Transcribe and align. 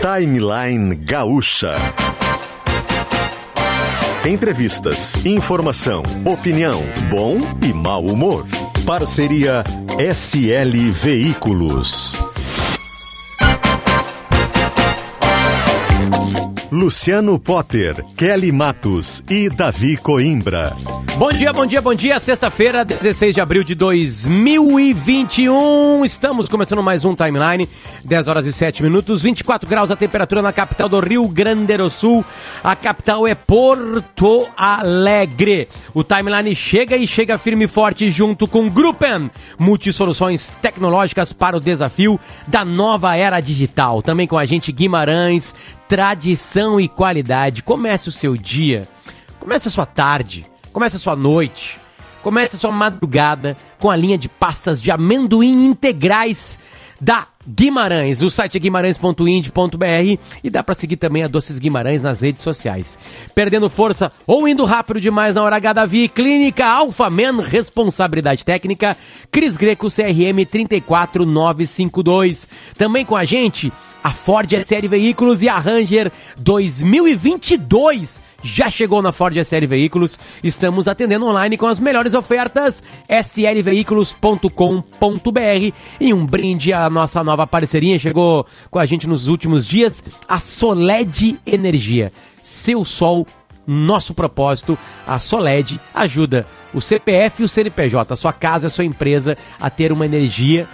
Timeline 0.00 0.94
Gaúcha. 0.94 1.74
Entrevistas, 4.24 5.24
informação, 5.24 6.02
opinião, 6.24 6.82
bom 7.10 7.38
e 7.62 7.72
mau 7.72 8.04
humor. 8.04 8.46
Parceria 8.86 9.64
SL 9.98 10.90
Veículos. 10.92 12.31
Luciano 16.72 17.38
Potter, 17.38 18.02
Kelly 18.16 18.50
Matos 18.50 19.22
e 19.28 19.50
Davi 19.50 19.98
Coimbra. 19.98 20.74
Bom 21.18 21.30
dia, 21.30 21.52
bom 21.52 21.66
dia, 21.66 21.82
bom 21.82 21.94
dia. 21.94 22.18
Sexta-feira, 22.18 22.82
16 22.82 23.34
de 23.34 23.42
abril 23.42 23.62
de 23.62 23.74
2021. 23.74 26.02
Estamos 26.02 26.48
começando 26.48 26.82
mais 26.82 27.04
um 27.04 27.14
timeline. 27.14 27.68
10 28.02 28.26
horas 28.26 28.46
e 28.46 28.52
7 28.54 28.82
minutos, 28.82 29.20
24 29.20 29.68
graus 29.68 29.90
a 29.90 29.96
temperatura 29.96 30.40
na 30.40 30.50
capital 30.50 30.88
do 30.88 30.98
Rio 30.98 31.28
Grande 31.28 31.76
do 31.76 31.90
Sul. 31.90 32.24
A 32.64 32.74
capital 32.74 33.28
é 33.28 33.34
Porto 33.34 34.48
Alegre. 34.56 35.68
O 35.92 36.02
timeline 36.02 36.54
chega 36.54 36.96
e 36.96 37.06
chega 37.06 37.36
firme 37.36 37.66
e 37.66 37.68
forte 37.68 38.10
junto 38.10 38.48
com 38.48 38.70
Gruppen, 38.70 39.30
multisoluções 39.58 40.52
tecnológicas 40.62 41.34
para 41.34 41.58
o 41.58 41.60
desafio 41.60 42.18
da 42.48 42.64
nova 42.64 43.14
era 43.14 43.38
digital. 43.40 44.00
Também 44.00 44.26
com 44.26 44.38
a 44.38 44.46
gente 44.46 44.72
Guimarães, 44.72 45.54
tradição 45.92 46.80
e 46.80 46.88
qualidade. 46.88 47.62
Comece 47.62 48.08
o 48.08 48.12
seu 48.12 48.34
dia, 48.34 48.88
comece 49.38 49.68
a 49.68 49.70
sua 49.70 49.84
tarde, 49.84 50.46
comece 50.72 50.96
a 50.96 50.98
sua 50.98 51.14
noite, 51.14 51.78
comece 52.22 52.56
a 52.56 52.58
sua 52.58 52.72
madrugada 52.72 53.54
com 53.78 53.90
a 53.90 53.96
linha 53.96 54.16
de 54.16 54.26
pastas 54.26 54.80
de 54.80 54.90
amendoim 54.90 55.66
integrais 55.66 56.58
da 56.98 57.26
Guimarães. 57.46 58.22
O 58.22 58.30
site 58.30 58.56
é 58.56 58.60
guimarães.ind.br 58.60 60.18
e 60.42 60.48
dá 60.48 60.62
para 60.62 60.74
seguir 60.74 60.96
também 60.96 61.24
a 61.24 61.28
Doces 61.28 61.58
Guimarães 61.58 62.00
nas 62.00 62.22
redes 62.22 62.40
sociais. 62.40 62.96
Perdendo 63.34 63.68
força 63.68 64.10
ou 64.26 64.48
indo 64.48 64.64
rápido 64.64 65.00
demais 65.00 65.34
na 65.34 65.42
hora 65.42 65.56
H 65.56 65.72
da 65.72 65.84
Via 65.84 66.08
Clínica 66.08 66.64
Alpha 66.64 67.10
Men, 67.10 67.40
responsabilidade 67.40 68.46
técnica, 68.46 68.96
Cris 69.30 69.58
Greco 69.58 69.88
CRM 69.88 70.46
34952. 70.48 72.48
Também 72.78 73.04
com 73.04 73.16
a 73.16 73.24
gente, 73.24 73.72
a 74.02 74.10
Ford 74.10 74.50
SL 74.52 74.88
Veículos 74.88 75.42
e 75.42 75.48
a 75.48 75.58
Ranger 75.58 76.10
2022 76.38 78.20
já 78.42 78.68
chegou 78.68 79.00
na 79.00 79.12
Ford 79.12 79.36
SL 79.36 79.66
Veículos. 79.66 80.18
Estamos 80.42 80.88
atendendo 80.88 81.26
online 81.26 81.56
com 81.56 81.66
as 81.66 81.78
melhores 81.78 82.14
ofertas 82.14 82.82
slveículos.com.br 83.08 85.74
e 86.00 86.12
um 86.12 86.26
brinde 86.26 86.72
à 86.72 86.90
nossa 86.90 87.22
nova 87.22 87.46
parceria 87.46 87.98
chegou 87.98 88.46
com 88.70 88.78
a 88.78 88.86
gente 88.86 89.06
nos 89.06 89.28
últimos 89.28 89.66
dias, 89.66 90.02
a 90.28 90.40
Soled 90.40 91.38
Energia. 91.46 92.12
Seu 92.40 92.84
sol 92.84 93.26
nosso 93.64 94.12
propósito, 94.12 94.76
a 95.06 95.20
Soled 95.20 95.80
ajuda 95.94 96.44
o 96.74 96.80
CPF 96.80 97.42
e 97.42 97.44
o 97.44 97.48
CNPJ, 97.48 98.12
a 98.12 98.16
sua 98.16 98.32
casa, 98.32 98.66
a 98.66 98.70
sua 98.70 98.84
empresa 98.84 99.36
a 99.60 99.70
ter 99.70 99.92
uma 99.92 100.04
energia 100.04 100.66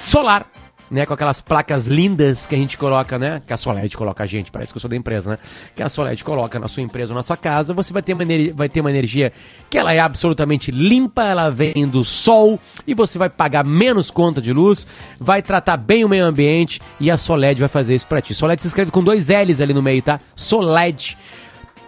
solar 0.00 0.46
né, 0.92 1.06
com 1.06 1.14
aquelas 1.14 1.40
placas 1.40 1.86
lindas 1.86 2.46
que 2.46 2.54
a 2.54 2.58
gente 2.58 2.76
coloca, 2.76 3.18
né, 3.18 3.40
que 3.46 3.52
a 3.52 3.56
Soled 3.56 3.96
coloca 3.96 4.22
a 4.22 4.26
gente, 4.26 4.52
parece 4.52 4.74
que 4.74 4.76
eu 4.76 4.80
sou 4.80 4.90
da 4.90 4.96
empresa, 4.96 5.30
né, 5.30 5.38
que 5.74 5.82
a 5.82 5.88
Soled 5.88 6.22
coloca 6.22 6.58
na 6.58 6.68
sua 6.68 6.82
empresa 6.82 7.12
ou 7.12 7.16
na 7.16 7.22
sua 7.22 7.36
casa, 7.36 7.72
você 7.72 7.94
vai 7.94 8.02
ter 8.02 8.12
uma, 8.12 8.24
vai 8.54 8.68
ter 8.68 8.82
uma 8.82 8.90
energia 8.90 9.32
que 9.70 9.78
ela 9.78 9.94
é 9.94 9.98
absolutamente 9.98 10.70
limpa, 10.70 11.24
ela 11.24 11.48
vem 11.48 11.88
do 11.88 12.04
sol 12.04 12.60
e 12.86 12.92
você 12.92 13.16
vai 13.16 13.30
pagar 13.30 13.64
menos 13.64 14.10
conta 14.10 14.42
de 14.42 14.52
luz, 14.52 14.86
vai 15.18 15.40
tratar 15.40 15.78
bem 15.78 16.04
o 16.04 16.08
meio 16.10 16.26
ambiente 16.26 16.78
e 17.00 17.10
a 17.10 17.16
Soled 17.16 17.58
vai 17.58 17.70
fazer 17.70 17.94
isso 17.94 18.06
para 18.06 18.20
ti. 18.20 18.34
Soled 18.34 18.60
se 18.60 18.68
escreve 18.68 18.90
com 18.90 19.02
dois 19.02 19.28
L's 19.28 19.62
ali 19.62 19.72
no 19.72 19.82
meio, 19.82 20.02
tá? 20.02 20.20
Soled. 20.36 21.16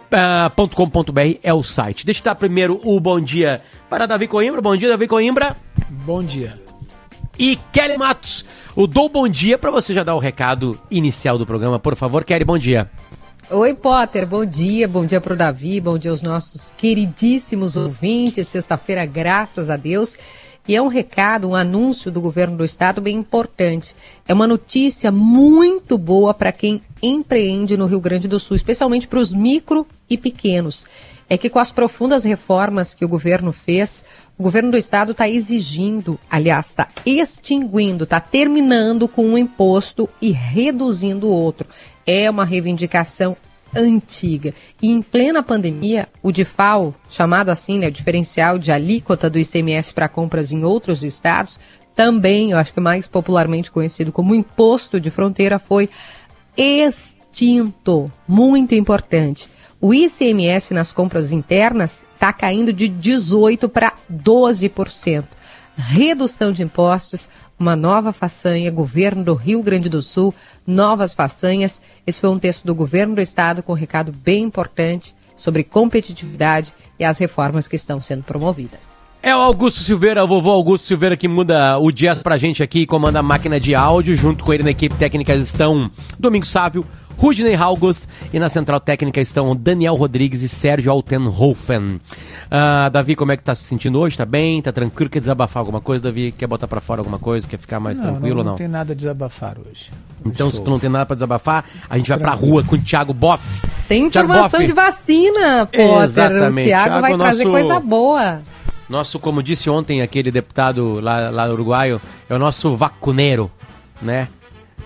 Uh, 0.05 0.67
.com.br 0.69 1.39
é 1.43 1.53
o 1.53 1.61
site. 1.61 2.05
Deixa 2.05 2.21
eu 2.21 2.25
dar 2.25 2.35
primeiro 2.35 2.79
o 2.85 2.99
bom 3.01 3.19
dia 3.19 3.61
para 3.89 4.05
Davi 4.05 4.27
Coimbra. 4.27 4.61
Bom 4.61 4.77
dia, 4.77 4.87
Davi 4.87 5.07
Coimbra. 5.07 5.57
Bom 5.89 6.23
dia 6.23 6.64
e 7.37 7.55
Kelly 7.71 7.97
Matos. 7.97 8.45
O 8.75 8.87
Dou 8.87 9.09
Bom 9.09 9.27
Dia 9.27 9.57
para 9.57 9.71
você 9.71 9.93
já 9.93 10.03
dar 10.03 10.15
o 10.15 10.19
recado 10.19 10.79
inicial 10.89 11.37
do 11.37 11.45
programa, 11.45 11.79
por 11.79 11.95
favor. 11.95 12.23
Kelly, 12.23 12.43
bom 12.43 12.57
dia. 12.57 12.89
Oi, 13.49 13.75
Potter, 13.75 14.25
bom 14.25 14.43
dia, 14.43 14.87
bom 14.87 15.05
dia 15.05 15.21
para 15.21 15.33
o 15.33 15.37
Davi, 15.37 15.79
bom 15.79 15.99
dia 15.99 16.09
aos 16.09 16.23
nossos 16.23 16.73
queridíssimos 16.75 17.77
ouvintes. 17.77 18.47
Sexta-feira, 18.47 19.05
graças 19.05 19.69
a 19.69 19.77
Deus. 19.77 20.17
E 20.67 20.75
é 20.75 20.81
um 20.81 20.87
recado, 20.87 21.49
um 21.49 21.55
anúncio 21.55 22.11
do 22.11 22.19
governo 22.19 22.57
do 22.57 22.65
estado 22.65 22.99
bem 22.99 23.17
importante. 23.17 23.95
É 24.27 24.33
uma 24.33 24.47
notícia 24.47 25.11
muito 25.11 25.95
boa 25.95 26.33
para 26.33 26.51
quem 26.51 26.81
empreende 27.03 27.77
no 27.77 27.85
Rio 27.85 27.99
Grande 27.99 28.27
do 28.27 28.39
Sul, 28.39 28.55
especialmente 28.55 29.07
para 29.07 29.19
os 29.19 29.31
micro 29.31 29.85
e 30.09 30.17
pequenos. 30.17 30.87
É 31.29 31.37
que 31.37 31.49
com 31.49 31.59
as 31.59 31.71
profundas 31.71 32.23
reformas 32.23 32.93
que 32.93 33.03
o 33.03 33.09
governo 33.09 33.51
fez, 33.51 34.05
o 34.37 34.43
governo 34.43 34.71
do 34.71 34.77
estado 34.77 35.11
está 35.11 35.27
exigindo, 35.27 36.19
aliás, 36.29 36.67
está 36.67 36.87
extinguindo, 37.05 38.03
está 38.03 38.19
terminando 38.19 39.07
com 39.07 39.25
um 39.25 39.37
imposto 39.37 40.07
e 40.21 40.31
reduzindo 40.31 41.27
outro. 41.27 41.67
É 42.05 42.29
uma 42.29 42.45
reivindicação 42.45 43.35
antiga. 43.75 44.53
E 44.81 44.89
em 44.89 45.01
plena 45.01 45.43
pandemia, 45.43 46.07
o 46.21 46.31
DIFAL, 46.31 46.93
chamado 47.09 47.49
assim, 47.49 47.79
né, 47.79 47.87
o 47.87 47.91
diferencial 47.91 48.57
de 48.57 48.71
alíquota 48.71 49.29
do 49.29 49.39
ICMS 49.39 49.93
para 49.93 50.07
compras 50.07 50.51
em 50.51 50.63
outros 50.63 51.03
estados, 51.03 51.59
também, 51.95 52.51
eu 52.51 52.57
acho 52.57 52.73
que 52.73 52.79
mais 52.79 53.07
popularmente 53.07 53.71
conhecido 53.71 54.11
como 54.11 54.35
imposto 54.35 54.99
de 54.99 55.09
fronteira, 55.09 55.57
foi 55.57 55.89
extinto. 56.57 58.11
Muito 58.27 58.75
importante. 58.75 59.49
O 59.79 59.93
ICMS 59.93 60.73
nas 60.73 60.93
compras 60.93 61.31
internas 61.31 62.05
está 62.13 62.31
caindo 62.31 62.71
de 62.71 62.89
18% 62.89 63.69
para 63.69 63.93
12%. 64.11 65.25
Redução 65.77 66.53
de 66.53 66.63
impostos, 66.63 67.29
uma 67.59 67.75
nova 67.75 68.13
façanha, 68.13 68.71
governo 68.71 69.23
do 69.23 69.33
Rio 69.33 69.61
Grande 69.61 69.89
do 69.89 70.01
Sul, 70.01 70.33
novas 70.65 71.13
façanhas. 71.13 71.81
Esse 72.07 72.21
foi 72.21 72.29
um 72.29 72.39
texto 72.39 72.65
do 72.65 72.73
governo 72.73 73.15
do 73.15 73.21
estado 73.21 73.61
com 73.61 73.73
um 73.73 73.75
recado 73.75 74.11
bem 74.11 74.43
importante 74.43 75.13
sobre 75.35 75.63
competitividade 75.63 76.73
e 76.97 77.03
as 77.03 77.17
reformas 77.17 77.67
que 77.67 77.75
estão 77.75 77.99
sendo 77.99 78.23
promovidas. 78.23 79.03
É 79.21 79.35
o 79.35 79.39
Augusto 79.39 79.79
Silveira, 79.79 80.23
o 80.23 80.27
vovô 80.27 80.51
Augusto 80.51 80.85
Silveira, 80.85 81.17
que 81.17 81.27
muda 81.27 81.79
o 81.79 81.91
jazz 81.91 82.21
pra 82.21 82.37
gente 82.37 82.61
aqui 82.61 82.81
e 82.81 82.85
comanda 82.85 83.19
a 83.19 83.23
máquina 83.23 83.59
de 83.59 83.73
áudio. 83.73 84.15
Junto 84.15 84.43
com 84.43 84.53
ele 84.53 84.61
na 84.61 84.69
equipe 84.69 84.95
técnica 84.95 85.33
estão 85.33 85.89
Domingo 86.19 86.45
Sávio, 86.45 86.85
Rudney 87.17 87.55
Halgos 87.55 88.07
e 88.33 88.39
na 88.39 88.49
central 88.49 88.79
técnica 88.79 89.21
estão 89.21 89.55
Daniel 89.55 89.95
Rodrigues 89.95 90.41
e 90.41 90.47
Sérgio 90.47 90.91
Altenhofen. 90.91 92.01
Uh, 92.45 92.89
Davi, 92.91 93.15
como 93.15 93.31
é 93.31 93.37
que 93.37 93.43
tá 93.43 93.55
se 93.55 93.63
sentindo 93.63 93.99
hoje? 93.99 94.17
Tá 94.17 94.25
bem? 94.25 94.61
Tá 94.61 94.71
tranquilo? 94.71 95.09
Quer 95.09 95.19
desabafar 95.19 95.61
alguma 95.61 95.81
coisa, 95.81 96.03
Davi? 96.03 96.31
Quer 96.31 96.47
botar 96.47 96.67
para 96.67 96.81
fora 96.81 97.01
alguma 97.01 97.19
coisa? 97.19 97.47
Quer 97.47 97.57
ficar 97.57 97.79
mais 97.79 97.99
não, 97.99 98.11
tranquilo 98.11 98.35
não, 98.35 98.39
ou 98.39 98.43
não? 98.43 98.51
Não 98.51 98.57
tem 98.57 98.67
nada 98.67 98.93
a 98.93 98.95
desabafar 98.95 99.57
hoje. 99.59 99.91
Então, 100.25 100.47
Estou... 100.47 100.51
se 100.51 100.63
tu 100.63 100.71
não 100.71 100.79
tem 100.79 100.89
nada 100.89 101.05
para 101.05 101.15
desabafar, 101.15 101.65
a 101.89 101.97
gente 101.97 102.09
vai 102.09 102.17
pra 102.17 102.31
rua 102.31 102.63
com 102.63 102.75
o 102.75 102.81
Thiago 102.81 103.13
Boff. 103.13 103.43
Tem 103.87 104.05
informação 104.05 104.63
de 104.63 104.73
vacina, 104.73 105.65
Potter. 105.65 106.03
Exatamente. 106.03 106.65
O 106.65 106.69
Thiago, 106.69 106.85
Thiago 106.85 107.01
vai 107.01 107.17
trazer 107.17 107.43
nosso... 107.43 107.57
coisa 107.57 107.79
boa. 107.79 108.39
Nosso, 108.89 109.19
como 109.19 109.41
disse 109.41 109.69
ontem 109.69 110.01
aquele 110.01 110.31
deputado 110.31 110.99
lá, 110.99 111.29
lá 111.29 111.47
uruguaio, 111.47 111.99
é 112.29 112.35
o 112.35 112.39
nosso 112.39 112.75
vacuneiro, 112.75 113.51
né? 114.01 114.27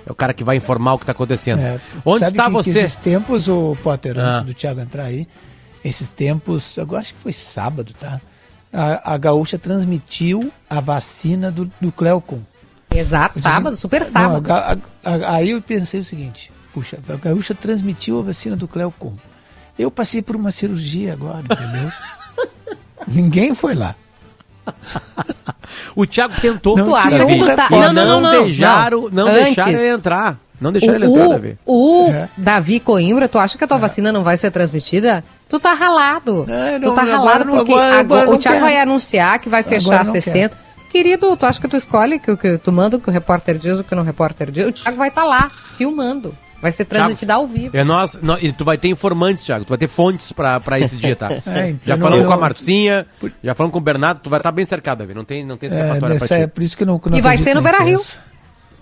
É 0.06 0.12
o 0.12 0.16
cara 0.16 0.34
que 0.34 0.44
vai 0.44 0.56
informar 0.58 0.94
o 0.94 0.98
que 0.98 1.04
está 1.04 1.12
acontecendo. 1.12 1.60
É, 1.60 1.80
Onde 2.06 2.26
está 2.26 2.46
que, 2.46 2.52
você? 2.52 2.74
Que 2.74 2.80
esses 2.80 2.96
tempos, 2.96 3.48
o 3.48 3.78
Potter, 3.84 4.18
ah. 4.20 4.38
antes 4.38 4.48
do 4.48 4.54
Thiago 4.54 4.82
entrar 4.82 5.04
aí, 5.04 5.28
esses 5.84 6.10
tempos, 6.10 6.78
agora 6.80 7.02
acho 7.02 7.14
que 7.14 7.20
foi 7.20 7.34
sábado, 7.34 7.94
tá? 8.00 8.20
A, 8.72 9.14
a 9.14 9.18
Gaúcha 9.18 9.58
transmitiu 9.58 10.52
a 10.70 10.80
vacina 10.80 11.52
do, 11.52 11.72
do 11.80 11.92
Cleocon. 11.92 12.42
Exato, 12.94 13.40
sábado, 13.40 13.76
super 13.78 14.04
sábado. 14.06 14.48
Não, 14.48 14.56
a, 14.56 14.78
a, 15.06 15.36
aí 15.36 15.52
eu 15.52 15.62
pensei 15.62 16.00
o 16.00 16.04
seguinte, 16.04 16.52
puxa, 16.74 16.98
a 17.08 17.16
Gaúcha 17.16 17.54
transmitiu 17.54 18.20
a 18.20 18.24
vacina 18.24 18.56
do 18.56 18.68
Cleocon. 18.68 19.14
Eu 19.78 19.90
passei 19.90 20.22
por 20.22 20.36
uma 20.36 20.52
cirurgia 20.52 21.14
agora, 21.14 21.44
entendeu? 21.44 21.92
Ninguém 23.08 23.56
foi 23.56 23.76
lá. 23.76 23.96
o 25.96 26.06
Thiago 26.06 26.34
tentou. 26.42 26.78
Não, 26.78 26.86
tu 26.86 26.96
acha 26.96 27.26
que 27.26 27.38
tu 27.38 27.56
tá... 27.56 27.68
não, 27.70 27.94
não, 27.94 28.22
não, 28.22 28.44
deixaram, 28.44 29.02
não, 29.12 29.26
não 29.26 29.34
deixaram 29.34 29.72
ele 29.72 29.88
entrar. 29.88 30.38
Não 30.60 30.72
deixaram 30.72 30.96
ele 30.96 31.06
entrar, 31.06 31.28
Davi. 31.30 31.58
O 31.66 32.10
é. 32.10 32.30
Davi 32.38 32.80
Coimbra, 32.80 33.30
tu 33.30 33.40
acha 33.40 33.58
que 33.58 33.64
a 33.64 33.68
tua 33.68 33.78
é. 33.78 33.80
vacina 33.80 34.12
não 34.12 34.24
vai 34.24 34.36
ser 34.36 34.52
transmitida? 34.52 35.24
Tu 35.48 35.60
tá 35.60 35.74
ralado. 35.74 36.46
Não, 36.48 36.80
não, 36.80 36.90
tu 36.90 36.96
tá 36.96 37.04
ralado 37.04 37.46
porque 37.46 37.72
agora, 37.72 38.00
agora, 38.00 38.22
agora 38.22 38.30
o 38.30 38.38
Thiago 38.38 38.58
quero. 38.58 38.66
vai 38.66 38.78
anunciar 38.78 39.40
que 39.40 39.50
vai 39.50 39.64
fechar 39.64 40.06
60. 40.06 40.50
Quero. 40.50 40.70
Querido, 40.90 41.38
tu 41.38 41.46
acha 41.46 41.62
que 41.62 41.68
tu 41.68 41.78
escolhe 41.78 42.20
que, 42.20 42.36
que 42.36 42.58
tu 42.58 42.72
manda 42.72 42.98
o 42.98 43.00
que 43.00 43.10
o 43.10 43.14
repórter 43.14 43.58
diz, 43.58 43.78
o 43.78 43.84
que 43.84 43.94
o 43.94 44.02
repórter 44.02 44.52
diz? 44.52 44.68
O 44.68 44.72
Thiago 44.72 44.98
vai 44.98 45.10
estar 45.10 45.22
tá 45.22 45.28
lá, 45.28 45.52
filmando. 45.78 46.36
Vai 46.62 46.72
ser 46.72 46.86
transmitida 46.86 47.36
ao 47.36 47.48
vivo. 47.48 47.76
É 47.76 47.84
nós, 47.84 48.20
nós, 48.22 48.42
tu 48.54 48.66
vai 48.66 48.78
ter 48.78 48.90
informantes, 48.90 49.46
Thiago. 49.46 49.66
Tu 49.66 49.70
vai 49.70 49.78
ter 49.78 49.88
fontes 49.88 50.32
pra, 50.32 50.60
pra 50.60 50.80
esse 50.80 50.96
dia, 50.98 51.16
tá? 51.16 51.30
É, 51.50 51.70
então 51.70 51.80
já 51.86 51.98
falamos 51.98 52.28
com 52.28 52.34
a 52.34 52.38
Marcinha, 52.38 53.08
já 53.44 53.56
falamos 53.56 53.74
com 53.74 53.80
o 53.80 53.82
Bernardo, 53.82 54.20
tu 54.22 54.30
vai 54.30 54.40
estar 54.40 54.52
tá 54.52 54.56
bem 54.56 54.66
cercado, 54.66 55.00
Davi. 55.00 55.14
Não 55.14 55.24
tem, 55.24 55.46
não 55.46 55.58
tem 55.58 55.70
escapatória 55.70 56.16
é, 56.16 56.18
pra 56.18 56.28
ti. 56.28 56.34
É 56.34 56.48
por 56.48 56.64
isso 56.64 56.78
que 56.78 56.86
não, 56.86 57.02
não 57.04 57.18
E 57.18 57.22
vai 57.22 57.38
ser 57.38 57.54
no 57.54 57.62
Beira 57.62 57.82
Rio. 57.84 58.00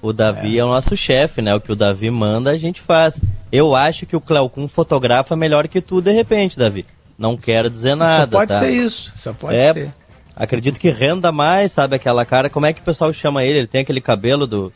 O 0.01 0.11
Davi 0.13 0.57
é. 0.57 0.59
é 0.59 0.65
o 0.65 0.67
nosso 0.67 0.95
chefe, 0.95 1.41
né? 1.41 1.55
O 1.55 1.61
que 1.61 1.71
o 1.71 1.75
Davi 1.75 2.09
manda, 2.09 2.51
a 2.51 2.57
gente 2.57 2.81
faz. 2.81 3.21
Eu 3.51 3.75
acho 3.75 4.05
que 4.05 4.15
o 4.15 4.21
Cleocum 4.21 4.67
fotografa 4.67 5.35
melhor 5.35 5.67
que 5.67 5.81
tu, 5.81 6.01
de 6.01 6.11
repente, 6.11 6.57
Davi. 6.57 6.85
Não 7.17 7.35
quero 7.37 7.69
dizer 7.69 7.95
nada. 7.95 8.21
Só 8.21 8.27
pode 8.27 8.51
tá? 8.51 8.59
ser 8.59 8.69
isso, 8.69 9.11
só 9.15 9.33
pode 9.33 9.55
é, 9.55 9.73
ser. 9.73 9.91
Acredito 10.35 10.79
que 10.79 10.89
renda 10.89 11.31
mais, 11.31 11.71
sabe? 11.71 11.95
Aquela 11.95 12.25
cara. 12.25 12.49
Como 12.49 12.65
é 12.65 12.73
que 12.73 12.81
o 12.81 12.83
pessoal 12.83 13.11
chama 13.11 13.43
ele? 13.43 13.59
Ele 13.59 13.67
tem 13.67 13.81
aquele 13.81 14.01
cabelo 14.01 14.45
do. 14.45 14.71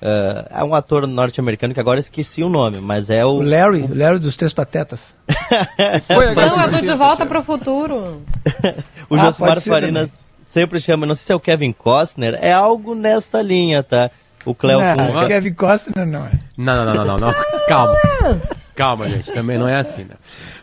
Uh, 0.00 0.48
é 0.50 0.64
um 0.64 0.74
ator 0.74 1.06
norte-americano 1.06 1.74
que 1.74 1.80
agora 1.80 2.00
esqueci 2.00 2.42
o 2.42 2.48
nome, 2.48 2.80
mas 2.80 3.10
é 3.10 3.24
o. 3.24 3.32
O 3.32 3.42
Larry, 3.42 3.82
o 3.82 3.94
Larry 3.94 4.18
dos 4.18 4.34
Três 4.34 4.52
Patetas. 4.52 5.14
não, 6.08 6.22
é 6.62 6.68
do 6.68 6.80
De 6.80 6.94
Volta 6.94 7.26
para 7.26 7.38
o 7.38 7.42
Futuro. 7.42 8.22
o 9.10 9.14
ah, 9.14 9.18
Josimar 9.18 9.60
Farinas 9.60 10.10
sempre 10.42 10.80
chama, 10.80 11.04
não 11.04 11.14
sei 11.14 11.26
se 11.26 11.32
é 11.32 11.36
o 11.36 11.40
Kevin 11.40 11.72
Costner, 11.72 12.38
é 12.40 12.50
algo 12.50 12.94
nesta 12.94 13.42
linha, 13.42 13.82
tá? 13.82 14.10
O 14.44 14.54
Cleo 14.54 14.80
não, 14.80 15.26
Kevin 15.28 15.52
Costner 15.52 16.06
não 16.06 16.24
é. 16.24 16.30
Não, 16.56 16.84
não, 16.86 16.94
não, 16.94 17.04
não, 17.04 17.18
não. 17.18 17.34
Calma. 17.68 17.94
Calma, 18.74 19.06
gente. 19.06 19.30
Também 19.32 19.58
não 19.58 19.68
é 19.68 19.76
assim, 19.76 20.04
né? 20.04 20.14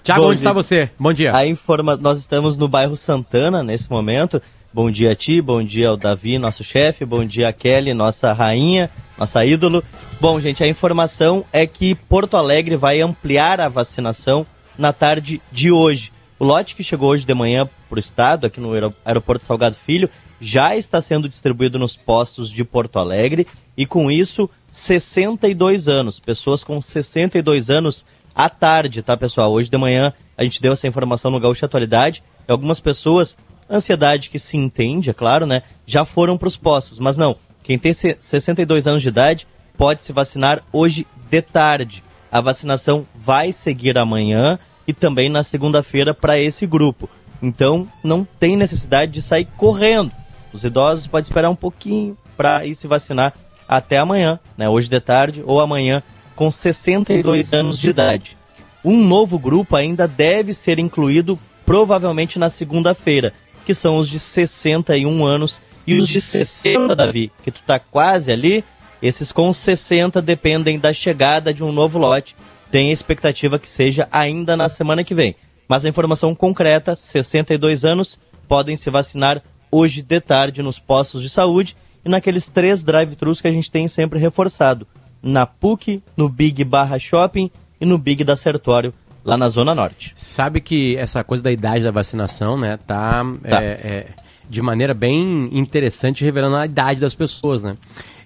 Tiago, 0.04 0.24
onde 0.26 0.40
está 0.40 0.52
você? 0.52 0.90
Bom 0.98 1.14
dia. 1.14 1.36
A 1.36 1.46
informa... 1.46 1.96
Nós 1.96 2.18
estamos 2.18 2.58
no 2.58 2.68
bairro 2.68 2.96
Santana 2.96 3.62
nesse 3.62 3.92
momento. 3.92 4.42
Bom 4.74 4.92
dia 4.92 5.14
a 5.14 5.16
ti, 5.16 5.42
bom 5.42 5.64
dia 5.64 5.88
ao 5.88 5.98
Davi, 5.98 6.38
nosso 6.38 6.62
chefe, 6.62 7.06
bom 7.06 7.24
dia 7.24 7.48
a 7.48 7.54
Kelly, 7.54 7.94
nossa 7.94 8.34
rainha, 8.34 8.92
nossa 9.18 9.46
ídolo. 9.46 9.82
Bom, 10.20 10.40
gente, 10.42 10.62
a 10.62 10.68
informação 10.68 11.46
é 11.54 11.66
que 11.66 11.96
Porto 11.96 12.36
Alegre 12.36 12.76
vai 12.76 13.00
ampliar 13.00 13.62
a 13.62 13.70
vacinação 13.70 14.46
na 14.78 14.92
tarde 14.92 15.42
de 15.52 15.72
hoje. 15.72 16.12
O 16.38 16.44
lote 16.44 16.76
que 16.76 16.84
chegou 16.84 17.10
hoje 17.10 17.26
de 17.26 17.34
manhã 17.34 17.68
para 17.90 17.96
o 17.96 18.00
estado, 18.00 18.46
aqui 18.46 18.60
no 18.60 18.74
aeroporto 19.06 19.46
Salgado 19.46 19.76
Filho, 19.76 20.10
já 20.40 20.76
está 20.76 21.00
sendo 21.00 21.30
distribuído 21.30 21.80
nos 21.80 21.96
postos 21.96 22.52
de 22.52 22.64
Porto 22.64 23.00
Alegre 23.00 23.48
e 23.76 23.86
com 23.86 24.12
isso 24.12 24.50
62 24.68 25.88
anos, 25.88 26.20
pessoas 26.20 26.64
com 26.64 26.80
62 26.82 27.70
anos 27.70 28.06
à 28.36 28.50
tarde, 28.50 29.02
tá 29.02 29.16
pessoal? 29.16 29.52
Hoje 29.52 29.70
de 29.70 29.78
manhã 29.78 30.14
a 30.38 30.44
gente 30.44 30.62
deu 30.62 30.74
essa 30.74 30.88
informação 30.88 31.32
no 31.32 31.40
Gaúcho 31.40 31.66
Atualidade 31.66 32.22
algumas 32.54 32.80
pessoas, 32.80 33.38
ansiedade 33.70 34.30
que 34.30 34.40
se 34.40 34.58
entende, 34.58 35.10
é 35.10 35.14
claro, 35.14 35.46
né, 35.46 35.64
já 35.86 36.06
foram 36.06 36.38
para 36.38 36.48
os 36.48 36.58
postos, 36.58 37.00
mas 37.00 37.18
não, 37.18 37.36
quem 37.64 37.78
tem 37.78 37.94
62 37.94 38.88
anos 38.88 39.02
de 39.02 39.10
idade 39.10 39.48
pode 39.78 40.04
se 40.04 40.14
vacinar 40.14 40.64
hoje 40.72 41.06
de 41.30 41.42
tarde. 41.42 42.04
A 42.32 42.42
vacinação 42.42 43.06
vai 43.16 43.52
seguir 43.52 43.98
amanhã 43.98 44.58
e 44.88 44.94
também 44.94 45.30
na 45.30 45.44
segunda-feira 45.44 46.14
para 46.14 46.40
esse 46.40 46.66
grupo. 46.66 47.10
Então 47.42 47.88
não 48.04 48.26
tem 48.40 48.56
necessidade 48.56 49.12
de 49.12 49.22
sair 49.22 49.46
correndo. 49.58 50.12
Os 50.52 50.64
idosos 50.64 51.08
podem 51.08 51.24
esperar 51.24 51.50
um 51.50 51.56
pouquinho 51.56 52.18
para 52.36 52.66
ir 52.66 52.74
se 52.74 52.88
vacinar 52.88 53.34
até 53.68 53.98
amanhã, 53.98 54.40
né, 54.58 54.70
hoje 54.70 54.90
de 54.90 55.00
tarde 55.00 55.44
ou 55.46 55.60
amanhã, 55.60 56.02
com 56.36 56.50
62 56.50 57.54
anos 57.54 57.78
de 57.78 57.90
idade. 57.90 58.38
Um 58.84 59.04
novo 59.04 59.38
grupo 59.38 59.76
ainda 59.76 60.08
deve 60.08 60.54
ser 60.54 60.80
incluído 60.80 61.38
provavelmente 61.66 62.40
na 62.40 62.48
segunda-feira, 62.48 63.34
que 63.68 63.76
são 63.76 63.98
os 63.98 64.08
de 64.08 64.18
61 64.18 65.26
anos 65.26 65.62
e 65.86 65.96
os 65.96 66.08
de 66.08 66.22
60, 66.22 66.96
Davi, 66.96 67.30
que 67.44 67.52
tu 67.52 67.60
tá 67.68 67.78
quase 67.78 68.32
ali. 68.32 68.64
Esses 69.02 69.30
com 69.30 69.52
60 69.52 70.22
dependem 70.22 70.80
da 70.80 70.94
chegada 70.94 71.54
de 71.54 71.66
um 71.66 71.74
novo 71.74 72.00
lote 72.00 72.34
tem 72.72 72.90
a 72.90 72.94
expectativa 72.94 73.60
que 73.60 73.68
seja 73.68 74.08
ainda 74.10 74.56
na 74.56 74.70
semana 74.70 75.04
que 75.04 75.14
vem. 75.14 75.36
Mas 75.68 75.84
a 75.84 75.90
informação 75.90 76.34
concreta, 76.34 76.96
62 76.96 77.84
anos, 77.84 78.18
podem 78.48 78.78
se 78.78 78.90
vacinar 78.90 79.44
hoje 79.70 80.02
de 80.02 80.22
tarde 80.22 80.64
nos 80.64 80.80
postos 80.80 81.22
de 81.22 81.30
saúde 81.30 81.76
e 82.06 82.10
naqueles 82.10 82.48
três 82.48 82.86
drive-thrus 82.86 83.42
que 83.42 83.50
a 83.50 83.52
gente 83.52 83.70
tem 83.70 83.86
sempre 83.90 84.18
reforçado. 84.18 84.88
Na 85.22 85.46
PUC, 85.46 86.02
no 86.16 86.30
Big 86.30 86.64
Barra 86.64 86.98
Shopping 86.98 87.52
e 87.82 87.86
no 87.86 87.98
Big 87.98 88.24
da 88.24 88.38
Sertório, 88.38 88.94
lá 89.28 89.38
na 89.38 89.50
Zona 89.50 89.76
Norte. 89.76 90.14
Sabe 90.16 90.62
que 90.62 90.96
essa 90.96 91.24
coisa 91.24 91.44
da 91.44 91.52
idade 91.52 91.84
da 91.84 91.92
vacinação, 91.92 92.58
né, 92.58 92.80
tá, 92.88 93.26
tá. 93.44 93.62
É, 93.62 93.66
é, 93.66 94.08
de 94.50 94.62
maneira 94.62 94.94
bem 94.94 95.50
interessante 95.52 96.24
revelando 96.24 96.56
a 96.56 96.66
idade 96.66 97.02
das 97.02 97.14
pessoas, 97.14 97.62
né? 97.62 97.76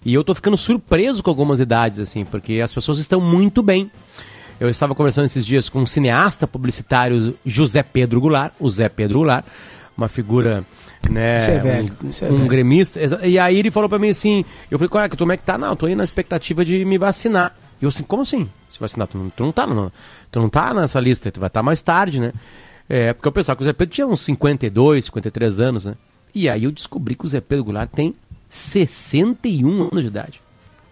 E 0.05 0.13
eu 0.13 0.23
tô 0.23 0.33
ficando 0.35 0.55
surpreso 0.55 1.23
com 1.23 1.29
algumas 1.29 1.59
idades, 1.59 1.99
assim, 1.99 2.23
porque 2.23 2.61
as 2.61 2.73
pessoas 2.73 2.99
estão 2.99 3.19
muito 3.19 3.63
bem. 3.63 3.91
Eu 4.59 4.69
estava 4.69 4.93
conversando 4.93 5.25
esses 5.25 5.43
dias 5.43 5.67
com 5.67 5.79
um 5.79 5.85
cineasta 5.87 6.45
publicitário, 6.45 7.35
José 7.43 7.81
Pedro 7.81 8.21
Goulart, 8.21 8.53
o 8.59 8.69
Zé 8.69 8.87
Pedro 8.87 9.19
Goulart, 9.19 9.43
uma 9.97 10.07
figura 10.07 10.63
né, 11.09 11.37
é 11.37 11.59
velho, 11.59 11.97
um, 12.03 12.25
é 12.25 12.31
um 12.31 12.47
gremista. 12.47 12.99
E 13.25 13.39
aí 13.39 13.57
ele 13.57 13.71
falou 13.71 13.89
para 13.89 13.97
mim 13.97 14.09
assim, 14.09 14.45
eu 14.69 14.77
falei, 14.77 14.89
cara, 14.89 15.09
como 15.09 15.31
é 15.31 15.37
que 15.37 15.43
tá? 15.43 15.57
Não, 15.57 15.75
tô 15.75 15.87
indo 15.87 15.97
na 15.97 16.03
expectativa 16.03 16.63
de 16.63 16.85
me 16.85 16.99
vacinar. 16.99 17.55
E 17.81 17.85
eu 17.85 17.89
assim, 17.89 18.03
como 18.03 18.21
assim? 18.21 18.47
Se 18.69 18.79
vacinar? 18.79 19.07
Tu 19.07 19.17
não, 19.17 19.29
tu 19.31 19.43
não 19.43 19.51
tá, 19.51 19.65
não, 19.65 19.91
tu 20.31 20.39
não 20.39 20.49
tá 20.49 20.73
nessa 20.73 20.99
lista, 20.99 21.31
tu 21.31 21.39
vai 21.39 21.47
estar 21.47 21.59
tá 21.59 21.63
mais 21.63 21.81
tarde, 21.81 22.19
né? 22.19 22.31
É, 22.89 23.13
porque 23.13 23.27
eu 23.27 23.31
pensava 23.31 23.55
que 23.57 23.63
o 23.63 23.65
Zé 23.65 23.73
Pedro 23.73 23.93
tinha 23.93 24.07
uns 24.07 24.21
52, 24.21 25.05
53 25.05 25.59
anos, 25.59 25.85
né? 25.85 25.95
E 26.33 26.49
aí 26.49 26.63
eu 26.63 26.71
descobri 26.71 27.15
que 27.15 27.25
o 27.25 27.27
Zé 27.27 27.41
Pedro 27.41 27.65
Goulart 27.65 27.89
tem 27.89 28.15
61 28.49 29.83
anos 29.83 30.01
de 30.01 30.07
idade. 30.07 30.41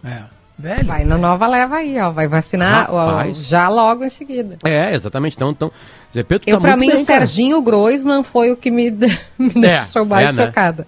É. 0.04 0.24
Velho. 0.60 0.86
Vai 0.86 1.04
na 1.04 1.16
nova 1.16 1.46
leva 1.46 1.76
aí, 1.76 1.98
ó. 1.98 2.10
Vai 2.10 2.28
vacinar 2.28 2.92
ó, 2.92 3.32
já 3.32 3.68
logo 3.68 4.04
em 4.04 4.10
seguida. 4.10 4.58
É, 4.62 4.94
exatamente. 4.94 5.34
Então, 5.34 5.50
então 5.50 5.72
Zé 6.12 6.22
Pedro 6.22 6.48
Eu, 6.48 6.56
tá 6.56 6.60
pra 6.60 6.76
mim, 6.76 6.88
bem, 6.88 6.96
o 6.96 7.04
Serginho 7.04 7.62
Groisman 7.62 8.22
foi 8.22 8.50
o 8.50 8.56
que 8.56 8.70
me, 8.70 8.90
me 9.38 9.66
é, 9.66 9.78
deixou 9.78 10.04
mais 10.04 10.28
é, 10.28 10.32
né? 10.32 10.46
tocada. 10.46 10.86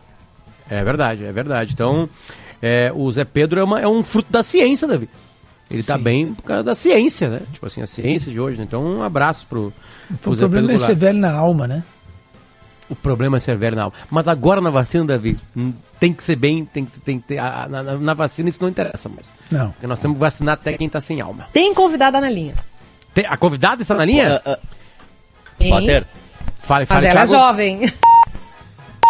É 0.68 0.84
verdade, 0.84 1.24
é 1.24 1.32
verdade. 1.32 1.72
Então, 1.72 2.08
é, 2.60 2.92
o 2.94 3.10
Zé 3.10 3.24
Pedro 3.24 3.60
é, 3.60 3.64
uma, 3.64 3.80
é 3.80 3.88
um 3.88 4.04
fruto 4.04 4.30
da 4.30 4.42
ciência, 4.42 4.86
Davi. 4.86 5.08
Ele 5.72 5.82
tá 5.82 5.94
Sim. 5.94 5.98
tá 5.98 6.04
bem 6.04 6.34
por 6.34 6.42
causa 6.42 6.62
da 6.62 6.74
ciência, 6.74 7.28
né? 7.28 7.40
Tipo 7.52 7.66
assim, 7.66 7.82
a 7.82 7.86
ciência 7.86 8.30
de 8.30 8.38
hoje. 8.38 8.58
Né? 8.58 8.64
Então, 8.64 8.84
um 8.84 9.02
abraço 9.02 9.46
pro, 9.46 9.72
pro 10.20 10.32
o 10.32 10.36
Zé 10.36 10.42
problema 10.42 10.68
Pedro 10.68 10.82
é 10.82 10.86
ser 10.86 10.94
velho 10.94 11.18
na 11.18 11.32
alma, 11.32 11.66
né? 11.66 11.82
O 12.90 12.94
problema 12.94 13.38
é 13.38 13.40
ser 13.40 13.56
velho 13.56 13.74
na 13.74 13.84
alma. 13.84 13.96
Mas 14.10 14.28
agora 14.28 14.60
na 14.60 14.68
vacina, 14.68 15.04
Davi, 15.04 15.38
hum, 15.56 15.72
tem 15.98 16.12
que 16.12 16.22
ser 16.22 16.36
bem, 16.36 16.64
tem 16.64 16.84
que, 16.84 17.00
tem 17.00 17.18
que 17.18 17.28
ter. 17.28 17.38
A, 17.38 17.66
na, 17.68 17.82
na, 17.82 18.14
vacina 18.14 18.48
isso 18.48 18.58
não 18.60 18.68
interessa 18.68 19.08
mais. 19.08 19.30
Não. 19.50 19.70
Porque 19.70 19.86
nós 19.86 19.98
temos 19.98 20.16
que 20.16 20.20
vacinar 20.20 20.54
até 20.54 20.74
quem 20.74 20.86
está 20.86 21.00
sem 21.00 21.20
alma. 21.20 21.46
Tem 21.52 21.72
convidada 21.72 22.20
na 22.20 22.28
linha. 22.28 22.54
Tem, 23.14 23.24
a 23.26 23.36
convidada 23.36 23.80
está 23.80 23.94
na 23.94 24.04
linha? 24.04 24.42
Uh, 24.44 24.50
uh, 24.52 25.70
Potter. 25.70 26.04
Fale, 26.58 26.86
fale, 26.86 27.06
Mas 27.06 27.10
ela 27.10 27.22
é 27.22 27.26
jovem. 27.26 27.92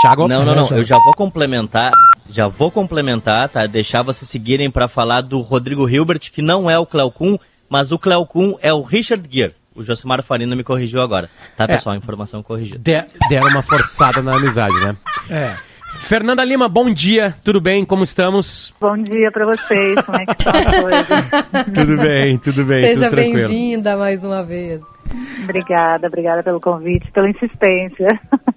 Thiago? 0.00 0.28
Não, 0.28 0.44
não, 0.44 0.54
não. 0.54 0.68
Eu 0.68 0.84
já 0.84 0.98
vou 0.98 1.14
complementar. 1.14 1.92
Já 2.32 2.48
vou 2.48 2.70
complementar, 2.70 3.46
tá? 3.50 3.66
Deixar 3.66 4.00
vocês 4.00 4.28
seguirem 4.28 4.70
para 4.70 4.88
falar 4.88 5.20
do 5.20 5.40
Rodrigo 5.40 5.86
Hilbert, 5.86 6.30
que 6.32 6.40
não 6.40 6.70
é 6.70 6.78
o 6.78 6.86
Cleocum, 6.86 7.38
mas 7.68 7.92
o 7.92 7.98
Cleocum 7.98 8.56
é 8.62 8.72
o 8.72 8.80
Richard 8.80 9.22
Gere. 9.30 9.54
O 9.74 9.82
Josimar 9.82 10.22
Farina 10.22 10.56
me 10.56 10.64
corrigiu 10.64 11.02
agora. 11.02 11.28
Tá, 11.56 11.64
é. 11.64 11.66
pessoal? 11.66 11.94
É. 11.94 11.98
Informação 11.98 12.42
corrigida. 12.42 12.78
De, 12.78 13.28
deram 13.28 13.48
uma 13.48 13.62
forçada 13.62 14.22
na 14.22 14.34
amizade, 14.34 14.74
né? 14.80 14.96
É. 15.28 15.56
Fernanda 16.00 16.44
Lima, 16.44 16.68
bom 16.68 16.90
dia, 16.92 17.34
tudo 17.44 17.60
bem? 17.60 17.84
Como 17.84 18.04
estamos? 18.04 18.74
Bom 18.80 18.96
dia 18.96 19.30
para 19.30 19.46
vocês, 19.46 20.00
como 20.02 20.18
é 20.18 20.26
que 20.26 20.32
está 20.32 20.50
a 20.50 20.82
coisa? 20.82 21.64
tudo 21.72 21.96
bem, 21.96 22.38
tudo 22.38 22.64
bem, 22.64 22.84
Seja 22.84 22.94
tudo 23.06 23.10
tranquilo. 23.10 23.34
Seja 23.34 23.48
bem-vinda 23.48 23.96
mais 23.96 24.24
uma 24.24 24.42
vez. 24.42 24.82
Obrigada, 25.44 26.06
obrigada 26.06 26.42
pelo 26.42 26.60
convite, 26.60 27.10
pela 27.12 27.28
insistência. 27.28 28.08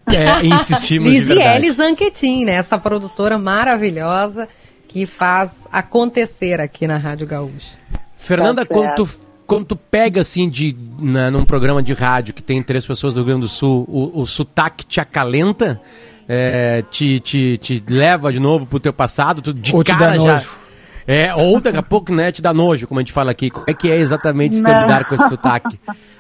É, 0.08 0.46
insistimos 0.46 1.08
Lisiele 1.08 1.72
Zanquetin, 1.72 2.46
né, 2.46 2.54
essa 2.54 2.78
produtora 2.78 3.38
maravilhosa 3.38 4.48
que 4.88 5.06
faz 5.06 5.68
acontecer 5.72 6.60
aqui 6.62 6.88
na 6.88 6.98
Rádio 6.98 7.28
Gaúcha. 7.28 7.76
Fernanda, 8.16 8.66
tá 8.66 8.74
quando 8.74 8.96
tu 8.96 9.26
quando 9.46 9.66
tu 9.66 9.76
pega 9.76 10.22
assim 10.22 10.50
de 10.50 10.76
na, 11.00 11.30
num 11.30 11.46
programa 11.46 11.84
de 11.84 11.94
rádio 11.94 12.34
que 12.34 12.42
tem 12.42 12.64
três 12.64 12.86
pessoas 12.86 13.14
do 13.14 13.20
Rio 13.20 13.28
Grande 13.28 13.42
do 13.42 13.48
Sul, 13.48 13.86
o, 13.88 14.22
o 14.22 14.26
sotaque 14.26 14.86
te 14.86 15.00
acalenta, 15.00 15.80
é, 16.28 16.84
te, 16.84 17.20
te, 17.20 17.58
te 17.58 17.84
leva 17.88 18.32
de 18.32 18.40
novo 18.40 18.66
pro 18.66 18.80
teu 18.80 18.94
passado, 18.94 19.42
tu 19.42 19.54
de 19.54 19.76
ou 19.76 19.84
cara 19.84 20.14
já. 20.14 20.34
Nojo. 20.34 20.66
É, 21.08 21.36
ou 21.36 21.62
daqui 21.62 21.78
a 21.78 21.84
pouco, 21.84 22.14
né, 22.14 22.32
te 22.32 22.42
dá 22.42 22.52
nojo, 22.52 22.88
como 22.88 23.00
a 23.00 23.04
gente 23.04 23.14
fala 23.14 23.32
aqui. 23.32 23.52
Como 23.52 23.66
é 23.68 23.74
que 23.74 23.92
é 23.92 23.98
exatamente 23.98 24.56
lidar 24.56 25.06
com 25.06 25.16
esse 25.16 25.30
sotaque? 25.30 25.80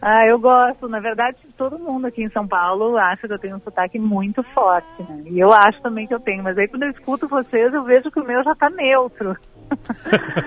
Ah, 0.00 0.24
eu 0.26 0.38
gosto. 0.38 0.88
Na 0.88 1.00
verdade, 1.00 1.36
todo 1.56 1.78
mundo 1.78 2.06
aqui 2.06 2.22
em 2.22 2.30
São 2.30 2.46
Paulo 2.46 2.96
acha 2.96 3.26
que 3.26 3.34
eu 3.34 3.38
tenho 3.38 3.56
um 3.56 3.60
sotaque 3.60 3.98
muito 3.98 4.42
forte, 4.54 4.86
né? 5.00 5.22
E 5.26 5.40
eu 5.40 5.52
acho 5.52 5.82
também 5.82 6.06
que 6.06 6.14
eu 6.14 6.20
tenho. 6.20 6.42
Mas 6.42 6.56
aí 6.56 6.68
quando 6.68 6.84
eu 6.84 6.90
escuto 6.90 7.26
vocês, 7.26 7.74
eu 7.74 7.82
vejo 7.82 8.10
que 8.10 8.20
o 8.20 8.24
meu 8.24 8.42
já 8.44 8.54
tá 8.54 8.70
neutro. 8.70 9.36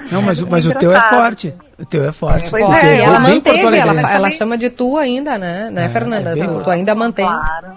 Não, 0.09 0.21
mas, 0.21 0.41
mas 0.47 0.65
o 0.65 0.73
teu 0.75 0.93
é 0.93 1.01
forte. 1.01 1.53
O 1.77 1.85
teu 1.85 2.03
é 2.05 2.13
forte. 2.13 2.49
Pois 2.49 2.63
é, 2.63 2.99
é, 2.99 3.03
ela 3.03 3.19
manteve, 3.19 3.77
ela, 3.77 4.11
ela 4.11 4.31
chama 4.31 4.57
de 4.57 4.69
tu 4.69 4.97
ainda, 4.97 5.37
né, 5.37 5.69
né 5.69 5.85
é, 5.85 5.89
Fernanda? 5.89 6.31
É 6.31 6.47
tu, 6.47 6.63
tu, 6.63 6.69
ainda 6.69 6.95
mantém. 6.95 7.25
Claro, 7.25 7.70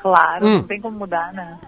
claro, 0.00 0.46
hum. 0.46 0.54
não 0.58 0.62
tem 0.64 0.80
como 0.80 0.98
mudar, 0.98 1.32
né? 1.32 1.58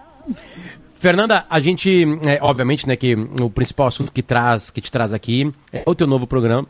Fernanda, 0.95 1.45
a 1.49 1.59
gente, 1.59 2.05
é, 2.25 2.39
obviamente, 2.41 2.87
né, 2.87 2.95
que 2.95 3.13
o 3.41 3.49
principal 3.49 3.87
assunto 3.87 4.11
que 4.11 4.23
traz, 4.23 4.69
que 4.69 4.79
te 4.79 4.89
traz 4.89 5.13
aqui 5.13 5.53
é 5.71 5.83
o 5.85 5.93
teu 5.93 6.07
novo 6.07 6.25
programa, 6.25 6.65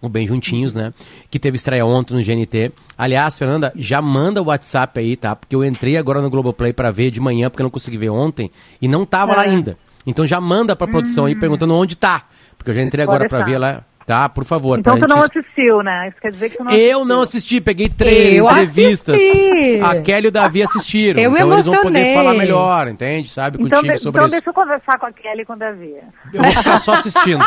o 0.00 0.08
Bem 0.08 0.26
Juntinhos, 0.26 0.74
né? 0.74 0.92
Que 1.30 1.38
teve 1.38 1.56
estreia 1.56 1.86
ontem 1.86 2.14
no 2.14 2.22
GNT. 2.22 2.72
Aliás, 2.96 3.38
Fernanda, 3.38 3.72
já 3.76 4.00
manda 4.02 4.42
o 4.42 4.46
WhatsApp 4.46 4.98
aí, 4.98 5.16
tá? 5.16 5.34
Porque 5.34 5.54
eu 5.54 5.64
entrei 5.64 5.96
agora 5.96 6.20
no 6.20 6.30
Globoplay 6.30 6.72
para 6.72 6.90
ver 6.90 7.10
de 7.10 7.20
manhã, 7.20 7.50
porque 7.50 7.62
eu 7.62 7.64
não 7.64 7.70
consegui 7.70 7.98
ver 7.98 8.10
ontem, 8.10 8.50
e 8.80 8.88
não 8.88 9.04
tava 9.04 9.32
é. 9.32 9.36
lá 9.36 9.42
ainda. 9.42 9.76
Então 10.06 10.26
já 10.26 10.40
manda 10.40 10.74
pra 10.74 10.86
produção 10.86 11.26
aí 11.26 11.34
perguntando 11.34 11.74
onde 11.74 11.96
tá. 11.96 12.24
Porque 12.56 12.70
eu 12.70 12.74
já 12.74 12.82
entrei 12.82 13.04
Hum. 13.04 13.06
Pode 13.06 13.16
agora 13.16 13.28
pra 13.28 13.38
deixar. 13.38 13.52
ver 13.52 13.58
lá. 13.58 13.84
Tá, 14.08 14.26
por 14.26 14.42
favor. 14.44 14.78
Então 14.78 14.98
tu 14.98 15.06
não 15.06 15.18
assistiu, 15.18 15.82
né? 15.82 16.08
Isso 16.08 16.16
quer 16.18 16.30
dizer 16.32 16.48
que 16.48 16.56
tu 16.56 16.64
não 16.64 16.72
Eu 16.72 17.04
não 17.04 17.20
assisti, 17.20 17.60
peguei 17.60 17.90
três 17.90 18.38
Eu 18.38 18.46
entrevistas. 18.50 19.14
assisti. 19.14 19.80
A 19.82 20.00
Kelly 20.00 20.24
e 20.24 20.28
o 20.28 20.32
Davi 20.32 20.62
assistiram. 20.62 21.20
Eu 21.20 21.30
me 21.30 21.36
então 21.36 21.52
eles 21.52 21.66
vão 21.66 21.74
poder 21.82 21.98
emocionei. 21.98 22.14
falar 22.14 22.34
melhor, 22.34 22.88
entende? 22.88 23.28
Sabe, 23.28 23.58
Então, 23.60 23.68
contigo 23.80 23.94
de- 23.94 24.00
sobre 24.00 24.18
então 24.18 24.26
isso. 24.26 24.36
deixa 24.36 24.48
eu 24.48 24.54
conversar 24.54 24.98
com 24.98 25.04
a 25.04 25.12
Kelly 25.12 25.42
e 25.42 25.44
com 25.44 25.52
o 25.52 25.56
Davi. 25.58 25.92
Eu 26.32 26.42
vou 26.42 26.52
ficar 26.52 26.78
só 26.80 26.92
assistindo. 26.94 27.44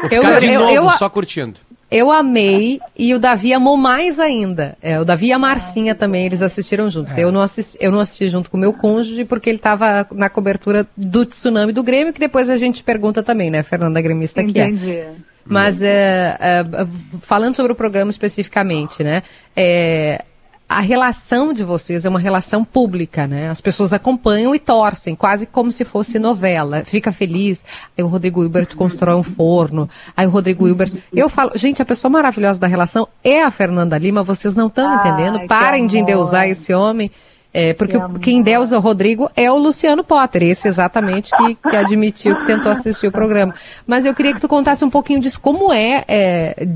Vou 0.00 0.10
Eu- 0.10 0.22
ficar 0.22 0.38
de 0.40 0.46
eu- 0.46 0.60
novo, 0.60 0.72
eu- 0.74 0.90
só 0.92 1.10
curtindo. 1.10 1.60
Eu 1.90 2.10
amei 2.10 2.80
e 2.98 3.14
o 3.14 3.18
Davi 3.18 3.52
amou 3.52 3.76
mais 3.76 4.18
ainda. 4.18 4.76
É, 4.82 4.98
o 4.98 5.04
Davi 5.04 5.26
e 5.26 5.32
a 5.32 5.38
Marcinha 5.38 5.94
também, 5.94 6.24
eles 6.26 6.40
assistiram 6.42 6.88
juntos. 6.90 7.16
Eu, 7.18 7.30
não 7.30 7.40
assisti, 7.42 7.76
eu 7.80 7.92
não 7.92 8.00
assisti 8.00 8.28
junto 8.28 8.50
com 8.50 8.56
o 8.56 8.60
meu 8.60 8.72
cônjuge 8.72 9.24
porque 9.26 9.48
ele 9.50 9.58
estava 9.58 10.04
na 10.12 10.28
cobertura 10.30 10.86
do 10.96 11.24
tsunami 11.26 11.72
do 11.72 11.82
Grêmio, 11.84 12.12
que 12.14 12.18
depois 12.18 12.48
a 12.50 12.56
gente 12.56 12.82
pergunta 12.82 13.22
também, 13.22 13.50
né, 13.50 13.62
Fernanda 13.62 14.00
Gremista, 14.00 14.42
que 14.42 14.58
é. 14.58 14.66
Mas 15.48 15.80
é, 15.82 16.36
é, 16.40 16.66
falando 17.20 17.54
sobre 17.54 17.72
o 17.72 17.76
programa 17.76 18.10
especificamente, 18.10 19.04
né? 19.04 19.22
é, 19.56 20.22
a 20.68 20.80
relação 20.80 21.52
de 21.52 21.62
vocês 21.62 22.04
é 22.04 22.08
uma 22.08 22.18
relação 22.18 22.64
pública, 22.64 23.26
né? 23.26 23.48
As 23.48 23.60
pessoas 23.60 23.92
acompanham 23.92 24.52
e 24.52 24.58
torcem, 24.58 25.14
quase 25.14 25.46
como 25.46 25.70
se 25.70 25.84
fosse 25.84 26.18
novela. 26.18 26.84
Fica 26.84 27.12
feliz. 27.12 27.64
Aí 27.96 28.02
o 28.02 28.08
Rodrigo 28.08 28.42
Hilbert 28.42 28.76
constrói 28.76 29.14
um 29.14 29.22
forno. 29.22 29.88
Aí 30.16 30.26
o 30.26 30.30
Rodrigo 30.30 30.66
Hilbert. 30.66 30.92
Eu 31.12 31.28
falo, 31.28 31.52
gente, 31.54 31.80
a 31.80 31.84
pessoa 31.84 32.10
maravilhosa 32.10 32.58
da 32.58 32.66
relação 32.66 33.06
é 33.22 33.44
a 33.44 33.50
Fernanda 33.50 33.96
Lima. 33.96 34.24
Vocês 34.24 34.56
não 34.56 34.66
estão 34.66 34.92
entendendo. 34.92 35.46
Parem 35.46 35.86
de 35.86 35.98
endeusar 35.98 36.48
esse 36.48 36.74
homem. 36.74 37.12
É, 37.58 37.72
porque 37.72 37.96
o- 37.96 38.18
quem 38.18 38.36
endeusa 38.40 38.76
o 38.76 38.80
Rodrigo 38.80 39.30
é 39.34 39.50
o 39.50 39.56
Luciano 39.56 40.04
Potter, 40.04 40.42
esse 40.42 40.68
exatamente 40.68 41.30
que, 41.34 41.54
que 41.54 41.74
admitiu 41.74 42.36
que 42.36 42.44
tentou 42.44 42.70
assistir 42.70 43.06
o 43.06 43.10
programa. 43.10 43.54
Mas 43.86 44.04
eu 44.04 44.14
queria 44.14 44.34
que 44.34 44.40
tu 44.42 44.46
contasse 44.46 44.84
um 44.84 44.90
pouquinho 44.90 45.20
disso, 45.20 45.40
como 45.40 45.72
é, 45.72 46.04
é, 46.06 46.68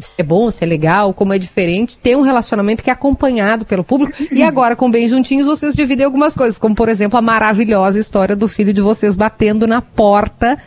se 0.00 0.22
é 0.22 0.24
bom, 0.24 0.50
se 0.50 0.64
é 0.64 0.66
legal, 0.66 1.14
como 1.14 1.32
é 1.32 1.38
diferente 1.38 1.96
ter 1.96 2.16
um 2.16 2.22
relacionamento 2.22 2.82
que 2.82 2.90
é 2.90 2.92
acompanhado 2.92 3.64
pelo 3.64 3.84
público. 3.84 4.12
E 4.32 4.42
agora, 4.42 4.74
com 4.74 4.90
Bem 4.90 5.06
Juntinhos, 5.08 5.46
vocês 5.46 5.76
dividem 5.76 6.04
algumas 6.04 6.34
coisas, 6.34 6.58
como 6.58 6.74
por 6.74 6.88
exemplo 6.88 7.16
a 7.16 7.22
maravilhosa 7.22 8.00
história 8.00 8.34
do 8.34 8.48
filho 8.48 8.72
de 8.72 8.80
vocês 8.80 9.14
batendo 9.14 9.64
na 9.64 9.80
porta 9.80 10.58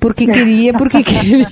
porque 0.00 0.26
queria, 0.26 0.72
porque 0.72 1.00
queria 1.04 1.46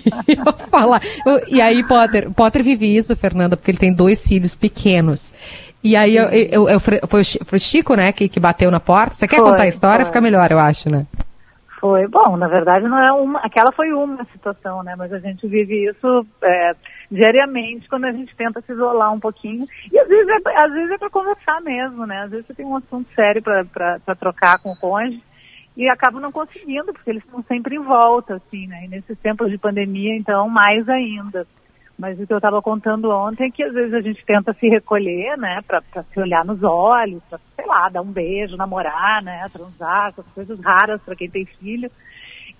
falar. 0.70 1.00
E 1.46 1.60
aí, 1.60 1.84
Potter, 1.86 2.30
Potter 2.32 2.64
vive 2.64 2.96
isso, 2.96 3.14
Fernanda, 3.14 3.56
porque 3.56 3.70
ele 3.70 3.78
tem 3.78 3.92
dois 3.92 4.26
filhos 4.26 4.56
pequenos. 4.56 5.32
E 5.82 5.96
aí, 5.96 6.16
eu, 6.16 6.28
eu- 6.28 6.68
eu- 6.68 6.80
foi, 6.80 7.20
o 7.20 7.58
Chico, 7.58 7.94
né, 7.94 8.12
que, 8.12 8.28
que 8.28 8.38
bateu 8.38 8.70
na 8.70 8.80
porta. 8.80 9.14
Você 9.14 9.26
quer 9.26 9.36
Foi, 9.36 9.44
contar 9.46 9.62
a 9.62 9.68
história? 9.68 10.04
foi. 10.04 10.06
Fica 10.06 10.20
melhor, 10.20 10.50
eu 10.52 10.58
acho, 10.58 10.90
né? 10.90 11.06
Foi, 11.80 12.06
bom, 12.06 12.36
na 12.36 12.46
verdade 12.46 12.86
não 12.86 12.98
é 13.02 13.10
uma, 13.10 13.38
aquela 13.40 13.72
foi 13.72 13.90
uma 13.90 14.22
situação, 14.26 14.82
né, 14.82 14.94
mas 14.98 15.10
a 15.14 15.18
gente 15.18 15.46
vive 15.48 15.88
isso 15.88 16.26
é, 16.42 16.72
diariamente 17.10 17.88
quando 17.88 18.04
a 18.04 18.12
gente 18.12 18.36
tenta 18.36 18.60
se 18.60 18.70
isolar 18.72 19.10
um 19.14 19.18
pouquinho, 19.18 19.64
e 19.90 19.98
às 19.98 20.06
vezes 20.06 20.28
é, 20.28 20.62
às 20.62 20.72
vezes 20.74 20.90
é 20.90 20.98
para 20.98 21.08
conversar 21.08 21.58
mesmo, 21.62 22.04
né, 22.04 22.24
às 22.24 22.30
vezes 22.32 22.46
você 22.46 22.52
tem 22.52 22.66
um 22.66 22.76
assunto 22.76 23.08
sério 23.14 23.40
para 23.42 24.14
trocar 24.14 24.58
com 24.58 24.72
o 24.72 24.76
cônjuge, 24.76 25.22
e 25.74 25.88
acaba 25.88 26.20
não 26.20 26.30
conseguindo, 26.30 26.92
porque 26.92 27.08
eles 27.08 27.24
estão 27.24 27.42
sempre 27.48 27.76
em 27.76 27.82
volta, 27.82 28.34
assim, 28.34 28.66
né, 28.66 28.82
e 28.84 28.88
nesses 28.88 29.18
tempos 29.18 29.50
de 29.50 29.56
pandemia, 29.56 30.14
então, 30.14 30.50
mais 30.50 30.86
ainda. 30.86 31.46
Mas 32.00 32.18
o 32.18 32.26
que 32.26 32.32
eu 32.32 32.38
estava 32.38 32.62
contando 32.62 33.10
ontem 33.10 33.48
é 33.48 33.50
que 33.50 33.62
às 33.62 33.74
vezes 33.74 33.92
a 33.92 34.00
gente 34.00 34.24
tenta 34.24 34.54
se 34.54 34.66
recolher, 34.66 35.36
né, 35.36 35.60
para 35.66 35.82
se 36.02 36.18
olhar 36.18 36.42
nos 36.46 36.62
olhos, 36.62 37.22
para, 37.28 37.38
sei 37.54 37.66
lá, 37.66 37.90
dar 37.90 38.00
um 38.00 38.10
beijo, 38.10 38.56
namorar, 38.56 39.22
né, 39.22 39.46
transar, 39.52 40.08
essas 40.08 40.26
coisas 40.28 40.58
raras 40.60 41.02
para 41.02 41.14
quem 41.14 41.28
tem 41.28 41.44
filho. 41.44 41.90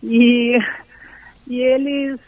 E, 0.03 0.59
e 1.49 1.59
eles, 1.59 2.21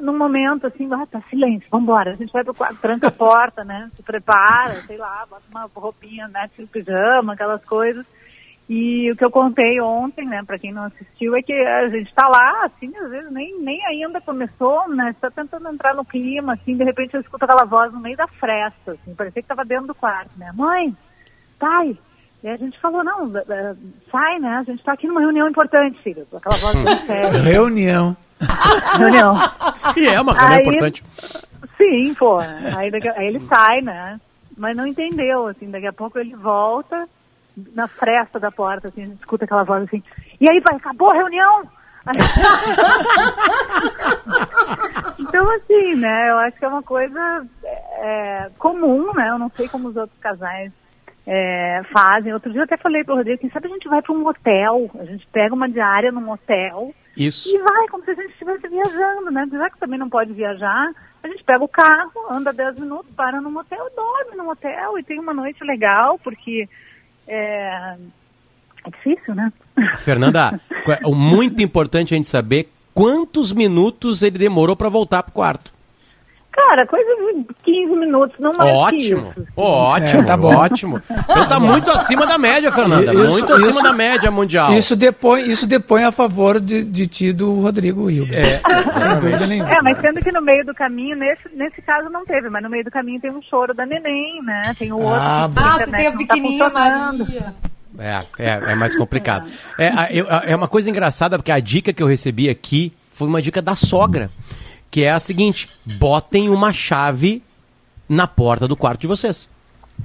num 0.00 0.16
momento 0.16 0.68
assim, 0.68 0.88
ah, 0.92 1.04
tá 1.10 1.20
silêncio, 1.28 1.68
vambora, 1.72 2.12
a 2.12 2.14
gente 2.14 2.32
vai 2.32 2.44
pro 2.44 2.54
quarto, 2.54 2.80
tranca 2.80 3.08
a 3.08 3.10
porta, 3.10 3.64
né, 3.64 3.90
se 3.96 4.02
prepara, 4.04 4.74
sei 4.86 4.96
lá, 4.96 5.26
bota 5.28 5.42
uma 5.50 5.68
roupinha, 5.74 6.28
né, 6.28 6.48
tipo 6.54 6.68
pijama, 6.68 7.32
aquelas 7.32 7.64
coisas. 7.64 8.06
E 8.68 9.10
o 9.12 9.16
que 9.16 9.22
eu 9.24 9.30
contei 9.30 9.78
ontem, 9.80 10.24
né, 10.26 10.42
para 10.46 10.58
quem 10.58 10.72
não 10.72 10.84
assistiu, 10.84 11.36
é 11.36 11.42
que 11.42 11.52
a 11.52 11.86
gente 11.90 12.12
tá 12.14 12.26
lá, 12.26 12.64
assim, 12.64 12.90
às 12.96 13.10
vezes 13.10 13.30
nem, 13.30 13.60
nem 13.60 13.84
ainda 13.86 14.22
começou, 14.22 14.88
né, 14.88 15.10
está 15.10 15.30
tentando 15.30 15.68
entrar 15.68 15.94
no 15.94 16.02
clima, 16.04 16.54
assim, 16.54 16.74
de 16.74 16.82
repente 16.82 17.12
eu 17.14 17.20
escuto 17.20 17.44
aquela 17.44 17.66
voz 17.66 17.92
no 17.92 18.00
meio 18.00 18.16
da 18.16 18.26
fresta, 18.26 18.92
assim, 18.92 19.14
parecia 19.14 19.42
que 19.42 19.48
tava 19.48 19.66
dentro 19.66 19.88
do 19.88 19.94
quarto, 19.94 20.30
né, 20.38 20.50
mãe, 20.54 20.96
pai, 21.58 21.94
e 22.42 22.48
a 22.48 22.56
gente 22.56 22.80
falou, 22.80 23.04
não, 23.04 23.28
da- 23.28 23.42
da- 23.44 23.76
sai, 24.10 24.38
né, 24.38 24.56
a 24.56 24.62
gente 24.62 24.82
tá 24.82 24.94
aqui 24.94 25.06
numa 25.06 25.20
reunião 25.20 25.46
importante, 25.46 26.00
filho, 26.02 26.26
aquela 26.34 26.56
voz 26.56 26.82
bem 26.84 27.06
séria, 27.06 27.30
Reunião. 27.42 28.16
reunião. 28.98 29.36
E 29.96 30.06
é 30.06 30.20
uma 30.20 30.32
reunião 30.32 30.54
Aí- 30.58 30.62
importante. 30.62 31.04
Sim, 31.76 32.14
pô. 32.14 32.38
Aí, 32.76 32.90
daqui- 32.90 33.08
aí 33.10 33.26
ele 33.26 33.46
sai, 33.46 33.80
né? 33.80 34.18
Mas 34.56 34.76
não 34.76 34.86
entendeu, 34.86 35.46
assim, 35.48 35.70
daqui 35.70 35.86
a 35.86 35.92
pouco 35.92 36.18
ele 36.18 36.34
volta 36.34 37.06
na 37.74 37.88
fresta 37.88 38.40
da 38.40 38.50
porta, 38.50 38.88
assim, 38.88 39.02
a 39.02 39.06
gente 39.06 39.18
escuta 39.18 39.44
aquela 39.44 39.64
voz 39.64 39.84
assim, 39.84 40.02
e 40.40 40.50
aí, 40.50 40.60
pai, 40.60 40.76
acabou 40.76 41.10
a 41.10 41.14
reunião? 41.14 41.62
então, 45.18 45.50
assim, 45.52 45.94
né, 45.96 46.30
eu 46.30 46.38
acho 46.38 46.58
que 46.58 46.64
é 46.64 46.68
uma 46.68 46.82
coisa 46.82 47.46
é, 47.96 48.46
comum, 48.58 49.12
né? 49.14 49.30
Eu 49.30 49.38
não 49.38 49.48
sei 49.48 49.68
como 49.68 49.88
os 49.88 49.96
outros 49.96 50.18
casais 50.18 50.72
é, 51.26 51.82
fazem. 51.92 52.32
Outro 52.32 52.50
dia 52.50 52.60
eu 52.60 52.64
até 52.64 52.76
falei 52.76 53.04
pro 53.04 53.16
Rodrigo, 53.16 53.40
quem 53.40 53.50
sabe 53.50 53.68
a 53.68 53.70
gente 53.70 53.88
vai 53.88 54.02
para 54.02 54.12
um 54.12 54.26
hotel, 54.26 54.90
a 54.98 55.04
gente 55.04 55.26
pega 55.28 55.54
uma 55.54 55.68
diária 55.68 56.12
num 56.12 56.30
hotel 56.30 56.94
Isso. 57.16 57.48
e 57.48 57.58
vai, 57.58 57.88
como 57.88 58.04
se 58.04 58.10
a 58.10 58.14
gente 58.14 58.32
estivesse 58.32 58.68
viajando, 58.68 59.30
né? 59.30 59.46
Já 59.50 59.70
que 59.70 59.78
também 59.78 59.98
não 59.98 60.10
pode 60.10 60.32
viajar, 60.32 60.92
a 61.22 61.28
gente 61.28 61.42
pega 61.42 61.64
o 61.64 61.68
carro, 61.68 62.12
anda 62.30 62.52
10 62.52 62.80
minutos, 62.80 63.10
para 63.16 63.40
num 63.40 63.56
hotel, 63.56 63.90
dorme 63.96 64.36
num 64.36 64.50
hotel 64.50 64.98
e 64.98 65.02
tem 65.02 65.18
uma 65.18 65.32
noite 65.32 65.64
legal, 65.64 66.18
porque 66.18 66.68
é, 67.26 67.96
é 68.86 68.90
difícil, 68.90 69.34
né? 69.34 69.52
Fernanda, 69.98 70.60
é 70.86 71.10
muito 71.10 71.62
importante 71.62 72.14
a 72.14 72.16
gente 72.16 72.28
saber 72.28 72.70
quantos 72.92 73.52
minutos 73.52 74.22
ele 74.22 74.38
demorou 74.38 74.76
pra 74.76 74.88
voltar 74.88 75.22
pro 75.22 75.32
quarto. 75.32 75.73
Cara, 76.56 76.86
coisa 76.86 77.04
de 77.34 77.46
15 77.64 77.96
minutos, 77.96 78.36
não 78.38 78.52
mais 78.56 78.72
Ótimo, 78.72 79.32
que 79.32 79.40
isso. 79.40 79.48
ótimo, 79.56 80.20
É, 80.20 80.22
tá 80.22 80.36
bom. 80.36 80.54
ótimo. 80.54 81.02
Então 81.10 81.48
tá 81.48 81.58
muito 81.58 81.90
acima 81.90 82.24
da 82.26 82.38
média, 82.38 82.70
Fernanda. 82.70 83.12
Isso, 83.12 83.28
muito 83.32 83.52
acima 83.52 83.70
isso. 83.70 83.82
da 83.82 83.92
média 83.92 84.30
mundial. 84.30 84.72
Isso 84.72 84.94
depõe, 84.94 85.50
isso 85.50 85.66
depõe 85.66 86.04
a 86.04 86.12
favor 86.12 86.60
de, 86.60 86.84
de 86.84 87.06
ti 87.08 87.32
do 87.32 87.60
Rodrigo 87.60 88.08
Hilbert. 88.08 88.46
É, 88.46 88.90
Sem 88.92 89.14
dúvida 89.20 89.46
nenhuma. 89.48 89.72
É, 89.72 89.82
mas 89.82 90.00
sendo 90.00 90.20
que 90.20 90.30
no 90.30 90.40
meio 90.40 90.64
do 90.64 90.72
caminho, 90.74 91.16
nesse, 91.16 91.48
nesse 91.56 91.82
caso 91.82 92.08
não 92.08 92.24
teve, 92.24 92.48
mas 92.48 92.62
no 92.62 92.70
meio 92.70 92.84
do 92.84 92.90
caminho 92.90 93.20
tem 93.20 93.32
um 93.32 93.42
choro 93.42 93.74
da 93.74 93.84
neném, 93.84 94.40
né? 94.44 94.62
Tem 94.78 94.92
o 94.92 94.98
outro 94.98 95.12
Ah, 95.20 95.50
que 95.52 95.58
Ah, 95.60 95.72
você 95.72 95.82
internet 95.82 95.96
tem 95.96 96.06
a 96.06 96.10
tá 96.12 96.16
pequenininha 96.18 96.64
funcionando. 96.70 97.18
Maria. 97.26 97.54
É, 97.98 98.20
é, 98.38 98.72
é 98.72 98.74
mais 98.76 98.94
complicado. 98.96 99.48
É, 99.78 99.88
a- 99.88 100.42
é 100.46 100.54
uma 100.56 100.68
coisa 100.68 100.88
engraçada, 100.88 101.36
porque 101.36 101.50
a 101.52 101.58
dica 101.60 101.92
que 101.92 102.02
eu 102.02 102.06
recebi 102.06 102.48
aqui 102.48 102.92
foi 103.12 103.28
uma 103.28 103.40
dica 103.40 103.62
da 103.62 103.76
sogra, 103.76 104.28
que 104.94 105.02
é 105.02 105.10
a 105.10 105.18
seguinte: 105.18 105.68
botem 105.84 106.48
uma 106.48 106.72
chave 106.72 107.42
na 108.08 108.28
porta 108.28 108.68
do 108.68 108.76
quarto 108.76 109.00
de 109.00 109.06
vocês. 109.08 109.50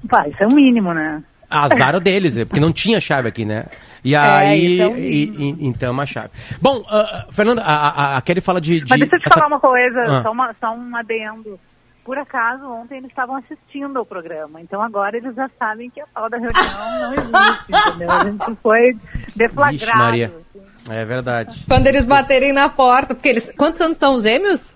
Pá, 0.09 0.27
isso 0.27 0.41
é 0.41 0.47
o 0.47 0.51
mínimo, 0.55 0.95
né? 0.95 1.21
Azar 1.47 1.99
deles, 2.01 2.35
é, 2.37 2.43
porque 2.43 2.59
não 2.59 2.73
tinha 2.73 2.99
chave 2.99 3.29
aqui, 3.29 3.45
né? 3.45 3.65
E 4.03 4.15
É, 4.15 4.17
aí, 4.17 4.79
é 4.81 4.87
um 4.87 4.97
e- 4.97 5.25
e- 5.25 5.67
então 5.67 5.89
é 5.89 5.91
uma 5.91 6.07
chave. 6.07 6.29
Bom, 6.59 6.83
ah, 6.89 7.27
Fernanda, 7.29 7.61
a, 7.61 7.89
a, 8.15 8.17
a 8.17 8.21
Kelly 8.21 8.41
fala 8.41 8.59
de. 8.59 8.81
de 8.81 8.89
Mas 8.89 8.99
deixa 8.99 9.15
eu 9.15 9.19
te 9.19 9.27
essa- 9.27 9.35
falar 9.35 9.47
uma 9.47 9.59
coisa, 9.59 10.01
Ah. 10.01 10.23
só, 10.23 10.31
uma, 10.31 10.55
só 10.59 10.73
um 10.73 10.95
adendo. 10.95 11.59
Por 12.03 12.17
acaso, 12.17 12.63
ontem 12.65 12.97
eles 12.97 13.11
estavam 13.11 13.35
assistindo 13.35 13.99
ao 13.99 14.05
programa, 14.07 14.59
então 14.59 14.81
agora 14.81 15.15
eles 15.17 15.35
já 15.35 15.47
sabem 15.59 15.91
que 15.91 16.01
a 16.01 16.05
tal 16.11 16.27
da 16.31 16.37
reunião 16.37 16.99
não 17.01 17.13
existe, 17.13 17.87
entendeu? 17.89 18.09
A 18.11 18.23
gente 18.23 18.57
foi 18.63 18.97
deflagrado. 19.35 19.77
Vixe, 19.85 19.95
Maria. 19.95 20.33
assim. 20.55 20.91
É 20.91 21.05
verdade. 21.05 21.63
Quando 21.67 21.85
eles 21.85 22.05
baterem 22.05 22.51
na 22.53 22.67
porta, 22.69 23.13
porque 23.13 23.29
eles. 23.29 23.53
Quantos 23.55 23.79
anos 23.81 23.95
estão 23.95 24.15
os 24.15 24.23
gêmeos? 24.23 24.73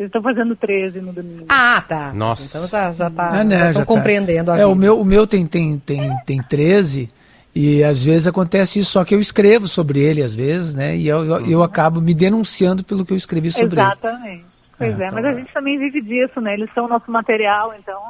Eles 0.00 0.08
estão 0.08 0.22
fazendo 0.22 0.56
13 0.56 1.02
no 1.02 1.12
domingo. 1.12 1.44
Ah, 1.46 1.84
tá. 1.86 2.10
Nossa. 2.14 2.56
Então 2.56 2.66
já, 2.70 2.90
já 2.90 3.10
tá. 3.10 3.40
Ah, 3.40 3.44
né, 3.44 3.58
já 3.58 3.72
já 3.72 3.80
tá. 3.80 3.84
compreendendo 3.84 4.50
É, 4.52 4.64
o 4.64 4.74
meu, 4.74 4.98
o 4.98 5.04
meu 5.04 5.26
tem, 5.26 5.46
tem, 5.46 5.78
tem, 5.78 6.10
tem 6.24 6.42
13 6.42 7.06
e 7.54 7.84
às 7.84 8.06
vezes 8.06 8.26
acontece 8.26 8.78
isso, 8.78 8.92
só 8.92 9.04
que 9.04 9.14
eu 9.14 9.20
escrevo 9.20 9.68
sobre 9.68 10.00
ele 10.00 10.22
às 10.22 10.34
vezes, 10.34 10.74
né? 10.74 10.96
E 10.96 11.06
eu, 11.06 11.22
eu, 11.26 11.46
eu 11.50 11.62
acabo 11.62 12.00
me 12.00 12.14
denunciando 12.14 12.82
pelo 12.82 13.04
que 13.04 13.12
eu 13.12 13.16
escrevi 13.16 13.50
sobre 13.50 13.78
ele. 13.78 13.80
Exatamente. 13.82 14.44
Pois 14.78 14.98
É, 14.98 15.04
é, 15.04 15.10
mas 15.10 15.22
a 15.22 15.32
gente 15.32 15.52
também 15.52 15.78
vive 15.78 16.00
disso, 16.00 16.40
né? 16.40 16.54
Eles 16.54 16.70
são 16.74 16.88
nosso 16.88 17.10
material, 17.10 17.74
então, 17.78 18.00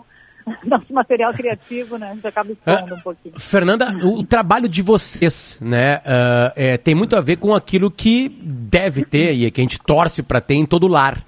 nosso 0.63 0.95
material 0.95 1.33
criativo, 1.35 1.99
né? 1.99 2.13
A 2.13 2.15
gente 2.15 2.27
acaba 2.29 2.53
expondo 2.53 2.95
um 2.95 3.01
pouquinho. 3.01 3.35
Fernanda, 3.37 3.93
o, 4.05 4.21
o 4.21 4.23
trabalho 4.23 4.69
de 4.69 4.81
vocês, 4.81 5.59
né, 5.61 6.01
ah, 6.07 6.53
é, 6.55 6.77
tem 6.77 6.95
muito 6.95 7.17
a 7.17 7.21
ver 7.21 7.39
com 7.39 7.53
aquilo 7.53 7.91
que 7.91 8.29
deve 8.29 9.05
ter 9.05 9.33
e 9.33 9.51
que 9.51 9.61
a 9.61 9.65
gente 9.65 9.81
torce 9.81 10.23
para 10.23 10.41
ter 10.41 10.55
em 10.55 10.65
todo 10.65 10.87
lar, 10.87 11.21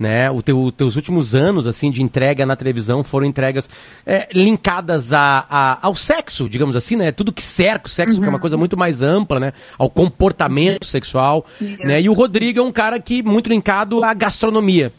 né? 0.00 0.30
O 0.30 0.40
teu, 0.40 0.72
teus 0.72 0.96
últimos 0.96 1.34
anos 1.34 1.66
assim 1.66 1.90
de 1.90 2.02
entrega 2.02 2.46
na 2.46 2.56
televisão 2.56 3.04
foram 3.04 3.26
entregas 3.26 3.68
é, 4.06 4.26
linkadas 4.32 5.12
a, 5.12 5.44
a, 5.50 5.78
ao 5.82 5.94
sexo, 5.94 6.48
digamos 6.48 6.74
assim, 6.74 6.96
né? 6.96 7.12
Tudo 7.12 7.30
que 7.30 7.42
cerca 7.42 7.86
o 7.86 7.90
sexo, 7.90 8.16
uhum. 8.16 8.22
que 8.22 8.28
é 8.28 8.30
uma 8.30 8.38
coisa 8.38 8.56
muito 8.56 8.78
mais 8.78 9.02
ampla, 9.02 9.38
né? 9.38 9.52
Ao 9.76 9.90
comportamento 9.90 10.86
sexual, 10.86 11.44
né? 11.84 12.00
E 12.00 12.08
o 12.08 12.14
Rodrigo 12.14 12.60
é 12.60 12.62
um 12.62 12.72
cara 12.72 12.98
que 12.98 13.22
muito 13.22 13.50
linkado 13.50 14.02
à 14.02 14.14
gastronomia. 14.14 14.90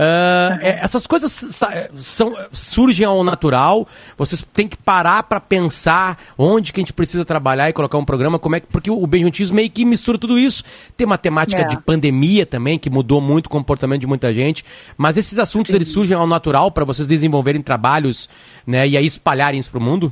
Uh, 0.00 0.56
é, 0.62 0.78
essas 0.82 1.06
coisas 1.06 1.30
são, 1.96 2.34
surgem 2.50 3.04
ao 3.04 3.22
natural. 3.22 3.86
Vocês 4.16 4.40
têm 4.40 4.66
que 4.66 4.76
parar 4.78 5.24
para 5.24 5.38
pensar 5.38 6.18
onde 6.38 6.72
que 6.72 6.80
a 6.80 6.82
gente 6.82 6.94
precisa 6.94 7.22
trabalhar 7.22 7.68
e 7.68 7.74
colocar 7.74 7.98
um 7.98 8.04
programa. 8.04 8.38
Como 8.38 8.56
é 8.56 8.60
que, 8.60 8.66
porque 8.66 8.90
o 8.90 9.06
Bem 9.06 9.22
Juntinhos 9.22 9.50
meio 9.50 9.70
que 9.70 9.84
mistura 9.84 10.16
tudo 10.16 10.38
isso. 10.38 10.64
Tem 10.96 11.06
uma 11.06 11.18
temática 11.18 11.60
é. 11.60 11.64
de 11.66 11.78
pandemia 11.78 12.46
também 12.46 12.78
que 12.78 12.88
mudou 12.88 13.20
muito 13.20 13.48
o 13.48 13.50
comportamento 13.50 14.00
de 14.00 14.06
muita 14.06 14.32
gente. 14.32 14.64
Mas 14.96 15.18
esses 15.18 15.38
assuntos 15.38 15.70
Sim. 15.70 15.76
eles 15.76 15.88
surgem 15.88 16.16
ao 16.16 16.26
natural 16.26 16.70
para 16.70 16.86
vocês 16.86 17.06
desenvolverem 17.06 17.60
trabalhos, 17.60 18.26
né, 18.66 18.88
e 18.88 18.96
aí 18.96 19.04
espalharem 19.04 19.60
isso 19.60 19.70
para 19.70 19.80
o 19.80 19.82
mundo. 19.82 20.10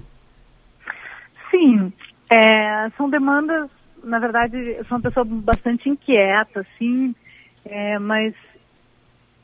Sim, 1.50 1.90
é, 2.28 2.90
são 2.94 3.08
demandas. 3.08 3.70
Na 4.04 4.18
verdade, 4.18 4.56
eu 4.56 4.84
sou 4.84 4.98
uma 4.98 5.02
pessoa 5.02 5.24
bastante 5.24 5.88
inquieta, 5.88 6.60
assim, 6.60 7.14
é, 7.64 7.98
mas 7.98 8.34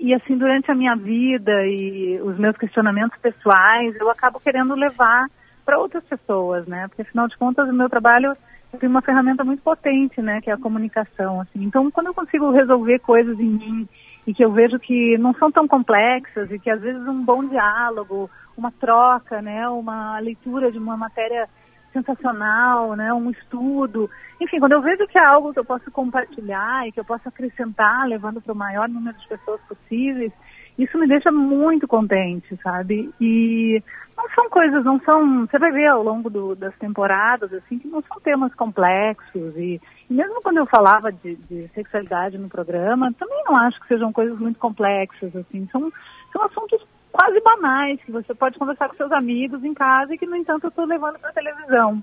e 0.05 0.13
assim, 0.13 0.37
durante 0.37 0.71
a 0.71 0.75
minha 0.75 0.95
vida 0.95 1.67
e 1.67 2.21
os 2.21 2.37
meus 2.37 2.55
questionamentos 2.59 3.19
pessoais, 3.23 3.97
eu 3.97 4.11
acabo 4.11 4.39
querendo 4.39 4.75
levar 4.75 5.29
para 5.65 5.79
outras 5.79 6.05
pessoas, 6.05 6.67
né? 6.67 6.87
Porque 6.89 7.01
afinal 7.01 7.27
de 7.27 7.39
contas, 7.39 7.67
o 7.67 7.73
meu 7.73 7.89
trabalho 7.89 8.37
tem 8.79 8.87
uma 8.87 9.01
ferramenta 9.01 9.43
muito 9.43 9.63
potente, 9.63 10.21
né? 10.21 10.43
Que 10.43 10.51
é 10.51 10.53
a 10.53 10.59
comunicação, 10.59 11.41
assim. 11.41 11.65
Então, 11.65 11.91
quando 11.91 12.09
eu 12.09 12.15
consigo 12.15 12.51
resolver 12.51 12.99
coisas 12.99 13.41
em 13.41 13.49
mim 13.49 13.89
e 14.27 14.35
que 14.35 14.45
eu 14.45 14.53
vejo 14.53 14.79
que 14.79 15.17
não 15.17 15.33
são 15.33 15.51
tão 15.51 15.67
complexas 15.67 16.51
e 16.51 16.59
que 16.59 16.69
às 16.69 16.83
vezes 16.83 17.01
um 17.09 17.25
bom 17.25 17.43
diálogo, 17.43 18.31
uma 18.59 18.71
troca, 18.71 19.41
né? 19.41 19.67
Uma 19.71 20.19
leitura 20.19 20.71
de 20.71 20.77
uma 20.77 20.99
matéria 20.99 21.49
sensacional, 21.95 22.95
né? 22.97 23.13
Um 23.15 23.31
estudo. 23.31 24.11
Enfim, 24.41 24.59
quando 24.59 24.73
eu 24.73 24.83
vejo 24.83 25.07
que 25.07 25.17
é 25.17 25.25
algo 25.25 25.53
que 25.53 25.61
eu 25.61 25.65
posso 25.65 25.91
compartilhar 25.91 26.87
e 26.87 26.93
que 26.93 27.01
eu 27.01 27.05
posso 27.05 27.27
acrescentar, 27.29 28.07
levando 28.07 28.43
para 28.43 28.53
o 28.53 28.57
maior 28.57 28.89
número 28.89 29.17
de 29.17 29.29
pessoas 29.29 29.61
possíveis, 29.63 30.33
isso 30.77 30.99
me 30.99 31.07
deixa 31.07 31.31
muito 31.31 31.87
contente, 31.87 32.59
sabe? 32.63 33.11
E 33.21 33.81
não 34.17 34.29
são 34.31 34.51
coisas, 34.51 34.85
não 34.85 35.01
são. 35.01 35.47
Você 35.47 35.59
vai 35.59 35.71
ver 35.71 35.87
ao 35.87 36.03
longo 36.03 36.29
do, 36.29 36.57
das 36.57 36.75
temporadas, 36.79 37.53
assim, 37.53 37.79
que 37.79 37.87
não 37.87 38.03
são 38.03 38.21
temas 38.21 38.53
complexos. 38.55 39.57
E, 39.57 39.81
e 40.11 40.13
mesmo 40.13 40.43
quando 40.43 40.59
eu 40.59 40.67
falava 40.67 41.13
de, 41.13 41.37
de, 41.37 41.69
sexualidade 41.69 42.39
no 42.39 42.49
programa, 42.49 43.13
também 43.13 43.43
não 43.47 43.57
acho 43.57 43.81
que 43.81 43.89
sejam 43.89 44.13
coisas 44.13 44.39
muito 44.39 44.59
complexas, 44.59 45.35
assim. 45.37 45.69
São, 45.71 45.93
são 46.33 46.43
assuntos 46.45 46.85
quase 47.15 47.41
banais, 47.41 48.01
que 48.03 48.11
você 48.11 48.35
pode 48.35 48.59
conversar 48.59 48.89
com 48.89 48.97
seus 48.97 49.13
amigos 49.13 49.63
em 49.63 49.73
casa 49.73 50.13
e 50.13 50.19
que, 50.19 50.27
no 50.27 50.35
entanto, 50.35 50.65
eu 50.65 50.69
estou 50.69 50.85
levando 50.85 51.17
para 51.21 51.31
a 51.31 51.33
televisão. 51.33 52.03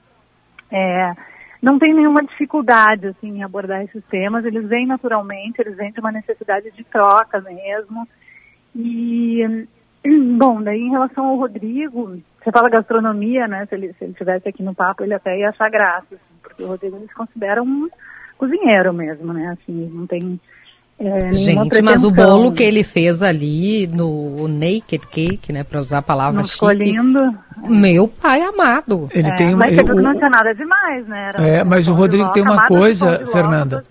É, 0.72 1.14
não 1.62 1.78
tem 1.78 1.94
nenhuma 1.94 2.24
dificuldade 2.24 3.08
assim, 3.08 3.40
em 3.40 3.44
abordar 3.44 3.84
esses 3.84 4.02
temas, 4.06 4.46
eles 4.46 4.66
vêm 4.70 4.88
naturalmente, 4.88 5.60
eles 5.60 5.76
vêm 5.76 5.92
de 5.92 6.00
uma 6.00 6.14
necessidade 6.14 6.72
de 6.72 6.84
troca 6.86 7.42
mesmo. 7.42 8.08
E, 8.74 9.68
bom, 10.38 10.62
daí 10.62 10.80
em 10.80 10.92
relação 10.92 11.26
ao 11.26 11.36
Rodrigo, 11.36 12.18
você 12.42 12.50
fala 12.50 12.70
gastronomia, 12.70 13.50
né? 13.50 13.66
Se 13.66 13.76
ele, 13.76 13.92
se 13.94 14.06
ele 14.06 14.14
estivesse 14.14 14.48
aqui 14.48 14.64
no 14.64 14.74
papo, 14.74 15.04
ele 15.04 15.14
até 15.14 15.38
ia 15.38 15.50
achar 15.50 15.70
graça, 15.70 16.16
assim, 16.16 16.36
porque 16.42 16.64
o 16.64 16.68
Rodrigo 16.68 16.96
ele 16.96 17.08
se 17.08 17.14
considera 17.14 17.62
um 17.62 17.90
cozinheiro 18.38 18.94
mesmo, 18.94 19.34
né? 19.34 19.58
Assim, 19.60 19.90
não 19.94 20.08
tem 20.08 20.40
é, 21.00 21.34
Gente, 21.34 21.82
mas 21.82 22.04
o 22.04 22.12
bolo 22.12 22.52
que 22.52 22.62
ele 22.62 22.84
fez 22.84 23.24
ali 23.24 23.88
no 23.88 24.48
Naked 24.48 25.08
Cake, 25.10 25.52
né, 25.52 25.64
para 25.64 25.80
usar 25.80 25.98
a 26.00 26.02
palavra 26.02 26.44
não 26.44 26.72
lindo. 26.72 27.20
Meu 27.68 28.08
pai 28.08 28.42
amado. 28.42 29.08
Ele 29.14 29.28
é, 29.28 29.36
tem 29.36 29.56
mas 29.56 29.72
ele, 29.72 29.82
o, 29.82 29.96
não 29.96 30.14
tinha 30.14 30.30
nada 30.30 30.54
demais, 30.54 31.08
né? 31.08 31.32
Era 31.34 31.48
é, 31.48 31.64
mas 31.64 31.88
o 31.88 31.94
Rodrigo 31.94 32.32
tem 32.32 32.44
uma 32.44 32.66
coisa, 32.66 33.26
Fernanda. 33.32 33.84